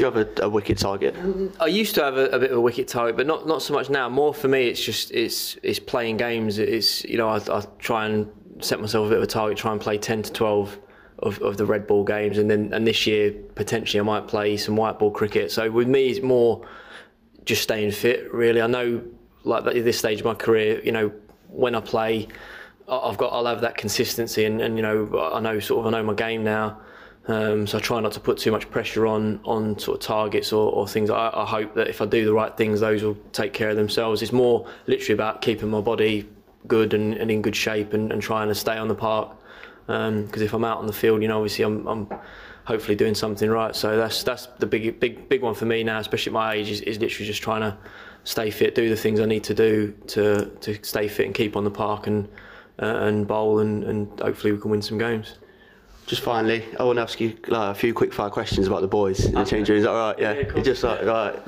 You 0.00 0.06
have 0.06 0.16
a, 0.16 0.28
a 0.40 0.48
wicket 0.48 0.78
target? 0.78 1.14
I 1.60 1.66
used 1.66 1.94
to 1.96 2.02
have 2.02 2.16
a, 2.16 2.30
a, 2.30 2.38
bit 2.38 2.50
of 2.50 2.56
a 2.56 2.60
wicked 2.60 2.88
target, 2.88 3.18
but 3.18 3.26
not 3.26 3.46
not 3.46 3.60
so 3.60 3.74
much 3.74 3.90
now. 3.90 4.08
More 4.08 4.32
for 4.32 4.48
me, 4.48 4.66
it's 4.68 4.82
just 4.82 5.10
it's 5.10 5.58
it's 5.62 5.78
playing 5.78 6.16
games. 6.16 6.58
It's 6.58 7.04
you 7.04 7.18
know 7.18 7.28
I, 7.28 7.36
I 7.36 7.62
try 7.78 8.06
and 8.06 8.26
set 8.60 8.80
myself 8.80 9.08
a 9.08 9.10
bit 9.10 9.18
of 9.18 9.24
a 9.24 9.26
target, 9.26 9.58
try 9.58 9.72
and 9.72 9.80
play 9.80 9.98
ten 9.98 10.22
to 10.22 10.32
twelve 10.32 10.78
of, 11.18 11.38
of 11.42 11.58
the 11.58 11.66
red 11.66 11.86
ball 11.86 12.02
games, 12.02 12.38
and 12.38 12.50
then 12.50 12.72
and 12.72 12.86
this 12.86 13.06
year 13.06 13.30
potentially 13.54 14.00
I 14.00 14.02
might 14.02 14.26
play 14.26 14.56
some 14.56 14.74
white 14.74 14.98
ball 14.98 15.10
cricket. 15.10 15.52
So 15.52 15.70
with 15.70 15.86
me, 15.86 16.08
it's 16.08 16.22
more 16.22 16.66
just 17.44 17.62
staying 17.62 17.90
fit. 17.90 18.32
Really, 18.32 18.62
I 18.62 18.68
know 18.68 19.02
like 19.44 19.66
at 19.66 19.84
this 19.84 19.98
stage 19.98 20.20
of 20.20 20.24
my 20.24 20.34
career, 20.34 20.80
you 20.82 20.92
know, 20.92 21.12
when 21.48 21.74
I 21.74 21.80
play, 21.80 22.28
I've 22.88 23.18
got 23.18 23.34
I'll 23.34 23.44
have 23.44 23.60
that 23.60 23.76
consistency, 23.76 24.46
and, 24.46 24.62
and 24.62 24.78
you 24.78 24.82
know 24.82 25.30
I 25.34 25.40
know 25.40 25.60
sort 25.60 25.80
of 25.80 25.92
I 25.92 25.98
know 25.98 26.02
my 26.02 26.14
game 26.14 26.42
now. 26.42 26.80
Um, 27.30 27.64
so 27.64 27.78
I 27.78 27.80
try 27.80 28.00
not 28.00 28.10
to 28.12 28.20
put 28.20 28.38
too 28.38 28.50
much 28.50 28.68
pressure 28.70 29.06
on 29.06 29.38
on 29.44 29.78
sort 29.78 29.98
of 29.98 30.02
targets 30.04 30.52
or, 30.52 30.72
or 30.72 30.88
things. 30.88 31.10
I, 31.10 31.30
I, 31.32 31.46
hope 31.46 31.76
that 31.76 31.86
if 31.86 32.00
I 32.00 32.06
do 32.06 32.24
the 32.24 32.32
right 32.32 32.56
things, 32.56 32.80
those 32.80 33.04
will 33.04 33.16
take 33.32 33.52
care 33.52 33.70
of 33.70 33.76
themselves. 33.76 34.20
It's 34.20 34.32
more 34.32 34.66
literally 34.88 35.14
about 35.14 35.40
keeping 35.40 35.70
my 35.70 35.80
body 35.80 36.28
good 36.66 36.92
and, 36.92 37.14
and 37.14 37.30
in 37.30 37.40
good 37.40 37.54
shape 37.54 37.92
and, 37.92 38.10
and, 38.10 38.20
trying 38.20 38.48
to 38.48 38.54
stay 38.54 38.76
on 38.76 38.88
the 38.88 38.96
park. 38.96 39.36
Because 39.86 40.08
um, 40.08 40.42
if 40.42 40.52
I'm 40.52 40.64
out 40.64 40.78
on 40.78 40.88
the 40.88 40.92
field, 40.92 41.22
you 41.22 41.28
know, 41.28 41.36
obviously 41.36 41.64
I'm, 41.64 41.86
I'm, 41.86 42.08
hopefully 42.64 42.96
doing 42.96 43.14
something 43.14 43.48
right. 43.48 43.76
So 43.76 43.96
that's 43.96 44.24
that's 44.24 44.46
the 44.58 44.66
big 44.66 44.98
big 44.98 45.28
big 45.28 45.42
one 45.42 45.54
for 45.54 45.66
me 45.66 45.84
now, 45.84 46.00
especially 46.00 46.30
at 46.30 46.34
my 46.34 46.54
age, 46.54 46.68
is, 46.68 46.80
is 46.80 46.98
literally 46.98 47.26
just 47.26 47.42
trying 47.42 47.60
to 47.60 47.78
stay 48.24 48.50
fit, 48.50 48.74
do 48.74 48.88
the 48.88 48.96
things 48.96 49.20
I 49.20 49.26
need 49.26 49.44
to 49.44 49.54
do 49.54 49.94
to 50.08 50.46
to 50.46 50.82
stay 50.82 51.06
fit 51.06 51.26
and 51.26 51.34
keep 51.34 51.54
on 51.54 51.62
the 51.62 51.70
park 51.70 52.08
and 52.08 52.28
uh, 52.82 53.06
and 53.06 53.28
bowl 53.28 53.60
and, 53.60 53.84
and 53.84 54.20
hopefully 54.20 54.52
we 54.52 54.58
can 54.58 54.70
win 54.70 54.82
some 54.82 54.98
games. 54.98 55.36
Just 56.10 56.22
finally, 56.22 56.64
I 56.76 56.82
want 56.82 56.96
to 56.96 57.02
ask 57.02 57.20
you 57.20 57.36
like, 57.46 57.70
a 57.70 57.78
few 57.78 57.94
quick 57.94 58.12
fire 58.12 58.30
questions 58.30 58.66
about 58.66 58.80
the 58.80 58.88
boys 58.88 59.26
in 59.26 59.34
the 59.34 59.44
change 59.44 59.68
room. 59.68 59.78
Is 59.78 59.84
that 59.84 59.90
all 59.90 60.10
right? 60.10 60.18
Yeah. 60.18 60.32
yeah 60.32 60.60
just 60.60 60.82
like, 60.82 61.04
right. 61.04 61.40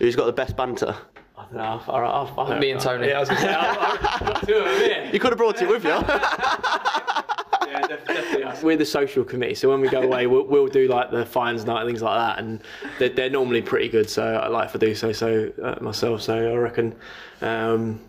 Who's 0.00 0.16
got 0.16 0.26
the 0.26 0.32
best 0.32 0.56
banter? 0.56 0.96
I 1.36 1.42
don't 1.44 1.54
know. 1.54 1.80
All 1.86 2.00
right, 2.00 2.10
I'll, 2.10 2.34
I'll, 2.36 2.58
Me 2.58 2.72
and 2.72 2.80
Tony. 2.80 3.06
Yeah, 3.06 3.18
I 3.18 3.20
was 3.20 3.28
going 3.28 3.42
to 3.42 3.46
say, 3.46 3.54
I've 3.54 4.26
got 4.26 4.44
two 4.44 4.54
of 4.54 4.64
them 4.64 4.80
here. 4.80 5.10
You 5.12 5.20
could 5.20 5.30
have 5.30 5.38
brought 5.38 5.62
it 5.62 5.68
with 5.68 5.84
you. 5.84 5.90
yeah, 5.90 7.86
definitely. 7.86 8.64
We're 8.64 8.76
the 8.76 8.84
social 8.84 9.22
committee, 9.22 9.54
so 9.54 9.68
when 9.68 9.80
we 9.80 9.88
go 9.88 10.02
away, 10.02 10.26
we'll, 10.26 10.46
we'll, 10.48 10.66
do 10.66 10.88
like 10.88 11.12
the 11.12 11.24
fines 11.24 11.64
night 11.64 11.82
and 11.82 11.88
things 11.88 12.02
like 12.02 12.18
that, 12.18 12.40
and 12.42 12.60
they're, 12.98 13.10
they're 13.10 13.30
normally 13.30 13.62
pretty 13.62 13.88
good. 13.88 14.10
So 14.10 14.24
I 14.24 14.48
like 14.48 14.72
to 14.72 14.78
do 14.78 14.96
so 14.96 15.12
so 15.12 15.52
uh, 15.62 15.76
myself. 15.80 16.22
So 16.22 16.34
I 16.34 16.56
reckon. 16.56 16.92
Um, 17.40 18.00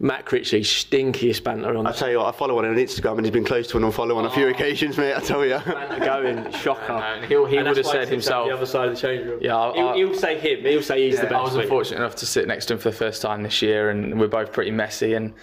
Matt 0.00 0.26
Critchley, 0.26 0.60
stinkiest 0.60 1.42
banter 1.42 1.76
on. 1.76 1.86
I 1.86 1.92
tell 1.92 2.08
you 2.08 2.18
what, 2.18 2.32
I 2.32 2.36
follow 2.36 2.54
one 2.54 2.64
on 2.64 2.76
Instagram 2.76 3.16
and 3.16 3.26
he's 3.26 3.32
been 3.32 3.44
close 3.44 3.66
to 3.68 3.76
an 3.78 3.82
unfollow 3.82 4.16
on 4.16 4.26
a 4.26 4.30
few 4.30 4.46
oh. 4.46 4.50
occasions, 4.50 4.96
mate. 4.96 5.14
I 5.14 5.20
tell 5.20 5.44
you. 5.44 5.58
Banter 5.58 6.04
going, 6.04 6.52
shocker. 6.52 6.78
No, 6.98 7.26
he'll, 7.26 7.46
he 7.46 7.56
would 7.56 7.76
have 7.76 7.86
said 7.86 8.08
himself. 8.08 8.48
The 8.48 8.54
other 8.54 8.66
side 8.66 8.88
of 8.88 8.94
the 8.94 9.00
change 9.00 9.26
room. 9.26 9.40
Yeah, 9.42 9.56
I, 9.56 9.74
he'll, 9.74 9.94
he'll, 9.94 10.14
say 10.14 10.38
him. 10.38 10.60
He'll 10.64 10.82
say 10.82 11.04
he's 11.04 11.14
yeah, 11.14 11.22
the 11.22 11.26
best. 11.28 11.38
I 11.38 11.42
was 11.42 11.54
unfortunate 11.56 11.98
enough 11.98 12.14
to 12.16 12.26
sit 12.26 12.46
next 12.46 12.66
to 12.66 12.74
him 12.74 12.78
for 12.78 12.90
the 12.90 12.96
first 12.96 13.22
time 13.22 13.42
this 13.42 13.60
year, 13.60 13.90
and 13.90 14.18
we're 14.18 14.28
both 14.28 14.52
pretty 14.52 14.70
messy. 14.70 15.14
And 15.14 15.34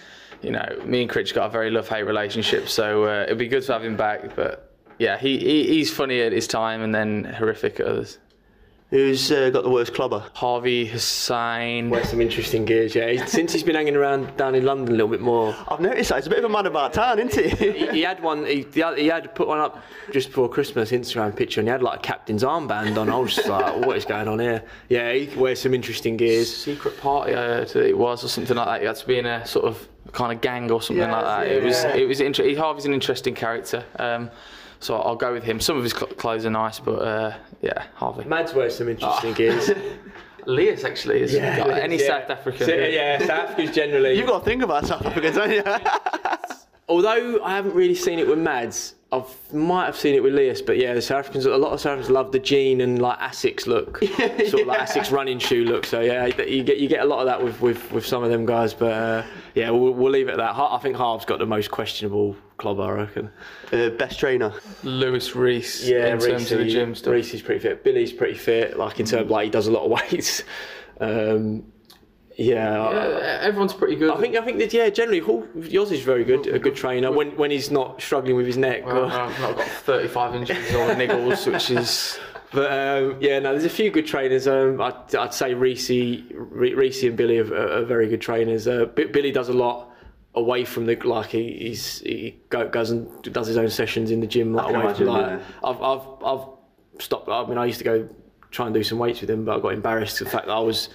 you 0.42 0.50
know, 0.50 0.66
me 0.84 1.02
and 1.02 1.10
Critch 1.10 1.34
got 1.34 1.46
a 1.46 1.50
very 1.50 1.70
love-hate 1.70 2.02
relationship, 2.02 2.68
so 2.68 3.04
uh, 3.04 3.24
it'd 3.24 3.38
be 3.38 3.48
good 3.48 3.62
to 3.64 3.72
have 3.72 3.84
him 3.84 3.96
back. 3.96 4.34
But 4.34 4.74
yeah, 4.98 5.18
he, 5.18 5.38
he 5.38 5.66
he's 5.66 5.92
funny 5.92 6.20
at 6.22 6.32
his 6.32 6.46
time 6.46 6.82
and 6.82 6.94
then 6.94 7.24
horrific 7.24 7.80
at 7.80 7.86
others. 7.86 8.18
Who's 8.90 9.32
uh, 9.32 9.50
got 9.50 9.64
the 9.64 9.70
worst 9.70 9.94
clobber? 9.94 10.24
Harvey 10.34 10.88
Hosein. 10.88 11.88
Wears 11.88 12.08
some 12.08 12.20
interesting 12.20 12.64
gears, 12.64 12.94
yeah. 12.94 13.24
Since 13.26 13.52
he's 13.52 13.64
been 13.64 13.74
hanging 13.74 13.96
around 13.96 14.36
down 14.36 14.54
in 14.54 14.64
London 14.64 14.88
a 14.88 14.92
little 14.92 15.08
bit 15.08 15.20
more. 15.20 15.56
I've 15.66 15.80
noticed 15.80 16.10
that. 16.10 16.16
He's 16.16 16.28
a 16.28 16.30
bit 16.30 16.38
of 16.38 16.44
a 16.44 16.48
man 16.48 16.66
about 16.66 16.92
town, 16.92 17.18
isn't 17.18 17.34
he? 17.34 17.72
he, 17.72 17.86
he 17.88 18.02
had 18.02 18.22
one, 18.22 18.46
he, 18.46 18.64
he 18.72 19.06
had 19.08 19.34
put 19.34 19.48
one 19.48 19.58
up 19.58 19.82
just 20.12 20.28
before 20.28 20.48
Christmas, 20.48 20.92
Instagram 20.92 21.34
picture, 21.34 21.60
and 21.60 21.66
he 21.66 21.72
had 21.72 21.82
like 21.82 21.98
a 21.98 22.02
captain's 22.02 22.44
armband 22.44 22.96
on. 22.96 23.10
I 23.10 23.16
was 23.16 23.34
just 23.34 23.48
like, 23.48 23.84
what 23.84 23.96
is 23.96 24.04
going 24.04 24.28
on 24.28 24.38
here? 24.38 24.62
Yeah, 24.88 25.12
he 25.12 25.36
wears 25.36 25.60
some 25.60 25.74
interesting 25.74 26.16
gears. 26.16 26.54
Secret 26.56 26.96
party, 27.00 27.34
I 27.34 27.42
heard 27.42 27.74
it 27.74 27.98
was, 27.98 28.24
or 28.24 28.28
something 28.28 28.56
like 28.56 28.66
that. 28.66 28.80
He 28.82 28.86
had 28.86 28.96
to 28.96 29.06
be 29.06 29.18
in 29.18 29.26
a 29.26 29.44
sort 29.44 29.64
of 29.64 29.88
kind 30.12 30.32
of 30.32 30.40
gang 30.40 30.70
or 30.70 30.80
something 30.80 31.10
like 31.10 31.24
that. 31.24 31.48
Yeah, 31.48 31.54
it 31.54 31.64
was, 31.64 31.82
yeah. 31.82 31.96
it 31.96 32.06
was 32.06 32.20
interesting. 32.20 32.56
Harvey's 32.56 32.84
an 32.84 32.94
interesting 32.94 33.34
character. 33.34 33.84
Um, 33.98 34.30
so 34.80 34.96
I'll 34.96 35.16
go 35.16 35.32
with 35.32 35.44
him. 35.44 35.60
Some 35.60 35.76
of 35.76 35.82
his 35.84 35.92
clothes 35.92 36.46
are 36.46 36.50
nice, 36.50 36.78
but 36.78 36.98
uh, 37.00 37.36
yeah, 37.62 37.86
Harvey. 37.94 38.24
Mads 38.24 38.54
wears 38.54 38.76
some 38.76 38.88
interesting 38.88 39.30
oh. 39.30 39.34
gears. 39.34 39.70
Lias 40.46 40.84
actually 40.84 41.22
is 41.22 41.34
yeah, 41.34 41.56
got, 41.56 41.70
any 41.70 41.98
yeah. 41.98 42.06
South 42.06 42.30
African. 42.30 42.66
So, 42.66 42.74
yeah, 42.74 43.18
South 43.18 43.50
Africans 43.50 43.74
generally. 43.74 44.16
You've 44.16 44.28
got 44.28 44.40
to 44.40 44.44
think 44.44 44.62
about 44.62 44.86
South 44.86 45.04
Africans, 45.04 45.36
don't 45.36 45.50
you? 45.50 45.64
Although 46.88 47.42
I 47.42 47.56
haven't 47.56 47.74
really 47.74 47.96
seen 47.96 48.20
it 48.20 48.28
with 48.28 48.38
Mads, 48.38 48.94
I 49.12 49.24
might 49.52 49.86
have 49.86 49.96
seen 49.96 50.16
it 50.16 50.22
with 50.22 50.34
Lias, 50.34 50.60
but 50.60 50.78
yeah, 50.78 50.92
the 50.92 51.00
South 51.00 51.20
Africans, 51.20 51.46
a 51.46 51.56
lot 51.56 51.72
of 51.72 51.80
South 51.80 51.92
Africans 51.92 52.10
love 52.10 52.32
the 52.32 52.40
jean 52.40 52.80
and 52.80 53.00
like 53.00 53.18
Asics 53.20 53.68
look, 53.68 53.98
sort 54.48 54.62
of 54.62 54.66
like 54.66 54.80
Asics 54.80 55.12
running 55.12 55.38
shoe 55.38 55.64
look. 55.64 55.86
So 55.86 56.00
yeah, 56.00 56.26
you 56.26 56.64
get 56.64 56.78
you 56.78 56.88
get 56.88 57.02
a 57.02 57.04
lot 57.04 57.20
of 57.20 57.26
that 57.26 57.42
with 57.42 57.60
with, 57.60 57.92
with 57.92 58.04
some 58.04 58.24
of 58.24 58.30
them 58.30 58.44
guys. 58.44 58.74
But 58.74 58.92
uh, 58.92 59.22
yeah, 59.54 59.70
we'll, 59.70 59.92
we'll 59.92 60.10
leave 60.10 60.26
it 60.26 60.32
at 60.32 60.38
that. 60.38 60.56
I 60.56 60.78
think 60.78 60.96
Harv's 60.96 61.24
got 61.24 61.38
the 61.38 61.46
most 61.46 61.70
questionable 61.70 62.36
club, 62.56 62.80
I 62.80 62.90
reckon. 62.90 63.30
Uh, 63.72 63.90
best 63.90 64.18
trainer, 64.18 64.52
Luis 64.82 65.36
Reece. 65.36 65.86
Yeah, 65.86 66.08
in 66.08 66.16
Reece, 66.16 66.26
terms 66.26 66.52
of 66.52 66.58
the 66.58 66.68
gym 66.68 66.94
stuff. 66.96 67.12
Reece 67.12 67.32
is 67.32 67.42
pretty 67.42 67.60
fit. 67.60 67.84
Billy's 67.84 68.12
pretty 68.12 68.36
fit. 68.36 68.76
Like 68.76 68.98
in 68.98 69.06
terms 69.06 69.22
of 69.22 69.30
like 69.30 69.44
he 69.44 69.50
does 69.50 69.68
a 69.68 69.72
lot 69.72 69.84
of 69.84 69.90
weights. 70.10 70.42
Um, 71.00 71.72
yeah, 72.36 72.90
yeah 72.90 73.38
everyone's 73.40 73.72
pretty 73.72 73.96
good. 73.96 74.10
I 74.10 74.20
think 74.20 74.36
I 74.36 74.42
think 74.42 74.58
that 74.58 74.72
yeah, 74.72 74.90
generally 74.90 75.22
yours 75.68 75.90
is 75.90 76.02
very 76.02 76.24
good, 76.24 76.46
a 76.46 76.58
good 76.58 76.76
trainer 76.76 77.10
when 77.10 77.36
when 77.36 77.50
he's 77.50 77.70
not 77.70 78.00
struggling 78.00 78.36
with 78.36 78.46
his 78.46 78.58
neck. 78.58 78.84
Well, 78.84 79.06
I've 79.06 79.40
not 79.40 79.56
got 79.56 79.66
35 79.66 80.34
inches 80.34 80.56
or 80.74 80.94
niggles, 80.94 81.50
which 81.50 81.70
is. 81.70 82.18
But 82.52 82.70
um, 82.72 83.16
yeah, 83.20 83.40
no, 83.40 83.50
there's 83.50 83.64
a 83.64 83.68
few 83.68 83.90
good 83.90 84.06
trainers. 84.06 84.46
Um, 84.46 84.80
I'd, 84.80 85.14
I'd, 85.16 85.34
say 85.34 85.52
Reece, 85.52 85.90
Reece 86.30 87.02
and 87.02 87.16
Billy 87.16 87.38
are, 87.38 87.54
are 87.54 87.84
very 87.84 88.08
good 88.08 88.20
trainers. 88.20 88.68
Uh, 88.68 88.86
Billy 88.86 89.32
does 89.32 89.48
a 89.48 89.52
lot 89.52 89.90
away 90.36 90.64
from 90.64 90.86
the 90.86 90.94
like 90.96 91.30
he 91.30 91.52
he's, 91.58 91.98
he 92.00 92.40
goes 92.48 92.92
and 92.92 93.22
does 93.24 93.48
his 93.48 93.56
own 93.56 93.68
sessions 93.68 94.10
in 94.10 94.20
the 94.20 94.26
gym 94.28 94.54
like 94.54 94.72
away 94.72 94.94
from 94.94 95.06
like 95.06 95.26
yeah. 95.26 95.40
I've 95.64 95.82
I've 95.82 96.06
I've 96.24 96.46
stopped. 97.00 97.28
I 97.28 97.44
mean, 97.46 97.58
I 97.58 97.66
used 97.66 97.78
to 97.78 97.84
go 97.84 98.08
try 98.52 98.66
and 98.66 98.74
do 98.74 98.82
some 98.82 98.98
weights 98.98 99.20
with 99.20 99.28
him, 99.28 99.44
but 99.44 99.58
I 99.58 99.60
got 99.60 99.72
embarrassed 99.72 100.18
the 100.20 100.24
fact 100.24 100.46
that 100.46 100.52
I 100.52 100.60
was 100.60 100.88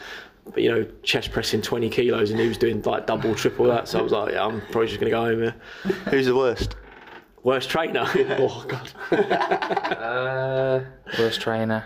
you 0.55 0.69
know, 0.69 0.85
chest 1.03 1.31
pressing 1.31 1.61
20 1.61 1.89
kilos 1.89 2.31
and 2.31 2.39
he 2.39 2.47
was 2.47 2.57
doing 2.57 2.81
like 2.81 3.07
double, 3.07 3.35
triple 3.35 3.65
that. 3.67 3.87
So 3.87 3.99
I 3.99 4.01
was 4.01 4.11
like, 4.11 4.33
yeah, 4.33 4.45
I'm 4.45 4.61
probably 4.61 4.87
just 4.87 4.99
going 4.99 5.11
to 5.11 5.17
go 5.17 5.25
home 5.25 5.41
here. 5.41 5.55
Who's 6.09 6.25
the 6.25 6.35
worst? 6.35 6.75
Worst 7.43 7.69
trainer? 7.69 8.05
oh, 8.39 8.65
God. 8.67 9.17
uh, 9.17 10.81
worst 11.17 11.41
trainer. 11.41 11.83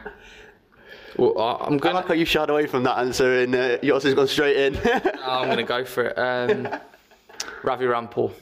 Well, 1.17 1.37
I'm 1.61 1.77
going. 1.77 1.95
I 1.95 1.99
like 1.99 2.07
how 2.09 2.13
you 2.13 2.25
shied 2.25 2.49
away 2.49 2.67
from 2.67 2.83
that 2.83 2.97
answer, 2.97 3.39
and 3.39 3.55
uh, 3.55 3.77
yours 3.81 4.03
has 4.03 4.13
gone 4.13 4.27
straight 4.27 4.57
in. 4.57 4.75
I'm 5.23 5.45
going 5.45 5.57
to 5.57 5.63
go 5.63 5.85
for 5.85 6.07
it. 6.07 6.17
Um, 6.17 6.67
Ravi 7.63 7.85
Rampaul. 7.85 8.31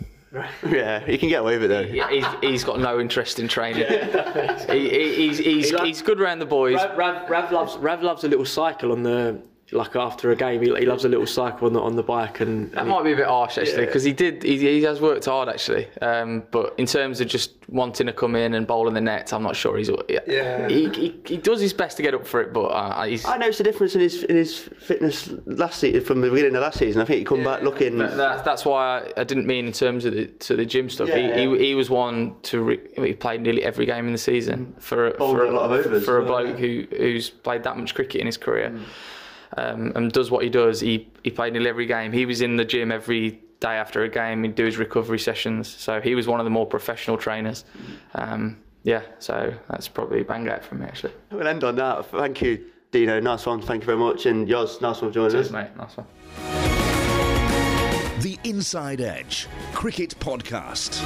Yeah, 0.67 0.99
he 0.99 1.19
can 1.19 1.29
get 1.29 1.41
away 1.41 1.59
with 1.59 1.69
it 1.69 1.93
though. 1.93 2.07
he's, 2.07 2.25
he's 2.41 2.63
got 2.63 2.79
no 2.79 2.99
interest 2.99 3.37
in 3.37 3.47
training. 3.47 3.83
Yeah, 3.83 4.73
he, 4.73 4.89
he's, 4.89 5.37
he's, 5.37 5.69
he 5.69 5.77
he's 5.85 6.01
good 6.01 6.19
around 6.19 6.39
the 6.39 6.45
boys. 6.47 6.73
Rav, 6.73 6.97
Rav, 6.97 7.29
Rav, 7.29 7.51
loves 7.51 7.77
Rav 7.77 8.01
loves 8.01 8.23
a 8.23 8.27
little 8.27 8.45
cycle 8.45 8.91
on 8.91 9.03
the 9.03 9.39
like 9.73 9.95
after 9.95 10.31
a 10.31 10.35
game, 10.35 10.61
he, 10.61 10.73
he 10.75 10.85
loves 10.85 11.05
a 11.05 11.09
little 11.09 11.25
cycle 11.25 11.67
on 11.67 11.73
the 11.73 11.81
on 11.81 11.95
the 11.95 12.03
bike, 12.03 12.39
and, 12.39 12.71
That 12.71 12.81
and 12.81 12.89
might 12.89 13.03
be 13.03 13.11
a 13.13 13.15
bit 13.15 13.27
harsh 13.27 13.57
actually, 13.57 13.81
Yeah. 13.81 13.85
because 13.85 14.03
he 14.03 14.13
did. 14.13 14.43
He, 14.43 14.57
he 14.57 14.83
has 14.83 15.01
worked 15.01 15.25
hard 15.25 15.49
actually, 15.49 15.87
um, 16.01 16.43
but 16.51 16.73
in 16.77 16.85
terms 16.85 17.19
of 17.21 17.27
just 17.27 17.51
wanting 17.69 18.07
to 18.07 18.13
come 18.13 18.35
in 18.35 18.53
and 18.53 18.67
bowl 18.67 18.87
in 18.87 18.93
the 18.93 19.01
net, 19.01 19.33
I'm 19.33 19.43
not 19.43 19.55
sure 19.55 19.77
he's. 19.77 19.89
Yeah. 20.09 20.67
He, 20.67 20.89
he, 20.89 21.19
he 21.25 21.37
does 21.37 21.59
his 21.59 21.73
best 21.73 21.97
to 21.97 22.03
get 22.03 22.13
up 22.13 22.25
for 22.27 22.41
it, 22.41 22.53
but 22.53 22.65
uh, 22.65 23.03
he's. 23.05 23.25
I 23.25 23.37
noticed 23.37 23.59
a 23.59 23.63
difference 23.63 23.95
in 23.95 24.01
his 24.01 24.23
in 24.23 24.35
his 24.35 24.59
fitness 24.59 25.31
last 25.45 25.79
season 25.79 26.03
from 26.03 26.21
the 26.21 26.29
beginning 26.29 26.55
of 26.55 26.61
last 26.61 26.79
season. 26.79 27.01
I 27.01 27.05
think 27.05 27.19
he 27.19 27.25
come 27.25 27.43
back 27.43 27.63
looking. 27.63 27.97
That, 27.97 28.45
that's 28.45 28.65
why 28.65 28.99
I, 28.99 29.21
I 29.21 29.23
didn't 29.23 29.47
mean 29.47 29.65
in 29.67 29.73
terms 29.73 30.05
of 30.05 30.13
the 30.13 30.27
to 30.27 30.55
the 30.55 30.65
gym 30.65 30.89
stuff. 30.89 31.09
Yeah, 31.09 31.17
he, 31.17 31.27
yeah. 31.27 31.57
he 31.57 31.67
he 31.67 31.75
was 31.75 31.89
one 31.89 32.35
to 32.43 32.61
re, 32.61 32.79
he 32.95 33.13
played 33.13 33.41
nearly 33.41 33.63
every 33.63 33.85
game 33.85 34.05
in 34.05 34.11
the 34.11 34.17
season 34.17 34.75
for 34.79 35.07
a, 35.07 35.17
Bowled 35.17 35.37
for 35.37 35.45
a 35.45 35.51
lot 35.51 35.65
of 35.65 35.85
overs 35.85 36.05
for 36.05 36.19
a 36.19 36.23
as 36.23 36.29
well, 36.29 36.43
bloke 36.43 36.57
who 36.59 36.85
who's 36.95 37.29
played 37.29 37.63
that 37.63 37.77
much 37.77 37.95
cricket 37.95 38.21
in 38.21 38.27
his 38.27 38.37
career. 38.37 38.77
Um, 39.55 39.91
and 39.95 40.11
does 40.11 40.31
what 40.31 40.43
he 40.43 40.49
does. 40.49 40.79
He 40.79 41.07
he 41.23 41.29
played 41.29 41.53
nearly 41.53 41.69
every 41.69 41.85
game. 41.85 42.11
He 42.11 42.25
was 42.25 42.41
in 42.41 42.55
the 42.55 42.65
gym 42.65 42.91
every 42.91 43.39
day 43.59 43.75
after 43.75 44.03
a 44.03 44.09
game. 44.09 44.43
He'd 44.43 44.55
do 44.55 44.65
his 44.65 44.77
recovery 44.77 45.19
sessions. 45.19 45.67
So 45.67 46.01
he 46.01 46.15
was 46.15 46.27
one 46.27 46.39
of 46.39 46.43
the 46.45 46.49
more 46.49 46.65
professional 46.65 47.17
trainers. 47.17 47.63
Um, 48.15 48.57
yeah, 48.83 49.03
so 49.19 49.53
that's 49.69 49.87
probably 49.87 50.23
bang 50.23 50.49
out 50.49 50.65
from 50.65 50.79
me 50.79 50.85
actually. 50.87 51.13
We'll 51.31 51.47
end 51.47 51.63
on 51.63 51.75
that. 51.75 52.05
Thank 52.07 52.41
you, 52.41 52.65
Dino. 52.91 53.19
Nice 53.19 53.45
one. 53.45 53.61
Thank 53.61 53.83
you 53.83 53.85
very 53.85 53.97
much. 53.97 54.25
And 54.25 54.49
yours, 54.49 54.81
nice 54.81 55.01
one 55.01 55.11
for 55.11 55.13
joining 55.13 55.31
Cheers, 55.31 55.47
us. 55.47 55.51
mate. 55.51 55.77
Nice 55.77 55.95
one. 55.97 56.07
The 58.21 58.37
Inside 58.43 59.01
Edge 59.01 59.47
Cricket 59.73 60.15
Podcast. 60.19 60.99